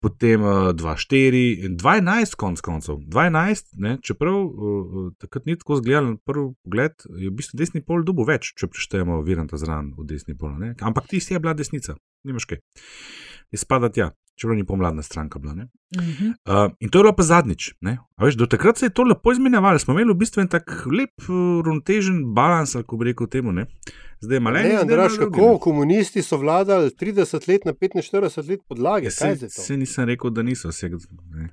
Potem 0.00 0.42
uh, 0.42 0.72
2-4 0.76 1.64
in 1.64 1.76
12, 1.80 2.34
konc 2.36 2.60
koncev. 2.60 3.00
12, 3.08 3.76
ne, 3.80 3.96
čeprav 4.04 4.36
uh, 4.36 5.12
takrat 5.18 5.46
ni 5.46 5.56
tako 5.56 5.78
zgledal 5.80 6.10
na 6.10 6.16
prvi 6.20 6.52
pogled, 6.64 7.06
je 7.08 7.30
v 7.30 7.36
bistvu 7.38 7.60
desni 7.60 7.80
pol 7.80 8.04
dubo 8.04 8.26
več, 8.28 8.52
če 8.58 8.68
preštejemo 8.68 9.22
Viranta 9.24 9.60
zraven 9.60 9.94
v 9.96 10.04
desni 10.08 10.36
pol. 10.36 10.52
Ne. 10.60 10.74
Ampak 10.80 11.08
ti 11.08 11.22
si 11.24 11.32
je 11.32 11.40
bila 11.40 11.56
desnica, 11.56 11.96
nimaš 12.24 12.48
kaj. 12.50 12.60
Je 13.54 13.60
spada 13.60 13.88
tja, 13.88 14.10
čeprav 14.34 14.56
ni 14.56 14.64
pomladna 14.64 15.02
stranka 15.02 15.38
bila. 15.38 15.54
Ne. 15.54 15.68
Mhm. 15.96 16.26
Uh, 16.26 16.72
in 16.80 16.88
to 16.88 16.98
je 16.98 17.02
bilo 17.02 17.12
pa 17.12 17.22
zadnjič. 17.22 17.74
ne. 17.80 17.98
A 18.16 18.24
Veš, 18.24 18.34
do 18.34 18.46
takrat 18.46 18.78
se 18.78 18.86
je 18.86 18.90
to 18.90 19.02
lepo 19.02 19.32
izmenjevalo, 19.32 19.78
smo 19.78 19.94
imeli 19.94 20.12
v 20.12 20.16
bistvu 20.16 20.40
en 20.40 20.48
tak 20.48 20.86
lep, 20.88 21.10
uh, 21.20 21.28
ravnotežen 21.66 22.34
balans, 22.34 22.74
ali 22.74 22.84
kako 22.84 22.96
bi 22.96 23.04
rekel 23.04 23.26
temu. 23.26 23.52
Ne. 23.52 23.66
Zdaj 24.20 24.36
je 24.36 24.40
malo 24.40 24.58
Ne, 24.58 24.76
Andraš, 24.76 25.16
kako 25.18 25.58
komunisti 25.58 26.22
so 26.22 26.36
vladali 26.36 26.90
30 26.90 27.48
let 27.48 27.64
na 27.64 27.72
45 27.72 28.48
let 28.48 28.60
podlage? 28.68 29.08
Kaj 29.10 29.30
je 29.30 29.36
Se, 29.36 29.46
to? 29.46 29.62
se 29.62 29.76
nisem 29.76 30.04
rekel, 30.04 30.30
da 30.30 30.42
niso 30.42 30.68
vse. 30.68 30.90
Ne. 31.30 31.48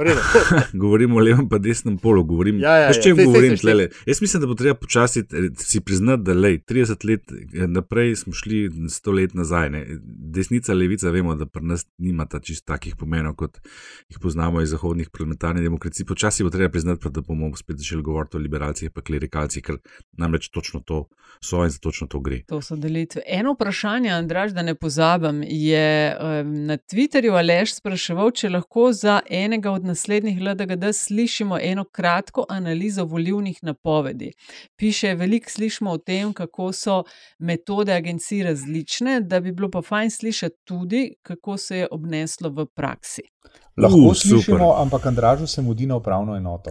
Redu. 0.00 0.20
govorim 0.82 1.16
o 1.16 1.18
levem 1.18 1.48
in 1.52 1.62
desnem 1.62 1.98
polu. 1.98 2.24
Govorim, 2.24 2.60
Ja, 2.60 2.76
ja, 2.76 2.86
ja, 2.86 2.94
saj, 2.94 3.12
govorim 3.12 3.50
saj, 3.50 3.56
saj. 3.56 3.60
tlele? 3.60 3.88
Jaz 4.06 4.20
mislim, 4.20 4.40
da 4.40 4.46
bo 4.46 4.54
treba 4.54 4.74
počasi 4.74 5.20
eh, 5.20 5.50
si 5.56 5.80
priznati, 5.80 6.22
da 6.22 6.32
lej, 6.32 6.58
30 6.68 7.08
let 7.10 7.32
eh, 7.32 7.66
naprej 7.66 8.16
smo 8.16 8.32
šli 8.32 8.68
100 8.68 9.14
let 9.14 9.34
nazaj. 9.34 9.70
Ne. 9.70 9.86
Desnica, 10.32 10.74
levica, 10.74 11.10
vemo, 11.10 11.34
da 11.34 11.46
pri 11.46 11.64
nas 11.64 11.86
nimata 11.98 12.40
čist 12.40 12.64
takih 12.66 12.96
pomenov, 12.96 13.34
kot 13.34 13.60
jih 14.08 14.18
poznamo 14.22 14.60
iz 14.60 14.70
zahodnih 14.70 15.10
parlamentarnih 15.10 15.62
demokracij. 15.62 16.06
Počasi 16.06 16.44
bo 16.44 16.50
treba 16.50 16.72
priznati, 16.72 17.02
pa 17.02 17.08
da 17.08 17.20
bomo 17.20 17.52
spet 17.56 17.78
začeli 17.78 18.02
govoriti 18.02 18.36
o 18.36 18.40
liberalcih 18.40 18.90
in 18.94 19.02
klerikalcih, 19.02 19.62
ker 19.62 19.78
namreč 20.18 20.48
točno 20.48 20.80
to 20.80 21.06
so 21.40 21.64
in 21.64 21.70
za 21.70 21.78
točno 21.78 22.06
to 22.06 22.20
gre. 22.20 22.42
To 22.48 22.60
so 22.62 22.76
delitve. 22.76 23.22
Eno 23.26 23.52
vprašanje, 23.52 24.10
Andraž, 24.10 24.52
da 24.52 24.62
ne 24.62 24.74
pozabim, 24.74 25.42
je 25.46 26.16
um, 26.20 26.54
na 26.66 26.76
Twitterju 26.76 27.36
Aleš 27.38 27.74
spraševal, 27.78 28.30
če 28.30 28.48
lahko 28.48 28.67
za 28.92 29.20
enega 29.30 29.70
od 29.70 29.84
naslednjih 29.84 30.40
LDGD 30.40 30.84
slišimo 30.94 31.58
eno 31.62 31.84
kratko 31.84 32.44
analizo 32.48 33.04
volivnih 33.04 33.58
napovedi. 33.62 34.32
Piše, 34.76 35.14
veliko 35.14 35.50
slišimo 35.50 35.90
o 35.90 35.98
tem, 35.98 36.32
kako 36.32 36.72
so 36.72 37.02
metode 37.38 37.92
agencij 37.92 38.42
različne, 38.42 39.20
da 39.20 39.40
bi 39.40 39.52
bilo 39.52 39.70
pa 39.70 39.82
fajn 39.82 40.10
slišati 40.10 40.56
tudi, 40.64 41.14
kako 41.22 41.56
se 41.56 41.78
je 41.78 41.88
obneslo 41.90 42.50
v 42.50 42.66
praksi. 42.66 43.22
Lahko 43.78 43.96
Uh, 43.96 44.10
uh, 44.10 44.14
super. 44.14 44.42
slišimo, 44.42 44.74
ampak 44.78 45.06
Andražu 45.06 45.46
se 45.46 45.62
mudi 45.62 45.86
na 45.86 45.96
upravno 45.96 46.36
enoto. 46.36 46.70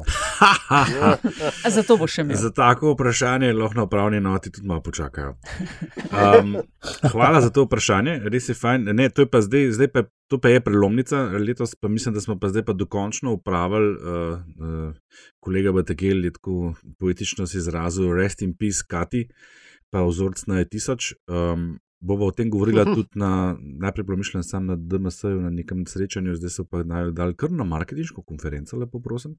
Zato 1.76 1.98
bo 1.98 2.08
še 2.08 2.22
imel. 2.22 2.36
Za 2.38 2.52
tako 2.52 2.92
vprašanje 2.94 3.54
lahko 3.54 3.80
na 3.80 3.86
upravni 3.88 4.20
noti 4.20 4.52
tudi 4.52 4.68
malo 4.68 4.84
počakajo. 4.84 5.38
Um, 6.12 6.58
hvala 7.12 7.42
za 7.42 7.50
to 7.50 7.64
vprašanje, 7.64 8.20
res 8.28 8.50
je 8.52 8.58
fajn. 8.60 8.92
Ne, 8.92 9.08
to, 9.10 9.24
je 9.24 9.32
pa 9.32 9.42
zdaj, 9.42 9.72
zdaj 9.80 9.92
pa, 9.94 10.04
to 10.28 10.42
pa 10.44 10.52
je 10.52 10.64
prelomnica, 10.64 11.24
letos 11.40 11.78
pa 11.80 11.88
mislim, 11.88 12.18
da 12.18 12.22
smo 12.22 12.36
pa 12.40 12.52
zdaj 12.52 12.68
pa 12.68 12.76
dokončno 12.76 13.38
upravili. 13.40 13.96
Uh, 13.96 14.36
uh, 14.60 15.24
kolega 15.40 15.72
Bategel 15.72 16.28
je 16.28 16.36
tako 16.36 16.74
poetično 17.00 17.48
se 17.48 17.58
izrazil, 17.64 18.12
rest 18.20 18.44
in 18.44 18.52
peace, 18.58 18.84
Kati, 18.88 19.30
pa 19.90 20.04
vzorc 20.04 20.44
na 20.52 20.66
1000. 20.66 21.14
Um, 21.32 21.78
Bova 22.00 22.26
o 22.26 22.32
tem 22.32 22.50
govorila 22.50 22.86
tudi 22.96 23.10
na, 23.16 23.58
najprej 23.60 24.04
bilo 24.04 24.18
mišljeno 24.18 24.44
sam 24.44 24.66
na 24.66 24.76
DMS-ju, 24.76 25.42
na 25.42 25.50
nekem 25.50 25.86
srečanju, 25.86 26.36
zdaj 26.36 26.50
so 26.50 26.66
pa 26.66 26.84
dali 26.84 27.36
kar 27.36 27.52
na 27.52 27.64
marketinško 27.64 28.22
konferenco, 28.22 28.78
lepo 28.78 29.00
prosim. 29.00 29.36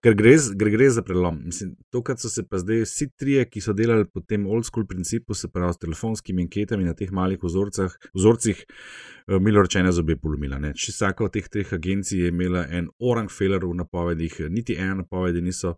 Ker 0.00 0.14
gre, 0.16 0.36
gre, 0.54 0.70
gre 0.70 0.90
za 0.90 1.02
prelom. 1.02 1.42
Mislim, 1.44 1.76
to, 1.90 2.02
kar 2.02 2.16
so 2.18 2.30
se 2.32 2.46
pa 2.48 2.58
zdaj 2.58 2.82
vsi 2.86 3.10
trije, 3.16 3.44
ki 3.50 3.60
so 3.60 3.72
delali 3.76 4.08
po 4.08 4.20
tem 4.20 4.46
old 4.46 4.66
school 4.66 4.86
principu, 4.86 5.34
se 5.34 5.48
pravi 5.52 5.76
s 5.76 5.84
telefonskimi 5.84 6.46
anketami 6.48 6.88
na 6.88 6.94
teh 6.96 7.12
malih 7.12 7.42
vzorcah, 7.42 7.92
vzorcih, 8.14 8.64
eh, 8.64 9.38
milo 9.40 9.62
rečeno, 9.62 9.92
zobe 9.92 10.16
polomila. 10.16 10.58
ne. 10.58 10.72
Če 10.74 10.92
vsaka 10.92 11.24
od 11.24 11.32
teh 11.32 11.48
treh 11.48 11.72
agencij 11.72 12.24
je 12.24 12.28
imela 12.28 12.66
en 12.70 12.88
orang 12.98 13.30
feller 13.30 13.64
v 13.64 13.74
napovedih, 13.74 14.40
niti 14.48 14.76
ena 14.76 14.94
napovedi 15.02 15.42
niso 15.42 15.76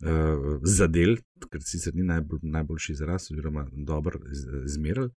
uh, 0.00 0.58
zadel, 0.62 1.16
ker 1.50 1.62
sicer 1.66 1.94
ni 1.94 2.02
najbolj, 2.06 2.40
najboljši 2.42 2.92
izraz, 2.92 3.28
oziroma 3.32 3.66
dobro 3.72 4.20
iz- 4.32 4.46
izmerili. 4.66 5.10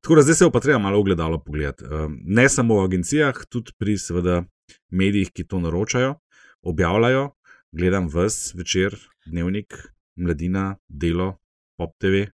Tako 0.00 0.14
da 0.14 0.22
zdaj 0.22 0.34
se 0.34 0.50
pa 0.52 0.60
treba 0.60 0.78
malo 0.78 1.00
ogledalo 1.00 1.42
pogledati. 1.44 1.84
Um, 1.84 2.20
ne 2.24 2.48
samo 2.48 2.80
v 2.80 2.84
agencijah, 2.84 3.44
tudi 3.48 3.72
pri 3.78 3.98
seveda 3.98 4.44
medijih, 4.90 5.30
ki 5.32 5.46
to 5.46 5.60
naročajo, 5.60 6.14
objavljajo. 6.62 7.30
Gledam 7.72 8.08
vas 8.08 8.54
večer, 8.54 8.96
dnevnik, 9.26 9.74
mladina, 10.16 10.76
delo, 10.88 11.36
pop 11.76 11.92
TV, 11.98 12.26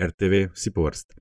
RTV, 0.00 0.48
vsi 0.54 0.70
po 0.70 0.86
vrst. 0.86 1.14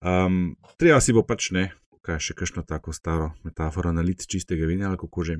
Um, 0.00 0.56
treba 0.78 1.00
si 1.00 1.12
bo 1.12 1.22
pač 1.26 1.50
ne, 1.52 1.66
kaj 2.00 2.22
še 2.24 2.34
kakšno 2.38 2.64
tako 2.64 2.94
staro 2.96 3.34
metaforo, 3.44 3.92
naliti 3.92 4.26
čistega 4.26 4.66
vina 4.66 4.88
ali 4.88 4.98
kako 4.98 5.24
že. 5.24 5.36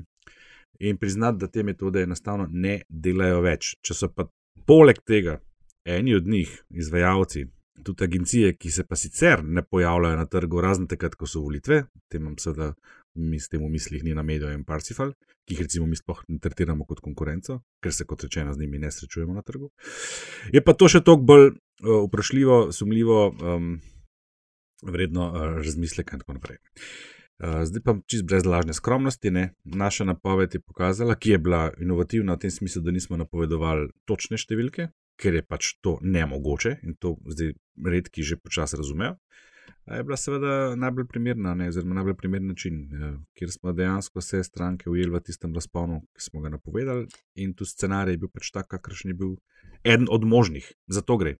In 0.81 0.97
priznati, 0.97 1.37
da 1.43 1.47
te 1.47 1.63
metode 1.63 2.01
enostavno 2.01 2.47
ne 2.49 2.81
delajo 2.89 3.41
več. 3.45 3.75
Če 3.85 3.93
so 3.93 4.09
pa 4.09 4.25
poleg 4.65 5.01
tega 5.05 5.37
eni 5.85 6.15
od 6.17 6.27
njih, 6.27 6.49
izvajalci, 6.69 7.45
tudi 7.83 8.03
agencije, 8.03 8.55
ki 8.57 8.71
se 8.71 8.85
pa 8.87 8.95
sicer 8.95 9.43
ne 9.43 9.63
pojavljajo 9.63 10.17
na 10.17 10.25
trgu, 10.25 10.61
razen 10.61 10.87
takrat, 10.87 11.15
ko 11.15 11.27
so 11.29 11.41
volitve, 11.41 11.83
tem 12.09 12.21
imam 12.21 12.37
seveda 12.41 12.73
s 13.15 13.49
tem 13.51 13.61
v 13.61 13.69
mislih 13.69 14.03
Nina 14.03 14.23
Medio 14.23 14.51
in 14.53 14.63
Parsifal, 14.63 15.13
ki 15.45 15.55
jih 15.55 15.63
recimo 15.65 15.87
mi 15.87 15.97
sploh 15.99 16.21
ne 16.29 16.39
tretiramo 16.39 16.85
kot 16.87 17.01
konkurenco, 17.03 17.59
ker 17.83 17.93
se 17.93 18.05
kot 18.07 18.23
rečeno 18.23 18.53
z 18.53 18.61
njimi 18.61 18.79
ne 18.79 18.91
srečujemo 18.91 19.33
na 19.33 19.41
trgu. 19.41 19.71
Je 20.53 20.61
pa 20.63 20.73
to 20.73 20.87
še 20.87 21.03
toliko 21.03 21.27
bolj 21.27 21.47
uh, 21.49 22.05
vprašljivo, 22.07 22.59
sumljivo, 22.71 23.23
um, 23.31 23.73
vredno 24.87 25.27
uh, 25.27 25.49
razmisleka 25.59 26.15
in 26.15 26.23
tako 26.23 26.37
naprej. 26.39 26.61
Uh, 27.41 27.63
zdaj 27.65 27.81
pa 27.81 27.95
čist 28.05 28.25
brez 28.29 28.45
lažne 28.45 28.73
skromnosti. 28.73 29.31
Ne? 29.33 29.53
Naša 29.65 30.05
napoved 30.05 30.53
je 30.53 30.59
pokazala, 30.61 31.15
ki 31.15 31.31
je 31.31 31.37
bila 31.41 31.71
inovativna 31.81 32.35
v 32.37 32.45
tem 32.45 32.51
smislu, 32.51 32.83
da 32.85 32.93
nismo 32.93 33.17
napovedovali 33.17 33.89
točne 34.05 34.37
številke, 34.37 34.91
ker 35.17 35.39
je 35.39 35.41
pač 35.41 35.73
to 35.81 35.97
nemogoče 36.05 36.75
in 36.85 36.93
to 37.01 37.15
zdaj 37.25 37.55
redki 37.81 38.21
že 38.21 38.37
počasi 38.37 38.77
razumejo. 38.77 39.17
je 39.89 40.03
bila 40.03 40.17
seveda 40.17 40.75
najbolj 40.75 41.07
primerna, 41.09 41.55
ne, 41.57 41.71
oziroma 41.73 41.97
najbolj 41.97 42.15
primeren 42.15 42.47
način, 42.47 42.75
eh, 42.93 43.17
kjer 43.33 43.51
smo 43.51 43.73
dejansko 43.73 44.19
vse 44.19 44.43
stranke 44.43 44.89
ujeli 44.89 45.09
v 45.09 45.19
tistem 45.19 45.53
razponu, 45.53 46.01
ki 46.13 46.21
smo 46.21 46.41
ga 46.41 46.49
napovedali, 46.49 47.07
in 47.35 47.53
tu 47.53 47.65
scenarij 47.65 48.13
je 48.13 48.17
bil 48.17 48.29
pač 48.29 48.51
tak, 48.51 48.67
kakršen 48.67 49.11
je 49.11 49.17
bil 49.17 49.35
eden 49.83 50.07
od 50.09 50.23
možnih. 50.23 50.73
Zato 50.87 51.17
gre. 51.17 51.37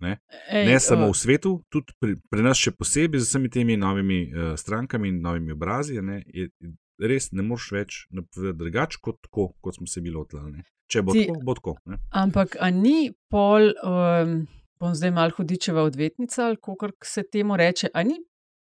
Ne, 0.00 0.18
Ej, 0.50 0.66
ne 0.68 0.80
samo 0.80 1.08
v 1.08 1.16
svetu, 1.16 1.54
tudi 1.72 1.94
pri, 2.00 2.16
pri 2.30 2.44
nas, 2.44 2.60
še 2.60 2.74
posebej 2.76 3.22
z 3.22 3.28
vsemi 3.30 3.50
temi 3.52 3.76
novimi 3.80 4.26
uh, 4.28 4.52
strankami 4.58 5.08
in 5.08 5.22
novimi 5.24 5.54
obrazi, 5.56 6.00
ne, 6.04 6.20
je, 6.26 6.50
res 7.00 7.30
ne 7.32 7.44
moreš 7.44 7.70
več 7.72 7.98
napovedati 8.14 8.58
drugače 8.60 9.00
kot 9.04 9.20
tako, 9.24 9.50
kot 9.60 9.78
smo 9.78 9.88
se 9.88 10.02
bili 10.04 10.18
odlali. 10.20 10.64
Če 10.92 11.02
bo 11.02 11.16
Ti- 11.16 11.26
tako, 11.26 11.40
bo 11.44 11.56
tako. 11.58 11.74
Ne. 11.90 11.98
Ampak, 12.14 12.56
ni 12.76 13.10
pol, 13.32 13.72
um, 13.82 14.38
bom 14.80 14.94
zdaj 14.94 15.12
malo 15.16 15.36
hudičeva 15.36 15.84
odvetnica, 15.88 16.46
ali 16.46 16.60
kako 16.62 16.92
se 17.04 17.24
temu 17.32 17.56
reče, 17.56 17.90
a 17.94 18.04
ni 18.06 18.20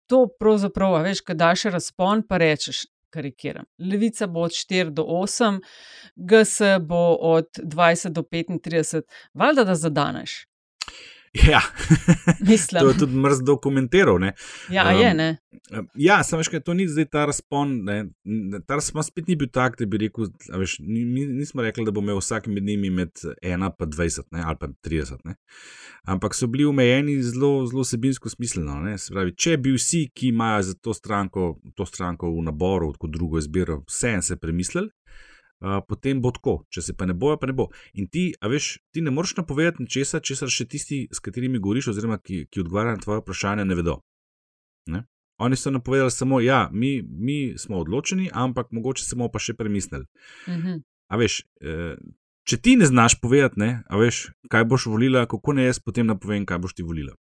to 0.07 0.27
pravzaprav, 0.39 1.01
veš, 1.03 1.23
kad 1.27 1.41
daš 1.41 1.71
razpon, 1.73 2.27
pa 2.29 2.41
rečeš. 2.43 2.87
Karikiram. 3.13 3.67
Levica 3.77 4.25
bo 4.27 4.47
od 4.47 4.55
4 4.57 4.89
do 4.97 5.03
8, 5.05 5.59
GS 6.17 6.55
bo 6.81 7.13
od 7.21 7.59
20 7.61 8.09
do 8.09 8.23
35, 8.23 9.03
valjda 9.37 9.67
da 9.69 9.75
zadaneš. 9.75 10.47
Ja, 11.33 11.61
to 12.83 12.89
je 12.89 12.99
tudi 12.99 13.17
mrz 13.17 13.39
dokumentiral. 13.41 14.19
Ne. 14.19 14.35
Ja, 14.69 14.85
um, 14.93 15.01
je, 15.01 15.15
ne. 15.15 15.29
Ja, 15.95 16.19
samo 16.25 16.43
veš, 16.43 16.51
kaj 16.53 16.61
to 16.61 16.75
ni 16.77 16.85
zdaj 16.89 17.07
ta 17.09 17.23
razpon. 17.25 17.73
Ne. 17.87 17.97
Ta 18.67 18.77
razpon 18.77 19.01
spet 19.03 19.29
ni 19.29 19.37
bil 19.37 19.49
tak, 19.49 19.79
da 19.81 19.87
bi 19.87 19.97
rekel, 20.03 20.29
veš, 20.53 20.77
ni, 20.81 21.05
ni- 21.05 21.27
nismo 21.27 21.65
rekli, 21.65 21.87
da 21.89 21.91
bo 21.91 22.05
imel 22.05 22.21
vsak 22.21 22.51
med 22.53 22.63
njimi 22.63 22.91
med 22.91 23.17
1 23.41 23.55
in 23.55 23.65
20 23.65 24.29
ne, 24.31 24.43
ali 24.45 24.61
pa 24.61 24.69
30. 24.85 25.25
Ne. 25.25 25.35
Ampak 26.05 26.35
so 26.35 26.47
bili 26.47 26.65
omejeni 26.69 27.17
zelo, 27.23 27.67
zelo 27.67 27.85
sebinsko 27.85 28.29
smiselno. 28.29 28.77
Ne. 28.85 28.99
Se 28.99 29.15
Pravi, 29.15 29.33
če 29.33 29.57
bi 29.57 29.73
vsi, 29.73 30.11
ki 30.15 30.29
imajo 30.29 30.63
za 30.63 30.75
to 30.75 30.93
stranko, 30.95 31.55
to 31.75 31.87
stranko 31.87 32.29
v 32.29 32.45
naboru, 32.45 32.93
kot 32.99 33.11
drugo 33.11 33.41
izbiro, 33.41 33.81
vse 33.89 34.19
en 34.19 34.23
se 34.23 34.37
premislili. 34.37 34.91
Uh, 35.63 35.79
potem 35.87 36.19
bo 36.19 36.33
tako, 36.35 36.65
če 36.75 36.83
se 36.83 36.93
pa 36.99 37.07
ne 37.07 37.15
bojo, 37.15 37.37
pa 37.39 37.47
ne 37.47 37.53
bo. 37.55 37.69
In 37.95 38.09
ti, 38.11 38.33
a 38.43 38.49
veš, 38.51 38.81
ti 38.91 39.01
ne 39.01 39.13
moreš 39.15 39.37
napovedati 39.39 39.85
ničesar, 39.85 40.19
česar 40.21 40.51
še 40.51 40.67
tisti, 40.67 41.05
s 41.15 41.23
katerimi 41.23 41.61
govoriš, 41.63 41.93
oziroma 41.93 42.19
ki, 42.19 42.49
ki 42.51 42.65
odgovarjajo 42.65 42.97
na 42.97 43.03
tvoje 43.05 43.21
vprašanje, 43.23 43.65
ne 43.65 43.77
vedo. 43.79 44.01
Ne? 44.91 45.05
Oni 45.39 45.57
so 45.57 45.71
napovedali 45.71 46.11
samo, 46.11 46.41
da 46.41 46.47
ja, 46.47 46.61
mi, 46.73 47.03
mi 47.03 47.55
smo 47.59 47.79
odločeni, 47.79 48.27
ampak 48.35 48.73
mogoče 48.75 49.05
se 49.07 49.15
bomo 49.15 49.31
pa 49.31 49.39
še 49.39 49.55
premislili. 49.55 50.05
Mhm. 50.49 50.83
A 51.13 51.17
veš, 51.21 51.43
eh, 51.63 51.95
če 52.43 52.57
ti 52.59 52.77
ne 52.77 52.87
znaš 52.87 53.21
povedati, 53.21 53.61
ne, 53.61 53.71
a 53.87 53.99
veš, 54.03 54.33
kaj 54.51 54.65
boš 54.65 54.87
volila, 54.91 55.27
kako 55.31 55.55
ne 55.55 55.69
jaz 55.71 55.79
potem 55.79 56.07
napovem, 56.11 56.43
kaj 56.47 56.59
boš 56.59 56.75
ti 56.75 56.83
volila. 56.83 57.15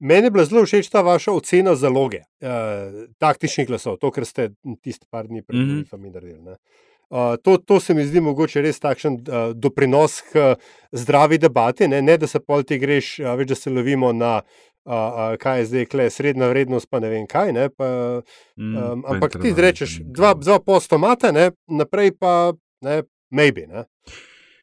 Meni 0.00 0.26
je 0.26 0.30
bila 0.30 0.44
zelo 0.44 0.64
všeč 0.66 0.90
ta 0.90 1.00
vaša 1.06 1.32
ocena 1.32 1.72
zaloge, 1.78 2.18
uh, 2.42 3.04
taktičnih 3.22 3.68
glasov, 3.68 3.96
to, 4.02 4.10
kar 4.10 4.26
ste 4.26 4.50
tisti 4.82 5.06
par 5.08 5.28
dni 5.30 5.40
pred 5.42 5.60
Mhm. 5.60 5.70
volitvami 5.70 6.10
naredili. 6.10 6.42
ne. 6.42 6.56
Uh, 7.14 7.36
to, 7.38 7.58
to 7.60 7.78
se 7.78 7.94
mi 7.94 8.02
zdi 8.02 8.18
mogoče 8.20 8.58
res 8.58 8.80
takšen 8.80 9.20
uh, 9.20 9.52
doprinos 9.54 10.16
k 10.24 10.48
uh, 10.48 10.56
zdravi 10.92 11.38
debati, 11.38 11.86
ne, 11.86 12.00
ne 12.02 12.16
da 12.16 12.26
se 12.26 12.40
pol 12.40 12.64
ti 12.64 12.74
greš, 12.76 13.20
uh, 13.20 13.36
več 13.36 13.48
da 13.48 13.56
se 13.56 13.70
lovimo 13.70 14.10
na. 14.12 14.40
Uh, 14.84 14.92
uh, 14.92 15.36
kaj 15.38 15.58
je 15.58 15.66
zdaj, 15.66 15.84
kle, 15.86 16.10
srednja 16.10 16.44
vrednost, 16.46 16.90
pa 16.90 16.98
ne 16.98 17.08
vem 17.08 17.22
kaj. 17.26 17.52
Ne, 17.52 17.68
pa, 17.70 17.86
Mm, 18.56 18.74
um, 18.76 19.00
pa 19.00 19.14
ampak 19.14 19.38
ti 19.38 19.54
rečeš, 19.56 19.94
dva, 20.02 20.32
kaj. 20.32 20.42
dva 20.42 20.58
postomata, 20.60 21.30
ne, 21.32 21.46
naprej 21.66 22.10
pa 22.14 22.52
ne, 22.82 22.98
maybe. 23.30 23.64
Ne. 23.66 23.86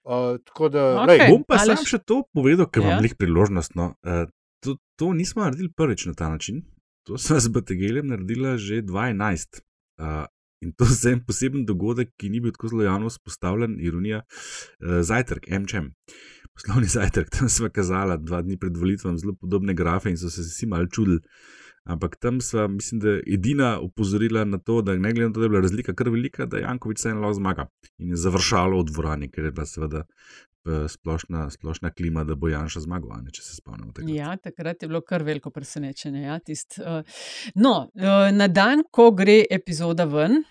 Uh, 0.03 0.37
tako 0.43 0.69
da, 0.69 0.83
lej, 1.05 1.23
Bom 1.27 1.41
pa 1.43 1.55
Aleš- 1.55 1.73
sam 1.75 1.85
še 1.87 1.99
to 2.01 2.19
povedal, 2.31 2.67
ker 2.67 2.81
Ja. 2.81 2.89
vam 2.91 3.01
lih 3.01 3.15
priložnost. 3.15 3.73
No. 3.73 3.95
Uh, 4.01 4.29
to, 4.59 4.75
to 4.95 5.09
nismo 5.13 5.41
naredili 5.41 5.71
prvič 5.71 6.05
na 6.05 6.13
ta 6.13 6.29
način. 6.29 6.61
To 7.03 7.17
sem 7.17 7.39
z 7.39 7.49
Bategeljem 7.49 8.07
naredila 8.07 8.57
že 8.57 8.83
2011. 8.83 9.61
Uh, 9.97 10.25
in 10.61 10.73
to 10.77 10.85
je 10.85 11.13
en 11.13 11.23
poseben 11.25 11.65
dogodek, 11.65 12.13
ki 12.17 12.29
ni 12.29 12.41
bil 12.41 12.53
tako 12.55 12.73
zelo 12.73 12.83
javno 12.83 13.09
vzpostavljen, 13.09 13.79
ironija. 13.79 14.21
Uh, 14.79 15.01
zajtrk, 15.01 15.49
MČM. 15.49 15.91
Poslovni 16.53 16.91
zajtrk, 16.97 17.29
tam 17.33 17.49
smo 17.49 17.69
kazala 17.69 18.17
dva 18.17 18.41
dni 18.41 18.59
pred 18.61 18.77
volitvami 18.77 19.19
zelo 19.19 19.33
podobne 19.33 19.73
grafe 19.73 20.13
in 20.13 20.17
so 20.17 20.29
se 20.29 20.45
vsi 20.45 20.69
mal 20.69 20.87
čudili. 20.87 21.21
Ampak 21.83 22.15
tam 22.21 22.37
sva, 22.41 22.67
mislim, 22.67 22.99
da 23.01 23.15
edina 23.25 23.79
upozorila 23.81 24.43
na 24.45 24.57
to, 24.57 24.81
da 24.81 24.93
ne 24.93 25.13
glede 25.13 25.27
na 25.27 25.33
to, 25.33 25.39
da 25.39 25.45
je 25.45 25.49
bila 25.49 25.61
razlika 25.61 25.93
kar 25.97 26.09
velika, 26.09 26.45
da 26.45 26.61
Jankovič 26.61 26.99
se 26.99 27.09
eno 27.09 27.21
lahko 27.21 27.39
zmaga. 27.39 27.65
In 27.97 28.13
je 28.13 28.19
završalo 28.21 28.81
v 28.81 28.85
dvorani, 28.91 29.29
ker 29.31 29.49
je 29.49 29.51
bila 29.51 29.65
seveda 29.65 30.03
splošna, 30.87 31.49
splošna 31.49 31.91
klima, 31.91 32.23
da 32.23 32.35
bo 32.35 32.49
Janša 32.49 32.79
ne, 33.23 33.31
če 33.33 33.41
se 33.41 33.55
spomnimo 33.55 33.91
tega. 33.91 34.11
Ja, 34.13 34.35
takrat 34.37 34.83
je 34.83 34.87
bilo 34.87 35.01
kar 35.01 35.23
veliko 35.23 35.49
presenečenje. 35.49 36.21
Ja, 36.21 36.39
tist, 36.39 36.79
uh, 36.79 37.01
no, 37.55 37.89
uh, 37.95 38.29
na 38.33 38.47
dan, 38.47 38.83
ko 38.91 39.11
gre 39.11 39.41
epizoda 39.49 40.05
ven, 40.05 40.43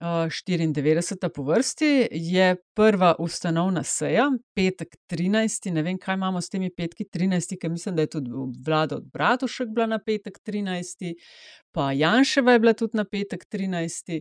uh, 0.00 0.06
94. 0.06 1.28
po 1.34 1.42
vrsti, 1.42 2.08
je 2.10 2.56
prva 2.74 3.14
ustanovna 3.18 3.82
seja, 3.82 4.30
petek 4.54 4.96
13. 5.10 5.70
Ne 5.72 5.82
vem, 5.82 5.98
kaj 5.98 6.14
imamo 6.14 6.40
s 6.40 6.48
temi 6.48 6.70
petki 6.70 7.04
13, 7.04 7.56
ker 7.60 7.70
mislim, 7.70 7.96
da 7.96 8.02
je 8.02 8.10
tudi 8.16 8.30
vlada 8.66 8.96
od 8.96 9.10
Bratušek 9.12 9.68
bila 9.68 9.86
na 9.86 9.98
petek 9.98 10.38
13. 10.46 11.14
Pa 11.72 11.92
Janševa 11.92 12.52
je 12.52 12.58
bila 12.58 12.72
tudi 12.72 12.96
na 12.96 13.04
petek 13.04 13.46
13. 13.52 14.20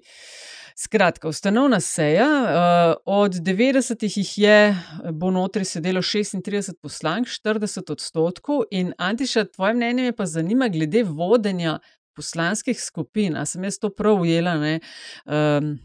Skratka, 0.75 1.27
ustanovna 1.27 1.79
seja, 1.79 2.27
uh, 2.27 2.95
od 3.05 3.33
90 3.33 4.17
jih 4.17 4.37
je, 4.37 4.75
bo 5.11 5.31
notri 5.31 5.65
sedelo 5.65 6.01
36 6.01 6.73
poslank, 6.81 7.27
40 7.27 7.91
odstotkov. 7.91 8.63
In 8.71 8.93
Antiša, 8.97 9.45
tvoje 9.45 9.73
mnenje 9.73 10.03
me 10.03 10.15
pa 10.15 10.25
zanima 10.25 10.67
glede 10.67 11.03
vodenja 11.03 11.79
poslanskih 12.15 12.77
skupin. 12.79 13.37
A 13.37 13.45
sem 13.45 13.63
jaz 13.63 13.79
to 13.81 13.89
prav 13.89 14.21
ujela? 14.21 14.55
ne? 14.59 14.79
Um, 15.25 15.75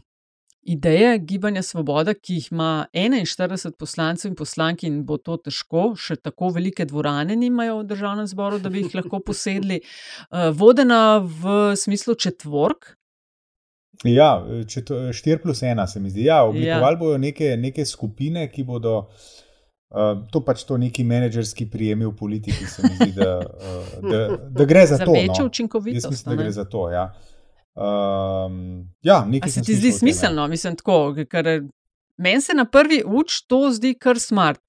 Ideje 0.69 1.17
Gibanja 1.23 1.63
Svoboda, 1.63 2.13
ki 2.13 2.35
jih 2.35 2.49
ima 2.51 2.85
41 2.93 3.71
poslancev 3.79 4.29
in 4.29 4.35
poslank, 4.37 4.83
in 4.83 4.99
bo 5.07 5.17
to 5.17 5.37
težko, 5.41 5.93
še 5.97 6.19
tako 6.19 6.51
velike 6.53 6.85
dvorane 6.85 7.37
nimajo 7.39 7.79
v 7.79 7.87
državnem 7.89 8.27
zboru, 8.29 8.59
da 8.59 8.69
bi 8.69 8.83
jih 8.83 8.99
lahko 8.99 9.21
posedli, 9.25 9.79
uh, 9.81 10.49
vodena 10.59 11.19
v 11.23 11.73
smislu 11.79 12.15
četvork, 12.15 12.95
Ja, 14.07 14.37
če 14.63 14.85
to 14.87 14.97
4 15.11 15.41
plus 15.43 15.59
1 15.59 15.81
se 15.91 15.99
mi 15.99 16.07
zdi. 16.07 16.29
Ja, 16.29 16.45
oblikovali 16.47 16.95
ja. 16.95 16.99
bodo 17.01 17.17
neke, 17.19 17.57
neke 17.59 17.83
skupine, 17.85 18.45
ki 18.47 18.63
bodo. 18.63 18.93
Uh, 19.09 19.48
to 20.31 20.41
pač 20.45 20.63
to 20.63 20.77
neki 20.77 21.03
menedžerski 21.03 21.65
prijemi 21.69 22.05
v 22.05 22.15
politiki, 22.15 22.65
se 22.65 22.81
mi 22.83 22.89
zdi, 22.95 23.11
da, 23.11 23.39
uh, 23.39 24.09
da, 24.11 24.19
da 24.49 24.65
gre 24.65 24.85
za, 24.85 24.95
za 24.95 25.05
to. 25.05 25.11
večjo 25.11 25.39
No. 25.39 25.45
učinkovitost. 25.45 26.05
Jaz 26.05 26.11
mislim, 26.11 26.29
da 26.29 26.37
ne? 26.37 26.43
gre 26.43 26.51
za 26.51 26.65
to. 26.65 26.89
Ja, 26.89 27.13
um, 27.75 28.89
ja 29.01 29.25
nekaj 29.25 29.51
se 29.51 29.61
ti 29.61 29.75
zdi 29.75 29.91
smiselno? 29.91 30.47
Mislim, 30.47 30.75
tako, 30.75 31.15
ker 31.29 31.63
meni 32.17 32.41
se 32.41 32.53
na 32.53 32.65
prvi 32.65 33.03
uč 33.05 33.41
to 33.41 33.71
zdi 33.71 33.93
kar 33.93 34.19
smart. 34.19 34.61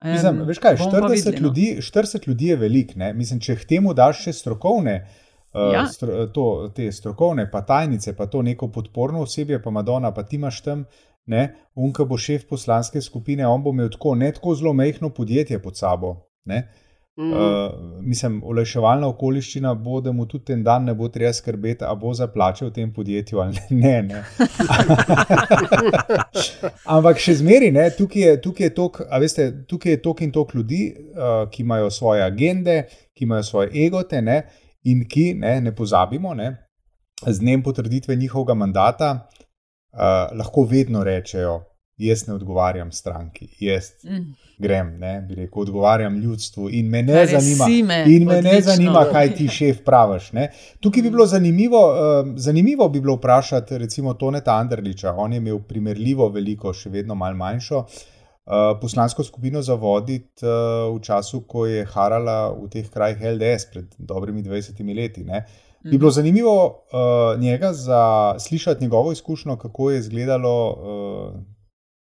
Em, 0.00 0.12
Mislim, 0.12 0.42
veš 0.46 0.58
kaj, 0.58 0.76
bomo 0.76 0.90
pa 0.90 0.96
40, 0.98 1.14
videli, 1.14 1.36
no. 1.36 1.46
ljudi, 1.48 1.76
40 1.80 2.28
ljudi 2.28 2.46
je 2.46 2.56
velik. 2.56 2.96
Ne? 2.96 3.12
Mislim, 3.12 3.40
če 3.40 3.56
k 3.56 3.64
temu 3.66 3.94
daš 3.94 4.22
še 4.22 4.32
strokovne, 4.32 5.00
uh, 5.02 5.72
Ja. 5.74 5.86
stro, 5.86 6.26
to, 6.26 6.44
te 6.76 6.92
strokovne, 6.92 7.48
pa 7.50 7.64
tajnice, 7.66 8.12
pa 8.16 8.26
to 8.26 8.42
neko 8.42 8.68
podporno 8.68 9.22
osebje, 9.22 9.62
pa 9.62 9.70
Madonna, 9.70 10.14
pa 10.14 10.22
ti 10.22 10.36
imaš 10.36 10.60
tam, 10.62 10.84
ne, 11.28 11.48
unka 11.74 12.04
bo 12.04 12.18
šef 12.18 12.48
poslanske 12.48 13.00
skupine, 13.00 13.46
on 13.46 13.62
bo 13.62 13.72
imel 13.74 13.90
tako, 13.92 14.14
ne 14.14 14.32
tako 14.32 14.54
zelo 14.54 14.72
mehko 14.72 15.10
podjetje 15.14 15.62
pod 15.62 15.76
sabo. 15.76 16.16
Ne? 16.44 16.68
mm, 17.18 17.32
Uh, 17.32 18.00
mislim, 18.00 18.42
olajševalna 18.44 19.08
okoliščina 19.08 19.74
bo, 19.74 20.00
da 20.00 20.12
mu 20.12 20.26
tudi 20.26 20.44
ten 20.52 20.62
dan 20.64 20.84
ne 20.86 20.94
bo 20.94 21.08
treba 21.08 21.32
skrbeti, 21.32 21.84
a 21.84 21.94
bo 21.98 22.12
za 22.14 22.28
plače 22.30 22.68
v 22.68 22.70
tem 22.72 22.92
podjetju 22.94 23.40
ali 23.42 23.58
ne. 23.82 24.02
ne. 24.02 24.22
Ampak 26.96 27.18
še 27.18 27.34
zmeri, 27.42 27.72
ne, 27.74 27.88
tukaj 27.98 28.22
je, 28.22 28.36
tukaj 28.40 28.66
je 28.70 28.74
tok, 28.74 29.02
veste, 29.20 29.48
tukaj 29.68 29.96
je 29.96 30.02
tok 30.02 30.22
in 30.26 30.32
tok 30.32 30.54
ljudi, 30.54 30.82
uh, 30.94 31.42
ki 31.50 31.66
imajo 31.66 31.90
svoje 31.90 32.22
agende, 32.24 32.84
ki 33.14 33.26
imajo 33.26 33.42
svoje 33.42 33.74
egote 33.86 34.22
ne, 34.22 34.42
in 34.86 35.04
ki, 35.10 35.32
ne, 35.42 35.58
ne 35.60 35.74
pozabimo, 35.74 36.34
ne, 36.38 36.54
z 37.26 37.38
dnem 37.42 37.62
potrditve 37.66 38.16
njihovega 38.16 38.54
mandata 38.54 39.10
lahko 40.34 40.62
vedno 40.64 41.04
rečejo, 41.04 41.60
jaz 41.98 42.26
ne 42.28 42.34
odgovarjam 42.34 42.92
stranki, 42.92 43.48
jaz 43.60 43.84
Mm. 44.04 44.34
grem, 44.58 44.98
ne, 44.98 45.20
bi 45.20 45.34
rekel, 45.34 45.62
odgovarjam 45.62 46.16
ljudstvu 46.16 46.68
in 46.70 46.88
me 46.88 47.02
ne 47.02 47.12
je 47.12 47.26
zanima. 47.28 47.64
sime, 47.66 48.04
In 48.06 48.24
me 48.24 48.32
ne 48.34 48.38
odlično. 48.40 48.60
zanima, 48.62 49.04
kaj 49.12 49.34
ti 49.34 49.48
šef 49.58 49.82
praviš. 49.84 50.32
Ne. 50.32 50.50
Tukaj 50.80 51.02
bi 51.02 51.10
bilo 51.10 51.26
zanimivo, 51.26 51.80
uh, 51.88 51.96
zanimivo 52.36 52.88
bi 52.88 53.00
bilo 53.00 53.14
vprašati, 53.14 53.78
recimo, 53.78 54.14
Toneta 54.14 54.52
Anderliča. 54.54 55.14
On 55.14 55.32
je 55.32 55.38
imel 55.38 55.58
primerljivo 55.60 56.28
veliko, 56.28 56.72
še 56.72 56.90
vedno 56.90 57.14
malo 57.14 57.36
manjšo. 57.36 57.78
Uh, 57.78 58.52
poslansko 58.80 59.24
skupino 59.24 59.62
za 59.62 59.74
voditi 59.74 60.42
uh, 60.42 60.50
v 60.90 61.02
času, 61.02 61.40
ko 61.42 61.66
je 61.66 61.84
harala 61.86 62.36
v 62.54 62.68
teh 62.68 62.88
krajih 62.88 63.18
LDS 63.22 63.66
pred 63.66 63.84
dobrimi 63.98 64.42
20 64.42 64.96
leti. 64.96 65.24
Ne. 65.88 65.90
Bi 65.90 65.98
bilo 65.98 66.10
zanimivo 66.10 66.54
uh, 66.66 67.40
njega 67.40 67.72
za, 67.72 68.02
slišati 68.38 68.82
njegovo 68.82 69.12
izkušnjo, 69.12 69.56
kako 69.56 69.90
je 69.90 69.98
izgledalo 69.98 70.54
uh, 70.70 71.40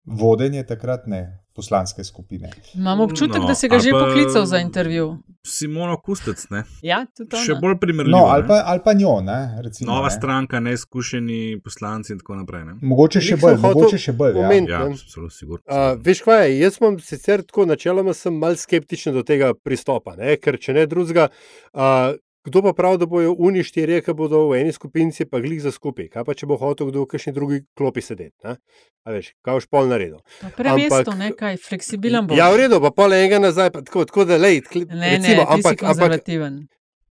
vodenje 0.07 0.63
takrat, 0.63 1.07
ne 1.07 1.21
poslanske 1.53 2.03
skupine. 2.03 2.49
Imam 2.75 2.99
občutek, 2.99 3.41
No, 3.41 3.47
da 3.47 3.55
si 3.55 3.67
ga 3.67 3.79
že 3.79 3.89
poklical 3.91 4.45
za 4.45 4.57
intervju. 4.57 5.17
Simono 5.43 5.97
Kustec, 5.97 6.49
ne? 6.49 6.63
Ja, 6.81 7.05
tudi 7.07 7.33
Še 7.35 7.51
ona. 7.51 7.61
bolj 7.61 7.77
primerljivo. 7.77 8.17
No, 8.19 8.25
ali 8.25 8.45
pa, 8.47 8.61
ali 8.65 8.81
pa 8.85 8.93
njo, 8.93 9.21
ne, 9.21 9.37
recimo, 9.61 9.89
Nova 9.89 10.03
ne. 10.03 10.11
stranka, 10.11 10.59
neizkušeni 10.59 11.39
poslanci 11.59 12.13
in 12.13 12.19
tako 12.19 12.35
naprej. 12.35 12.63
Ne? 12.63 12.75
Mogoče 12.81 13.21
še 13.21 13.37
bolj, 13.37 13.57
mogoče 13.57 13.97
še 13.99 14.13
bolj. 14.13 14.35
Ja. 14.35 14.45
omeniti, 14.45 14.71
Ja, 14.71 14.83
ne. 14.85 14.95
zelo 15.07 15.29
sigurno. 15.29 15.63
Uh, 15.65 15.97
veš 15.99 16.21
kaj, 16.21 16.45
je? 16.45 16.59
jaz 16.59 16.73
sem 16.75 16.99
sicer 17.01 17.41
tako 17.41 17.65
načeloma 17.65 18.13
sem 18.13 18.33
mal 18.35 18.55
skeptičen 18.55 19.13
do 19.13 19.23
tega 19.23 19.53
pristopa, 19.55 20.13
ne? 20.15 20.37
ker 20.37 20.59
če 20.59 20.73
ne 20.73 20.85
drugega, 20.85 21.29
uh, 21.73 22.13
kdo 22.47 22.63
pa 22.63 22.71
pravi, 22.73 23.01
da 23.01 23.05
bojo 23.09 23.35
oni 23.37 23.63
štirje, 23.63 24.01
ki 24.05 24.15
bodo 24.15 24.45
v 24.49 24.61
eni 24.61 24.71
skupini, 24.71 25.11
pa 25.27 25.41
glih 25.43 25.59
za 25.61 25.71
skupaj. 25.75 26.07
Kaj 26.15 26.23
pa 26.23 26.35
če 26.37 26.47
bo 26.47 26.57
hotel 26.57 26.87
kdo 26.91 27.03
v 27.03 27.11
kakšni 27.11 27.35
drugi 27.35 27.59
klopi 27.75 28.01
sedeti? 28.01 28.35
ne? 28.47 28.55
A 29.03 29.15
veš, 29.15 29.33
kaj 29.43 29.59
boš 29.59 29.67
pol 29.67 29.91
naredil. 29.91 30.23
Pa 30.41 30.51
Premesto, 30.55 31.11
ampak- 31.11 31.19
nekaj, 31.19 31.59
fleksibilen 31.59 32.27
bo. 32.27 32.39
Ja, 32.39 32.49
v 32.55 32.63
redu, 32.63 32.79
pa 32.79 32.91
pol 32.95 33.13
enega 33.13 33.39
nazaj, 33.43 33.71
pa 33.75 33.83
tako, 33.83 34.07
tako 34.07 34.25
da 34.27 34.39
lej. 34.39 34.63
Ne, 34.73 34.87
ne, 34.87 35.13
recimo, 35.17 35.43
si 35.43 35.51
ampak, 35.59 35.75
ampak, 35.75 35.85
konzervativen. 35.85 36.67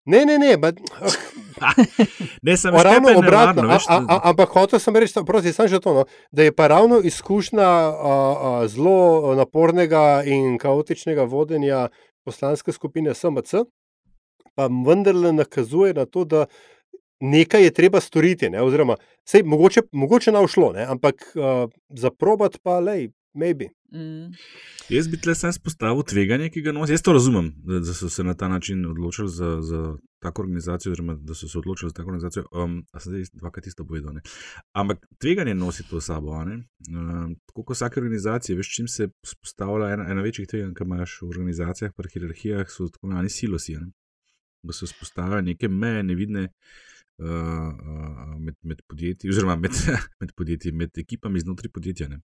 ne, 0.07 0.25
ne, 0.25 0.36
ne, 0.39 0.55
ba, 0.57 0.71
Ne, 2.41 2.57
sem 2.57 2.73
O, 2.73 2.84
ravno 2.84 3.17
obratno, 3.17 3.80
ampak 4.23 4.49
hotel 4.49 4.80
sem 4.80 4.95
reči, 4.95 5.13
prosti, 5.25 5.53
sem 5.53 5.67
že 5.67 5.80
to, 5.80 5.93
no, 5.93 6.03
da 6.32 6.43
je 6.43 6.53
pa 6.53 6.67
ravno 6.67 6.99
izkušnja 7.03 7.65
a, 7.65 8.13
a, 8.38 8.67
zelo 8.67 9.34
napornega 9.36 10.21
in 10.25 10.57
kaotičnega 10.61 11.23
vodenja 11.23 11.88
poslanske 12.25 12.71
skupine 12.71 13.13
SMC, 13.13 13.65
pa 14.58 14.66
vendarle 14.68 15.32
nakazuje 15.38 15.93
na 15.93 16.08
to, 16.10 16.26
da 16.26 16.45
nekaj 17.22 17.64
je 17.64 17.74
treba 17.74 18.01
storiti. 18.01 18.49
Ne, 18.49 18.62
oziroma, 18.62 18.97
sej, 19.26 19.45
mogoče, 19.45 19.88
mogoče 19.91 20.34
nam 20.34 20.49
šlo, 20.49 20.72
ne, 20.74 20.86
ampak 20.89 21.30
uh, 21.36 21.70
zaprobat 21.89 22.58
pa, 22.64 22.80
lej, 22.80 23.12
maybe. 23.38 23.70
Mm. 23.93 24.34
Jaz 24.89 25.08
bi 25.08 25.20
tle 25.22 25.36
sem 25.36 25.53
spostavil 25.53 26.03
tveganje, 26.03 26.49
ki 26.51 26.62
ga 26.66 26.74
nosi. 26.76 26.95
Jaz 26.95 27.03
to 27.05 27.14
razumem, 27.16 27.53
da, 27.64 27.80
da 27.80 27.93
so 27.95 28.10
se 28.12 28.24
na 28.24 28.34
ta 28.34 28.47
način 28.47 28.86
odločili 28.86 29.30
za, 29.32 29.58
za 29.62 29.82
tako 30.20 30.41
organizacijo, 30.41 30.91
oziroma 30.91 31.16
da 31.16 31.36
so 31.36 31.47
se 31.47 31.58
odločili 31.58 31.89
za 31.89 31.93
tako 31.93 32.10
organizacijo. 32.10 32.45
Um, 32.51 32.82
a 32.91 32.99
sem 32.99 33.12
zdaj 33.12 33.24
dvakrat 33.34 33.68
isto 33.68 33.86
povedal. 33.86 34.14
Ne? 34.14 34.22
Ampak 34.74 35.08
tveganje 35.18 35.55
nosi 35.55 35.88
to 35.89 36.01
sabo. 36.01 36.32
Um, 36.32 37.36
tako 37.45 37.64
kot 37.64 37.76
vsake 37.78 37.99
organizacije, 37.99 38.55
veš, 38.58 38.74
čim 38.76 38.88
se 38.88 39.10
spostavlja 39.26 39.93
ena, 39.93 40.10
ena 40.12 40.22
večjih 40.22 40.47
tveganj, 40.47 40.74
ki 40.74 40.84
imaš 40.84 41.22
v 41.22 41.30
organizacijah, 41.30 41.93
pa 41.95 42.03
hierarhijah, 42.14 42.68
so 42.70 42.89
tako 42.91 43.08
imenovani 43.08 43.30
silosi. 43.30 43.78
Ne? 43.78 43.91
Da 44.68 44.76
se 44.76 44.89
vzpostavljajo 44.89 45.47
neke 45.47 45.72
meje, 45.72 46.03
nevidne. 46.03 46.49
Uh, 47.18 47.26
uh, 47.26 48.34
med, 48.38 48.53
med 48.61 48.82
podjetji, 48.86 49.32
oziroma 49.32 49.55
med, 49.57 49.74
med 50.22 50.34
podjetji, 50.38 50.72
med 50.72 50.99
ekipami 51.01 51.41
znotraj 51.41 51.72
podjetja. 51.74 52.11
Ne. 52.11 52.20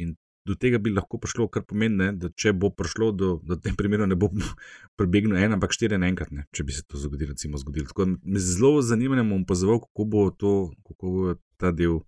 In 0.00 0.14
do 0.48 0.56
tega 0.56 0.78
bi 0.80 0.92
lahko 0.94 1.20
prišlo, 1.20 1.48
kar 1.52 1.66
pomeni, 1.68 1.98
ne, 2.00 2.08
da 2.16 2.30
če 2.32 2.54
bo 2.56 2.70
prišlo 2.72 3.10
do, 3.12 3.30
da 3.44 3.58
v 3.58 3.64
tem 3.66 3.76
primeru 3.76 4.06
ne 4.08 4.16
bo 4.18 4.30
prebegnil 4.98 5.36
en, 5.40 5.58
ampak 5.58 5.76
štiri 5.76 6.00
naenkrat, 6.00 6.32
če 6.56 6.64
bi 6.64 6.76
se 6.76 6.86
to 6.88 7.00
zgodilo. 7.02 7.34
Recimo, 7.34 7.60
zgodilo. 7.60 7.90
Tako 7.90 8.06
da 8.06 8.16
me 8.24 8.42
zelo 8.42 8.80
zanimanjem 8.84 9.34
bom 9.34 9.44
opazoval, 9.44 9.82
kako 9.84 10.08
bo 10.08 10.24
to, 10.32 10.54
kako 10.88 11.14
bo 11.18 11.36
ta 11.60 11.74
del 11.76 12.00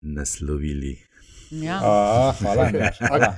naslovili. 0.00 0.94
Ja. 1.50 1.80
A, 1.82 2.32
hvala, 2.34 2.62
Andraž, 2.66 2.96
hvala. 3.00 3.34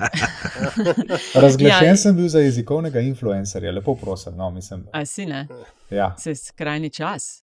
Razglašen 1.35 1.85
Ja. 1.85 1.85
ja. 1.85 1.97
sem 1.97 2.17
bil 2.17 2.29
za 2.29 2.39
jezikovnega 2.41 3.01
influencerja, 3.01 3.73
lepo 3.73 3.95
prosim. 3.95 4.33
No, 4.37 4.51
mislim, 4.51 4.85
A 4.93 5.05
si 5.07 5.27
ne? 5.27 5.47
ja. 5.91 6.15
Se 6.19 6.35
skrajni 6.35 6.91
čas. 6.91 7.43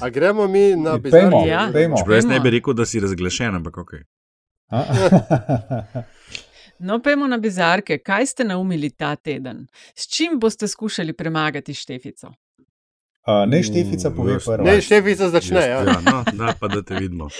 A 0.00 0.08
gremo 0.08 0.46
mi 0.46 0.76
na 0.76 0.90
Pejmo, 0.92 0.98
bizarni 1.00 1.48
Ja. 1.48 1.70
pejmo. 1.72 1.96
Čeprav 1.96 2.16
jaz 2.16 2.24
ne 2.24 2.40
bi 2.40 2.50
rekel, 2.50 2.74
da 2.74 2.86
si 2.86 3.00
razglašen, 3.00 3.54
ampak 3.54 3.78
ok. 3.78 3.90
No, 6.78 6.98
pojmo 6.98 7.26
na 7.26 7.38
bizarke. 7.38 7.98
Kaj 7.98 8.26
ste 8.26 8.44
naumili 8.44 8.90
ta 8.90 9.16
teden? 9.16 9.66
S 9.94 10.06
čim 10.08 10.40
boste 10.40 10.68
skušali 10.68 11.12
premagati 11.12 11.74
Štefico? 11.74 12.32
A, 13.24 13.46
Naj 13.46 13.62
Štefica 13.62 14.10
pove 14.10 14.38
prva. 14.38 14.64
Ne, 14.64 14.80
štefica 14.80 15.30
začne. 15.30 15.56
Jaz- 15.56 15.66
Ja. 15.66 15.80
ja, 15.82 16.00
no, 16.02 16.24
da, 16.34 16.54
pa 16.60 16.68
da 16.68 16.82
te 16.82 16.94
vidimo. 16.94 17.28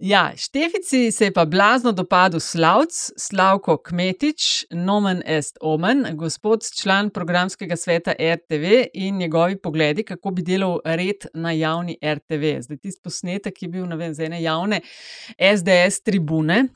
Ja, 0.00 0.32
Štefici 0.36 1.10
se 1.10 1.24
je 1.24 1.32
pa 1.32 1.44
blazno 1.44 1.92
dopadel 1.92 2.40
Slavc, 2.40 3.10
Slavko 3.16 3.76
Kmetič, 3.78 4.44
Nomen 4.70 5.22
Est 5.26 5.58
Omen, 5.60 6.04
gospod 6.12 6.62
član 6.72 7.10
programskega 7.10 7.76
sveta 7.76 8.12
RTV 8.12 8.64
in 8.94 9.16
njegovi 9.16 9.56
pogledi, 9.56 10.02
kako 10.04 10.30
bi 10.30 10.42
delal 10.42 10.78
red 10.84 11.26
na 11.34 11.50
javni 11.52 11.98
RTV. 12.04 12.60
Zdaj, 12.60 12.76
tisti 12.76 13.00
posnetek 13.02 13.62
je 13.62 13.68
bil 13.68 13.86
ne 13.86 13.96
vem, 13.96 14.14
z 14.14 14.20
ene 14.20 14.42
javne 14.42 14.80
SDS 15.36 16.00
tribune. 16.00 16.68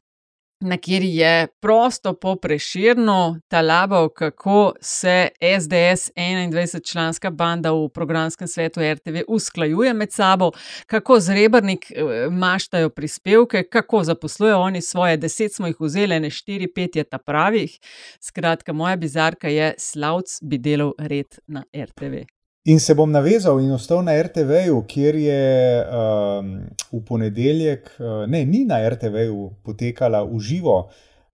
Na 0.64 0.76
kjer 0.76 1.02
je 1.02 1.46
prosto 1.60 2.14
po 2.14 2.36
preširno 2.36 3.40
talabal, 3.48 4.08
kako 4.08 4.72
se 4.80 5.28
SDS 5.60 6.10
21-članska 6.16 7.30
banda 7.30 7.72
v 7.72 7.88
programskem 7.88 8.48
svetu 8.48 8.80
RTV 8.80 9.16
usklajuje 9.28 9.94
med 9.94 10.12
sabo, 10.12 10.50
kako 10.86 11.20
z 11.20 11.34
Rebrnik 11.34 11.90
eh, 11.90 12.30
maštajo 12.30 12.90
prispevke, 12.90 13.62
kako 13.62 14.04
zaposlujejo 14.04 14.58
oni 14.58 14.82
svoje, 14.82 15.16
deset 15.16 15.54
smo 15.54 15.66
jih 15.66 15.76
vzeli, 15.80 16.20
ne 16.20 16.30
štiri, 16.30 16.72
pet 16.74 16.96
je 16.96 17.04
ta 17.04 17.18
pravih. 17.18 17.78
Skratka, 18.20 18.72
moja 18.72 18.96
bizarka 18.96 19.48
je, 19.48 19.74
Slavc 19.78 20.38
bi 20.42 20.58
delal 20.58 20.92
red 20.98 21.38
na 21.46 21.64
RTV. 21.74 22.41
In 22.64 22.78
se 22.78 22.94
bom 22.94 23.10
navezal 23.10 23.58
in 23.58 23.72
ostal 23.74 24.04
na 24.06 24.12
RTV-ju, 24.22 24.76
kjer 24.86 25.16
je 25.18 25.46
um, 25.82 26.50
v 26.92 27.00
ponedeljek, 27.08 27.88
uh, 27.98 28.22
ne, 28.30 28.44
ni 28.46 28.60
na 28.64 28.78
RTV-ju 28.86 29.48
potekala 29.66 30.20
v 30.22 30.38
živo 30.38 30.76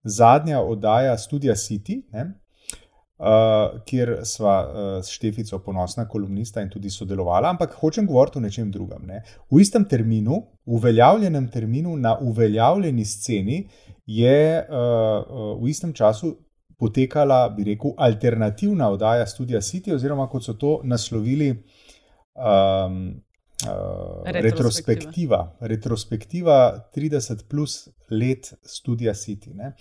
zadnja 0.08 0.62
oddaja 0.64 1.18
Studia 1.20 1.52
City, 1.52 1.98
ne, 2.16 2.24
uh, 3.20 3.76
kjer 3.84 4.14
sva 4.24 4.56
uh, 4.64 4.88
s 5.04 5.12
Štefico 5.12 5.60
ponosna 5.60 6.06
kolumnista 6.08 6.64
in 6.64 6.72
tudi 6.72 6.88
sodelovala, 6.88 7.52
ampak 7.52 7.76
hočem 7.76 8.08
govoriti 8.08 8.40
o 8.40 8.46
nečem 8.46 8.72
drugem. 8.72 9.04
Ne. 9.12 9.20
V 9.52 9.60
istem 9.60 9.84
terminu, 9.84 10.46
uveljavljenem 10.64 11.52
terminu, 11.52 11.96
na 11.96 12.16
uveljavljeni 12.24 13.04
sceni 13.04 13.66
je 14.06 14.64
uh, 14.64 14.72
uh, 14.72 15.52
v 15.60 15.68
istem 15.68 15.92
času 15.92 16.38
potekala, 16.78 17.48
bi 17.56 17.64
rekel, 17.72 17.94
alternativna 17.96 18.90
oddaja 18.90 19.26
Studia 19.26 19.60
City, 19.60 19.92
oziroma 19.94 20.28
kot 20.28 20.44
so 20.44 20.54
to 20.54 20.80
naslovili. 20.84 21.54
Um, 22.34 23.16
Uh, 23.66 24.22
retrospektiva. 24.24 25.56
retrospektiva 25.60 26.88
30 26.94 27.48
plus 27.48 27.88
let 28.10 28.54
Studia 28.62 29.14
City. 29.14 29.50
Ne. 29.54 29.72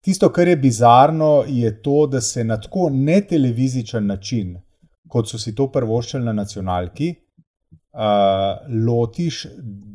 Tisto, 0.00 0.32
kar 0.32 0.48
je 0.48 0.56
bizarno, 0.56 1.44
je 1.46 1.82
to, 1.82 2.06
da 2.06 2.20
se 2.20 2.44
na 2.44 2.60
tako 2.60 2.88
netelevizičen 2.90 4.06
način, 4.06 4.56
kot 5.08 5.30
so 5.30 5.38
si 5.38 5.54
to 5.54 5.68
prvoščili 5.70 6.24
na 6.24 6.32
nacionalki, 6.32 7.14
lotiš 8.86 9.46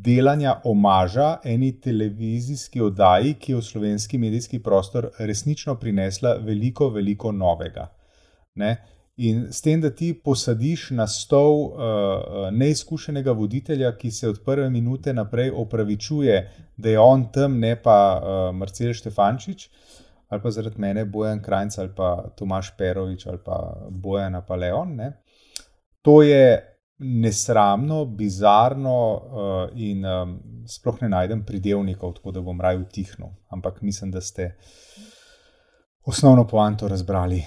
delanja 0.04 0.60
omaža 0.64 1.36
eni 1.44 1.80
televizijski 1.80 2.80
oddaji, 2.80 3.34
ki 3.34 3.52
je 3.52 3.56
v 3.56 3.62
slovenski 3.62 4.18
medijski 4.18 4.62
prostor 4.62 5.10
resnično 5.18 5.74
prinesla 5.74 6.36
veliko, 6.42 6.88
veliko 6.88 7.32
novega. 7.32 7.88
Ne? 8.54 8.76
In 9.18 9.48
s 9.50 9.60
tem, 9.60 9.80
da 9.82 9.90
ti 9.90 10.12
posadiš 10.14 10.90
na 10.94 11.08
stol 11.10 11.56
uh, 11.64 11.80
neizkušenega 12.54 13.32
voditelja, 13.32 13.90
ki 13.98 14.10
se 14.10 14.28
od 14.28 14.38
prve 14.46 14.70
minute 14.70 15.12
naprej 15.12 15.50
opravičuje, 15.50 16.36
da 16.76 16.88
je 16.88 17.00
on 17.00 17.24
tam, 17.32 17.58
ne 17.58 17.74
pa 17.82 17.98
uh, 18.14 18.54
Marcel 18.54 18.94
Štefančič, 18.94 19.68
ali 20.28 20.42
pa 20.42 20.50
zaradi 20.50 20.78
mene 20.78 21.04
Bojan 21.04 21.42
Krajc, 21.42 21.78
ali 21.78 21.90
pa 21.96 22.28
Tomaš 22.36 22.70
Perovič, 22.78 23.26
ali 23.26 23.42
pa 23.44 23.58
Bojan 23.90 24.34
Apaleon. 24.38 24.94
Ne? 24.94 25.12
To 26.02 26.22
je 26.22 26.67
nesramno, 26.98 28.04
bizarno 28.04 29.14
uh, 29.14 29.78
in 29.78 30.04
um, 30.04 30.38
sploh 30.66 30.98
ne 31.02 31.08
najdem 31.08 31.44
pridevnikov, 31.46 32.16
tako 32.18 32.32
da 32.34 32.40
bom 32.40 32.60
raje 32.60 32.78
utihnil. 32.78 33.30
Ampak 33.48 33.82
mislim, 33.82 34.10
da 34.10 34.20
ste 34.20 34.54
osnovno 36.04 36.46
poanto 36.46 36.88
razbrali. 36.88 37.42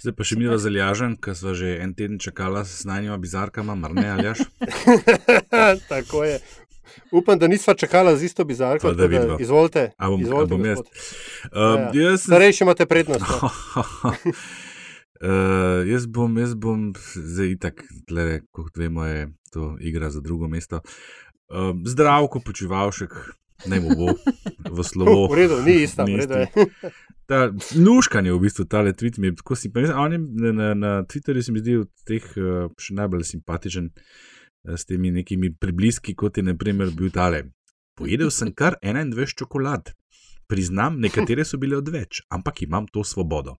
Zdaj 0.00 0.14
pa 0.16 0.24
še 0.24 0.36
mi 0.40 0.48
razdeljažen, 0.48 1.16
ker 1.20 1.36
smo 1.36 1.52
že 1.54 1.74
en 1.84 1.92
teden 1.94 2.18
čakali 2.18 2.64
s 2.64 2.84
najnjima 2.88 3.18
bizarkama, 3.20 3.74
mar 3.74 3.92
ne 3.94 4.08
ali 4.10 4.30
jaš? 4.30 4.38
Tako 5.92 6.24
je. 6.24 6.40
Upam, 7.12 7.38
da 7.38 7.46
nisva 7.46 7.74
čakala 7.74 8.16
z 8.16 8.24
isto 8.24 8.44
bizarko. 8.44 8.88
Pa 8.88 8.94
da 8.96 9.06
vidva. 9.06 9.36
Izvolite. 9.40 9.90
A 9.96 10.08
bom, 10.08 10.20
a 10.20 10.22
izvolite 10.22 10.50
bom 10.50 10.64
jaz. 10.64 10.78
Uh, 10.78 10.86
Ja, 11.54 11.68
ja. 11.94 12.10
jaz 12.10 12.24
sem 12.24 12.32
Starejši 12.32 12.64
imate 12.64 12.86
prednost. 12.86 13.24
Uh, 15.20 15.84
jaz 15.84 16.06
bom, 16.08 16.32
jaz 16.40 16.54
bom, 16.56 16.92
zdaj 17.12 17.50
itak, 17.52 17.82
tle, 18.08 18.40
kot 18.56 18.78
vemo, 18.80 19.04
je 19.04 19.26
to 19.52 19.74
igra 19.84 20.08
za 20.10 20.22
drugo 20.24 20.48
mesto. 20.48 20.80
Uh, 21.52 21.74
zdravko 21.84 22.40
počivalšek, 22.40 23.12
naj 23.68 23.82
mu 23.84 23.96
bo 23.98 24.14
v 24.64 24.84
slovo. 24.90 25.28
V 25.28 25.36
redu, 25.42 25.60
ni 25.66 25.82
ista, 25.84 26.08
v 26.08 26.22
redu 26.22 26.40
je. 26.40 26.66
Ta 27.28 27.50
luškan 27.76 28.26
je 28.26 28.32
v 28.32 28.40
bistvu 28.46 28.64
tale 28.64 28.96
tweet, 28.96 29.20
mi 29.20 29.28
je 29.28 29.36
tako 29.42 29.60
simpatičen. 29.60 30.00
On 30.00 30.12
je 30.12 30.18
na, 30.18 30.52
na, 30.52 30.74
na 30.74 30.92
Twitterju 31.04 31.44
se 31.44 31.52
mi 31.52 31.60
zdi 31.60 31.76
od 31.84 31.92
teh 32.08 32.24
uh, 32.40 32.72
še 32.80 32.96
najbolj 32.96 33.28
simpatičen 33.28 33.92
uh, 33.92 34.72
s 34.72 34.88
temi 34.88 35.12
nekimi 35.12 35.52
pribliski, 35.52 36.16
kot 36.16 36.40
je 36.40 36.48
naprimer 36.48 36.96
bil 36.96 37.12
tale. 37.12 37.44
Pojedel 37.92 38.32
sem 38.32 38.54
kar 38.56 38.80
21 38.80 39.36
čokolad. 39.36 39.92
Priznam, 40.50 40.98
nekatere 41.00 41.46
so 41.46 41.58
bile 41.62 41.78
odveč, 41.78 42.24
ampak 42.28 42.62
imam 42.66 42.88
to 42.90 43.04
svobodo. 43.06 43.56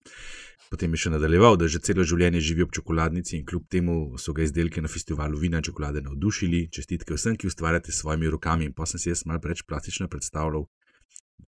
Potem 0.70 0.92
je 0.94 1.00
še 1.02 1.10
nadaljeval, 1.10 1.56
da 1.58 1.66
že 1.66 1.80
celo 1.82 2.04
življenje 2.06 2.42
živi 2.46 2.62
ob 2.62 2.74
čokoladnici 2.76 3.34
in 3.38 3.46
kljub 3.46 3.64
temu 3.70 3.94
so 4.22 4.34
ga 4.34 4.44
izdelki 4.44 4.82
na 4.82 4.90
festivalu 4.90 5.38
vina 5.38 5.58
in 5.58 5.66
čokolade 5.66 6.02
navdušili. 6.04 6.68
Čestitke 6.70 7.16
vsem, 7.16 7.34
ki 7.34 7.50
ustvarjate 7.50 7.90
s 7.90 8.04
svojimi 8.04 8.30
rokami. 8.30 8.68
In 8.70 8.74
pa 8.76 8.86
sem 8.86 9.02
si 9.02 9.10
jaz 9.10 9.24
malo 9.26 9.42
preveč 9.42 9.64
plastično 9.66 10.06
predstavljal 10.12 10.68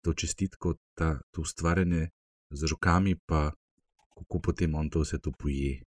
to 0.02 0.14
čestitko, 0.16 0.74
ta, 0.96 1.18
to 1.30 1.44
ustvarjanje 1.44 2.08
z 2.50 2.70
rokami, 2.72 3.16
pa 3.26 3.50
kako 4.16 4.40
potem 4.40 4.74
on 4.74 4.88
to 4.90 5.04
vse 5.04 5.20
to 5.20 5.32
poje. 5.32 5.82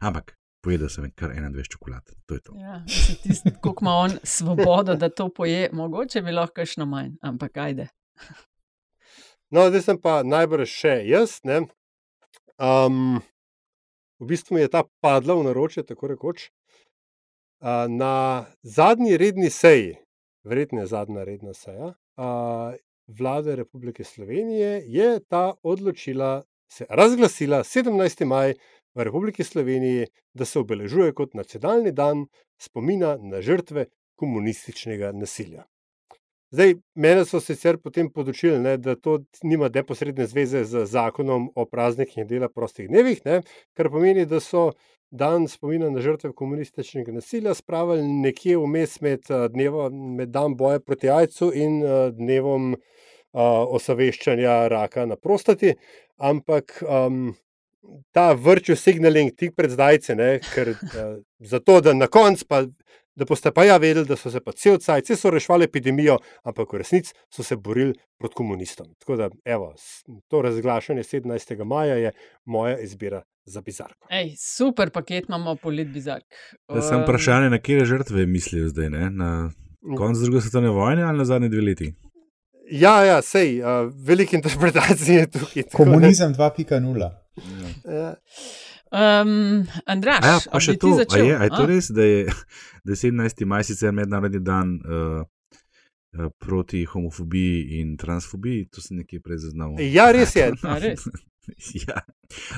Ampak 0.00 0.36
pojedel 0.60 0.88
sem 0.92 1.10
kar 1.16 1.32
21 1.32 1.72
čokolad, 1.72 2.04
to 2.26 2.34
je 2.34 2.40
to. 2.40 2.52
Ja, 2.56 2.82
Kako 3.62 3.74
ima 3.80 3.94
on 3.94 4.18
svobodo, 4.22 4.94
da 4.94 5.08
to 5.08 5.28
poje, 5.32 5.70
mogoče 5.72 6.22
bi 6.22 6.36
lahko 6.36 6.66
še 6.66 6.84
manj, 6.84 7.16
ampak 7.22 7.56
ajde. 7.56 7.88
No, 9.50 9.68
zdaj 9.70 9.82
sem 9.86 9.98
pa 10.00 10.20
najbrž 10.26 10.68
še 10.68 10.94
jaz. 11.08 11.38
Ne? 11.48 11.62
Um, 12.60 13.20
v 14.20 14.28
bistvu 14.32 14.56
mi 14.58 14.64
je 14.64 14.72
ta 14.72 14.84
padla 15.00 15.38
v 15.38 15.46
naročje, 15.48 15.86
tako 15.88 16.12
rekoč. 16.12 16.50
Uh, 17.58 17.86
na 17.90 18.46
zadnji 18.62 19.16
redni 19.18 19.50
seji, 19.50 19.96
verjetno 20.46 20.84
je 20.84 20.92
zadnja 20.92 21.24
redna 21.26 21.54
seja 21.56 21.94
uh, 22.18 22.76
vlade 23.08 23.56
Republike 23.56 24.04
Slovenije, 24.04 24.82
je 24.86 25.20
ta 25.28 25.54
odločila, 25.62 26.42
se 26.68 26.86
razglasila 26.88 27.64
17. 27.64 28.24
maj 28.24 28.54
v 28.94 29.04
Republiki 29.04 29.44
Sloveniji, 29.44 30.06
da 30.34 30.44
se 30.44 30.58
obeležuje 30.58 31.14
kot 31.14 31.34
nacionalni 31.34 31.92
dan 31.92 32.26
spomina 32.58 33.16
na 33.16 33.40
žrtve 33.42 33.86
komunističnega 34.16 35.12
nasilja. 35.12 35.64
Zdaj, 36.50 36.74
mene 36.94 37.24
so 37.28 37.40
sicer 37.44 37.76
potem 37.76 38.08
podočili, 38.08 38.58
ne, 38.58 38.76
da 38.80 38.94
to 38.96 39.18
nima 39.42 39.68
neposredne 39.68 40.26
zveze 40.26 40.62
z 40.64 40.86
zakonom 40.88 41.50
o 41.54 41.64
praznikih 41.68 42.22
in 42.22 42.28
dela 42.28 42.48
prostih 42.48 42.88
dnevih, 42.88 43.20
ne, 43.24 43.42
kar 43.76 43.90
pomeni, 43.92 44.24
da 44.26 44.40
so 44.40 44.70
dan 45.10 45.44
spomina 45.48 45.90
na 45.90 46.00
žrtve 46.00 46.32
komunističnega 46.32 47.12
nasilja 47.12 47.54
spravili 47.54 48.08
nekje 48.22 48.56
vmes 48.58 49.00
med, 49.00 49.28
dnevo, 49.52 49.90
med 49.90 50.32
dan 50.32 50.56
boja 50.56 50.80
proti 50.80 51.06
jajcu 51.08 51.50
in 51.54 51.82
dnevom 52.16 52.72
uh, 52.72 52.80
osaveščanja 53.76 54.56
raka 54.72 55.06
na 55.06 55.16
prostati. 55.16 55.74
Ampak 56.16 56.82
um, 56.82 57.34
ta 58.12 58.32
vrčil 58.32 58.76
signaling 58.76 59.36
tik 59.36 59.56
pred 59.56 59.72
zdajce, 59.76 60.16
ne, 60.16 60.30
ker 60.54 60.72
uh, 60.72 61.16
zato, 61.40 61.80
da 61.80 61.92
na 61.92 62.08
koncu 62.08 62.48
pa 62.48 62.64
da 63.18 63.26
boste 63.28 63.50
pa 63.50 63.64
ja 63.64 63.76
vedeli, 63.82 64.06
da 64.06 64.16
so 64.16 64.30
se 64.30 64.40
pa 64.40 64.52
cel 64.52 64.78
cel 64.78 65.02
cel 65.02 65.16
so 65.16 65.30
reševali 65.34 65.66
epidemijo, 65.66 66.18
ampak 66.46 66.72
v 66.72 66.82
resnici 66.82 67.14
so 67.34 67.42
se 67.42 67.56
borili 67.56 67.94
proti 68.18 68.34
komunistom. 68.34 68.94
Tako 68.98 69.16
da, 69.16 69.30
evo, 69.44 69.74
to 70.28 70.42
razglašanje 70.42 71.02
17. 71.02 71.64
maja 71.64 71.96
je 71.96 72.12
moja 72.44 72.78
izbira 72.78 73.22
za 73.44 73.60
bizarko. 73.60 74.06
Ej, 74.10 74.34
super 74.38 74.90
paket 74.90 75.28
imamo, 75.28 75.56
polit 75.56 75.88
bizark. 75.88 76.26
Da 76.74 76.82
sem 76.82 77.02
vprašanje, 77.02 77.50
na 77.50 77.58
kje 77.58 77.84
žrtve 77.84 78.26
mislijo 78.26 78.68
zdaj, 78.68 78.90
ne? 78.90 79.10
na 79.10 79.50
koncu 79.96 80.22
druge 80.22 80.40
svetovne 80.40 80.70
vojne 80.70 81.02
ali 81.02 81.18
na 81.18 81.24
zadnje 81.24 81.48
dve 81.48 81.62
leti. 81.62 81.94
Ja, 82.70 83.04
ja, 83.04 83.22
sej, 83.22 83.62
uh, 83.62 83.88
velike 84.04 84.36
interpretacije 84.36 85.18
je 85.18 85.30
tukaj. 85.30 85.62
Komunizem 85.72 86.34
2.0. 86.34 87.10
Ja. 87.88 88.14
Um, 88.88 89.66
Andraš, 89.84 90.24
ja, 90.24 90.36
pa 90.48 90.60
še 90.64 90.78
to, 90.80 90.94
začel, 90.96 91.20
a 91.20 91.26
je, 91.26 91.34
a 91.36 91.42
je 91.44 91.50
to 91.52 91.64
res, 91.68 91.90
da 91.92 92.04
je, 92.06 92.20
da 92.88 92.94
je 92.94 93.00
17. 93.02 93.44
maj 93.44 93.66
sicer 93.68 93.92
mednarodni 93.92 94.40
dan 94.40 94.78
uh, 94.80 95.18
uh, 96.16 96.30
proti 96.40 96.86
homofobiji 96.88 97.80
in 97.80 97.98
transfobiji, 98.00 98.70
to 98.72 98.80
sem 98.80 99.02
nekje 99.02 99.20
prej 99.20 99.42
zaznal. 99.44 99.76
Ja, 99.84 100.08
res 100.14 100.32
je. 100.36 100.48
A, 100.64 100.78
res? 100.80 101.04
ja. 101.84 102.00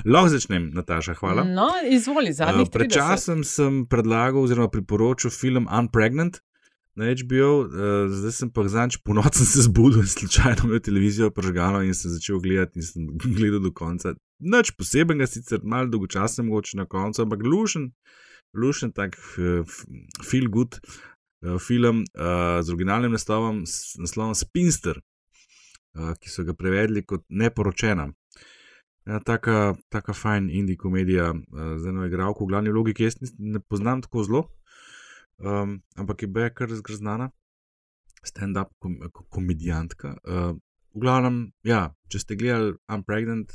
Lahko 0.06 0.30
začnem, 0.36 0.70
Nataša, 0.74 1.16
hvala. 1.18 1.42
No, 1.46 1.66
izvoli, 1.90 2.30
zadnji. 2.36 2.68
Uh, 2.68 2.72
pred 2.78 2.94
časom 2.94 3.42
sem 3.46 3.82
predlagal 3.90 4.46
oziroma 4.46 4.70
priporočil 4.70 5.34
film 5.34 5.66
Unpregnant. 5.66 6.38
Na 6.98 7.06
HBO, 7.06 7.52
uh, 7.64 8.10
zdaj 8.10 8.32
sem 8.34 8.48
pa 8.54 8.66
zadnjič 8.70 9.02
po 9.06 9.14
noči 9.18 9.46
se 9.50 9.66
zbudil 9.66 10.02
in 10.02 10.10
slučajno 10.10 10.66
imel 10.66 10.82
televizijo 10.82 11.30
pržgano 11.34 11.82
in 11.86 11.94
sem 11.94 12.10
začel 12.10 12.38
gledati 12.42 12.78
in 12.78 12.86
sem 12.86 13.06
gledal 13.38 13.62
do 13.66 13.74
konca. 13.74 14.14
Noč 14.40 14.72
posebnega, 14.72 15.26
sicer 15.28 15.60
malo 15.62 15.90
dolgočasno, 15.92 16.46
mogoče 16.48 16.78
na 16.80 16.86
koncu, 16.88 17.22
ampak 17.22 17.42
lušen, 17.44 17.90
lušen 18.56 18.92
tak 18.96 19.16
uh, 19.16 19.66
feel 20.24 20.48
good 20.48 20.78
uh, 20.80 21.58
film 21.60 22.04
uh, 22.14 22.60
z 22.64 22.72
originalnim 22.72 23.12
naslovom, 23.12 23.66
s 23.66 23.98
naslovom 24.00 24.34
Spinster, 24.34 25.00
uh, 25.94 26.14
ki 26.16 26.32
so 26.32 26.46
ga 26.48 26.56
prevedli 26.56 27.04
kot 27.04 27.26
neporočena. 27.28 28.08
Ja, 29.08 29.20
taka, 29.24 29.74
taka 29.88 30.12
fajn 30.16 30.50
indie 30.52 30.76
komedija 30.76 31.32
uh, 31.34 31.76
z 31.80 31.92
eno 31.92 32.08
igralko 32.08 32.44
v 32.44 32.54
glavni 32.54 32.72
vlogi, 32.72 32.96
ki 32.96 33.08
jaz 33.08 33.20
ne 33.38 33.60
poznam 33.60 34.00
tako 34.04 34.24
zelo. 34.24 34.42
Um, 35.40 35.80
ampak 35.96 36.22
je 36.22 36.28
bila 36.28 36.50
kar 36.52 36.72
zgrznana, 36.72 37.30
stand-up 38.24 38.72
kom 38.80 38.98
komedijantka. 39.32 40.16
Uh, 40.24 40.52
v 40.92 41.00
glavnem, 41.04 41.38
ja, 41.64 41.90
če 42.12 42.20
ste 42.20 42.36
gledali 42.36 42.74
Unpregnant, 42.92 43.52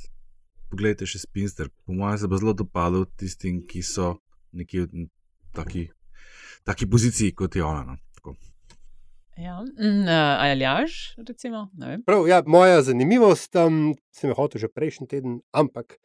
pogledajte 0.75 1.07
še 1.07 1.23
Spinster. 1.23 1.71
Po 1.87 1.95
mojem 1.95 2.19
se 2.19 2.27
bo 2.27 2.39
zelo 2.41 2.53
dopadlo 2.53 3.05
tistim, 3.15 3.63
ki 3.63 3.83
so 3.85 4.17
nekje 4.55 4.89
v 4.91 5.07
taki, 5.55 5.87
taki 6.67 6.89
poziciji 6.91 7.35
kot 7.35 7.55
je 7.55 7.63
ona. 7.63 7.85
No. 7.87 7.99
Ja, 9.35 9.59
mm, 9.59 10.05
uh, 10.07 10.43
aljaž, 10.45 11.15
recimo. 11.27 11.65
Prav, 12.07 12.23
ja, 12.27 12.39
moja 12.47 12.79
zanimivost, 12.87 13.51
um, 13.59 13.89
sem 14.15 14.31
jo 14.31 14.35
hotel 14.37 14.63
že 14.63 14.69
prejšnji 14.71 15.09
teden, 15.11 15.41
ampak 15.51 15.97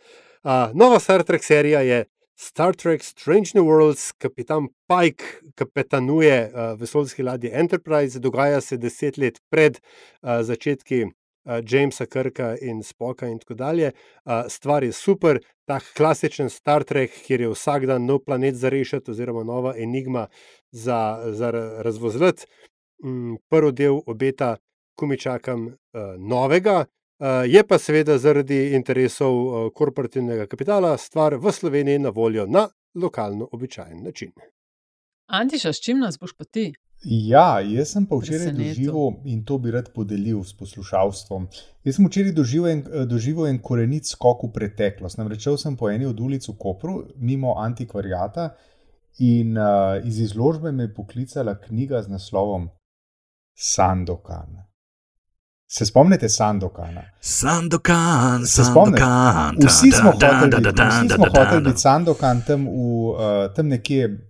uh, 0.43 0.75
nova 0.75 0.99
Star 0.99 1.23
Trek 1.23 1.47
serija 1.47 1.85
je 1.87 2.01
Star 2.35 2.75
Trek 2.75 3.07
Strange 3.07 3.55
New 3.55 3.71
Worlds, 3.71 4.11
kapitan 4.19 4.67
Pike 4.91 5.47
kapetanuje 5.55 6.51
uh, 6.51 6.75
vesoljski 6.81 7.23
ladji 7.23 7.55
Enterprise, 7.55 8.19
dogaja 8.19 8.59
se 8.61 8.81
deset 8.83 9.15
let 9.15 9.39
pred 9.47 9.79
uh, 9.79 10.43
začetki 10.43 11.07
Jamesa 11.45 12.07
Kirka 12.07 12.57
in 12.61 12.83
Spoka 12.83 13.27
in 13.27 13.39
tako 13.39 13.55
dalje. 13.55 13.93
Uh, 14.25 14.33
stvar 14.49 14.85
je 14.85 14.93
super, 14.93 15.41
tak 15.65 15.83
klasičen 15.97 16.51
Star 16.51 16.85
Trek, 16.85 17.11
kjer 17.27 17.41
je 17.41 17.49
vsak 17.49 17.87
dan 17.87 18.05
nov 18.05 18.25
planet 18.25 18.55
za 18.55 18.69
rešiti, 18.69 19.11
oziroma 19.11 19.45
nova 19.45 19.75
enigma 19.77 20.27
za, 20.71 21.23
za 21.33 21.51
razvozlet. 21.83 22.47
Mm, 23.05 23.37
prvi 23.49 23.73
del 23.73 24.01
obeta, 24.07 24.57
ko 24.95 25.07
mi 25.07 25.19
čakam 25.19 25.67
uh, 25.67 25.75
novega. 26.19 26.85
Uh, 27.21 27.27
je 27.47 27.67
pa 27.67 27.79
seveda 27.79 28.19
zaradi 28.19 28.75
interesov 28.75 29.35
uh, 29.35 29.73
korporativnega 29.75 30.47
kapitala 30.47 30.97
stvar 30.99 31.35
v 31.37 31.53
Sloveniji 31.53 31.99
na 31.99 32.09
voljo 32.09 32.47
na 32.47 32.69
lokalno 32.95 33.49
običajen 33.53 34.05
način. 34.05 34.33
Antiša, 35.27 35.73
s 35.73 35.81
čim 35.81 35.99
nas 35.99 36.19
boš 36.19 36.33
pa 36.37 36.45
ti? 36.45 36.73
Ja, 37.05 37.61
jaz 37.65 37.95
sem 37.95 38.05
pa 38.07 38.19
včeraj 38.21 38.53
doživel 38.53 39.15
in 39.25 39.45
to 39.45 39.57
bi 39.59 39.71
rad 39.73 39.89
podelil 39.95 40.43
s 40.45 40.53
poslušalstvom. 40.53 41.47
Jaz 41.85 41.97
sem 41.97 42.07
včeraj 42.07 42.35
doživel 42.37 42.73
en, 42.75 42.83
doživel 43.09 43.49
en 43.49 43.61
korenit 43.63 44.09
skok 44.09 44.45
v 44.45 44.53
preteklost. 44.53 45.17
Namreč 45.17 45.49
sem 45.57 45.77
po 45.81 45.89
eni 45.89 46.05
od 46.07 46.21
ulic 46.21 46.45
v 46.49 46.57
Kopru, 46.61 47.07
mimo 47.17 47.57
antikvariata, 47.57 48.51
in 49.19 49.57
uh, 49.57 49.97
iz 50.05 50.21
izložbe 50.21 50.73
me 50.73 50.83
je 50.83 50.95
poklicala 50.95 51.57
knjiga 51.61 52.03
z 52.03 52.09
naslovom 52.09 52.69
Sandokan. 53.57 54.61
Se 55.73 55.87
spomnite 55.87 56.29
Sandokana? 56.29 57.03
Sandokan, 57.21 58.47
se 58.47 58.65
spomnite. 58.65 59.05
Vsi 59.67 59.93
smo 59.93 60.11
hoteli 60.11 61.61
biti 61.65 61.81
Sandokan 61.81 62.43
tam, 62.47 62.67
v, 62.67 62.71
uh, 62.71 63.55
tam 63.55 63.69
nekje, 63.69 64.30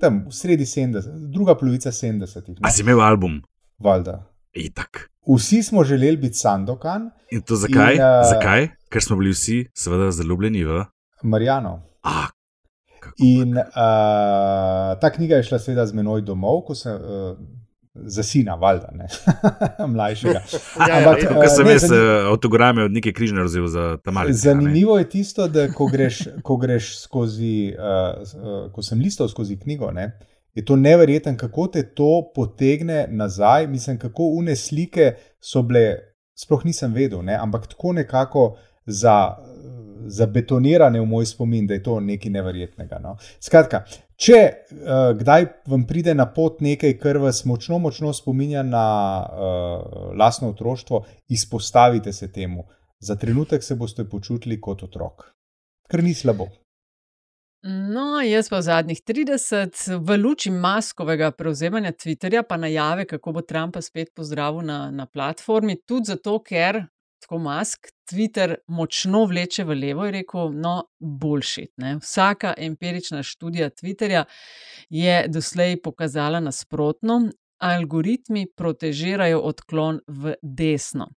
tam 0.00 0.24
v 0.28 0.34
sredi 0.34 0.66
70, 0.66 1.30
druga 1.32 1.54
polovica 1.54 1.92
70. 1.92 2.48
No? 2.48 2.54
A 2.62 2.70
si 2.70 2.82
imel 2.82 3.00
album? 3.00 3.42
Valjda. 3.78 4.22
Itak. 4.52 5.10
Vsi 5.26 5.62
smo 5.62 5.84
želeli 5.84 6.16
biti 6.16 6.38
Sandokan. 6.38 7.10
In 7.30 7.42
to 7.42 7.56
zakaj? 7.56 7.94
In, 7.94 8.00
uh, 8.00 8.22
zakaj? 8.30 8.68
Ker 8.88 9.02
smo 9.02 9.16
bili 9.16 9.34
vsi, 9.34 9.66
seveda, 9.74 10.10
zaljubljeni 10.10 10.64
v 10.64 10.84
Marijano. 11.22 11.80
Ah, 12.02 12.28
in 13.18 13.56
uh, 13.58 13.64
ta 15.00 15.10
knjiga 15.14 15.36
je 15.36 15.42
šla 15.42 15.58
seveda 15.58 15.86
z 15.86 15.96
menoj 15.96 16.22
domov, 16.22 16.62
ko 16.66 16.74
sem. 16.74 16.94
Uh, 16.94 17.38
za 18.04 18.22
sina, 18.22 18.54
valjda, 18.54 18.88
ne 18.92 19.06
mlajšega. 19.94 20.40
ja, 20.88 20.98
Ampak, 20.98 21.22
ja, 21.22 21.42
ja. 21.42 21.48
sem 21.48 21.66
jaz. 21.66 21.84
Eh, 21.92 22.28
avtograme 22.30 22.84
od 22.84 22.92
neke 22.92 23.12
križne 23.12 23.40
razvil 23.40 23.66
za 23.66 23.96
ta 24.04 24.10
mali. 24.10 24.34
Zanimivo 24.34 24.98
je 24.98 25.08
tisto, 25.08 25.48
da 25.48 25.68
ko 25.72 25.86
greš, 25.86 26.22
ko 26.42 26.56
greš 26.56 26.98
skozi, 27.00 27.74
uh, 27.78 28.22
uh, 28.22 28.72
ko 28.72 28.82
sem 28.82 29.00
listal 29.00 29.28
skozi 29.28 29.58
knjigo, 29.58 29.90
ne, 29.90 30.18
je 30.54 30.64
to 30.64 30.76
neverjeten, 30.76 31.36
kako 31.36 31.66
te 31.66 31.82
to 31.94 32.30
potegne 32.34 33.06
nazaj. 33.10 33.66
Mislim, 33.66 33.98
kako 33.98 34.22
une 34.22 34.56
slike 34.56 35.14
so 35.40 35.62
bile, 35.62 35.96
sploh 36.34 36.64
nisem 36.64 36.94
vedel, 36.94 37.22
ne, 37.24 37.36
ampak 37.40 37.66
tako 37.66 37.92
nekako 37.92 38.56
za. 38.86 39.36
Zabetonirane 40.06 41.00
v 41.00 41.06
moj 41.08 41.24
spomin, 41.26 41.64
da 41.66 41.74
je 41.74 41.82
to 41.82 41.96
nekaj 42.00 42.30
neverjetnega. 42.30 42.98
No. 43.02 43.16
Skratka, 43.42 43.80
Če 44.16 44.36
uh, 44.40 45.12
kdaj 45.18 45.46
vam 45.68 45.84
pride 45.84 46.14
na 46.16 46.24
pot 46.32 46.62
nekaj, 46.64 46.94
kar 47.00 47.18
vas 47.20 47.42
močno, 47.44 47.78
močno 47.78 48.14
spominja 48.16 48.62
na 48.64 48.86
uh, 49.20 50.12
lastno 50.16 50.54
otroštvo, 50.54 51.04
izpostavite 51.28 52.12
se 52.12 52.30
temu. 52.32 52.64
Za 53.00 53.16
trenutek 53.20 53.62
se 53.62 53.76
boste 53.76 54.06
počutili 54.08 54.60
kot 54.60 54.82
otrok, 54.82 55.26
kar 55.90 56.04
ni 56.04 56.14
slabo. 56.14 56.48
No, 57.66 58.20
jaz 58.22 58.48
pa 58.48 58.60
v 58.60 58.62
zadnjih 58.62 59.00
30, 59.02 59.80
v 59.98 60.16
luči 60.22 60.52
maskovega 60.54 61.32
prevzemanja 61.34 61.90
Twitterja, 61.92 62.44
pa 62.46 62.56
najave, 62.56 63.04
kako 63.10 63.32
bo 63.32 63.42
Trumpa 63.42 63.82
spet 63.82 64.14
pozdravil 64.14 64.62
na, 64.62 64.90
na 64.90 65.06
platformi, 65.06 65.80
tudi 65.82 66.12
zato, 66.12 66.38
ker 66.46 66.84
tako 67.20 67.38
mask 67.38 67.88
Twitter 68.10 68.54
močno 68.68 69.24
vleče 69.24 69.64
v 69.64 69.74
levo, 69.74 70.04
je 70.06 70.12
rekel, 70.20 70.52
no, 70.52 70.76
boljšit. 70.98 71.72
Vsaka 72.00 72.54
empirična 72.58 73.22
študija 73.22 73.70
Twitterja 73.70 74.24
je 74.88 75.24
doslej 75.28 75.80
pokazala 75.82 76.40
nasprotno. 76.40 77.20
Algoritmi 77.58 78.46
protežirajo 78.56 79.40
odklon 79.40 80.00
v 80.06 80.34
desno. 80.42 81.08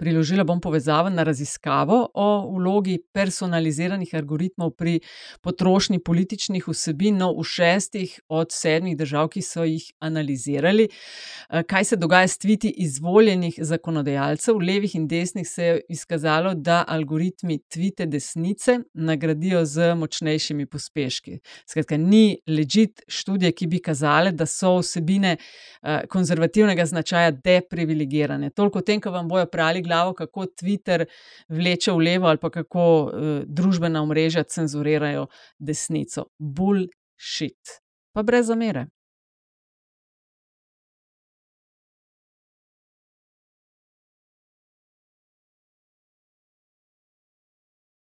Priložila 0.00 0.44
bom 0.44 0.60
povezavo 0.60 1.10
na 1.12 1.22
raziskavo 1.22 2.08
o 2.14 2.28
vlogi 2.56 2.94
personaliziranih 3.12 4.14
algoritmov 4.14 4.70
pri 4.72 5.00
potrošnji 5.44 5.98
političnih 6.00 6.68
vsebin 6.68 7.18
no, 7.20 7.34
v 7.36 7.44
šestih 7.44 8.14
od 8.28 8.48
sedmih 8.48 8.96
držav, 8.96 9.28
ki 9.28 9.42
so 9.44 9.66
jih 9.68 9.84
analizirali. 10.00 10.86
Eh, 10.88 11.62
kaj 11.68 11.84
se 11.84 11.98
dogaja 12.00 12.28
s 12.28 12.38
tviti 12.38 12.70
izvoljenih 12.80 13.58
zakonodajalcev, 13.58 14.56
levih 14.56 14.94
in 14.96 15.04
desnih, 15.08 15.48
se 15.48 15.64
je 15.64 15.80
izkazalo, 15.88 16.54
da 16.54 16.84
algoritmi 16.88 17.58
tvite 17.68 18.06
desnice 18.06 18.78
nagradijo 18.94 19.64
z 19.64 19.94
močnejšimi 19.94 20.66
pospeški. 20.66 21.38
Skratka, 21.66 21.96
ni 21.96 22.38
ležit 22.48 23.04
študije, 23.08 23.52
ki 23.52 23.66
bi 23.66 23.82
kazale, 23.84 24.32
da 24.32 24.46
so 24.46 24.78
vsebine 24.78 25.36
eh, 25.36 26.00
konzervativnega 26.08 26.86
značaja 26.86 27.30
deprivilegirane. 27.30 28.50
Toliko 28.50 28.78
o 28.78 28.82
tem, 28.82 29.00
kar 29.00 29.12
vam 29.12 29.28
bojo 29.28 29.44
prali 29.46 29.89
glavo, 29.90 30.14
kako 30.14 30.46
Twitter 30.62 31.04
vleče 31.48 31.92
v 31.92 32.06
levo 32.06 32.30
ali 32.30 32.38
pa 32.38 32.50
kako 32.50 32.86
uh, 33.02 33.28
družbena 33.46 34.02
omrežja 34.02 34.46
cenzurirajo 34.46 35.26
desnico. 35.58 36.28
Bullshit. 36.38 37.76
Pa 38.14 38.22
brez 38.22 38.46
zamere. 38.46 38.86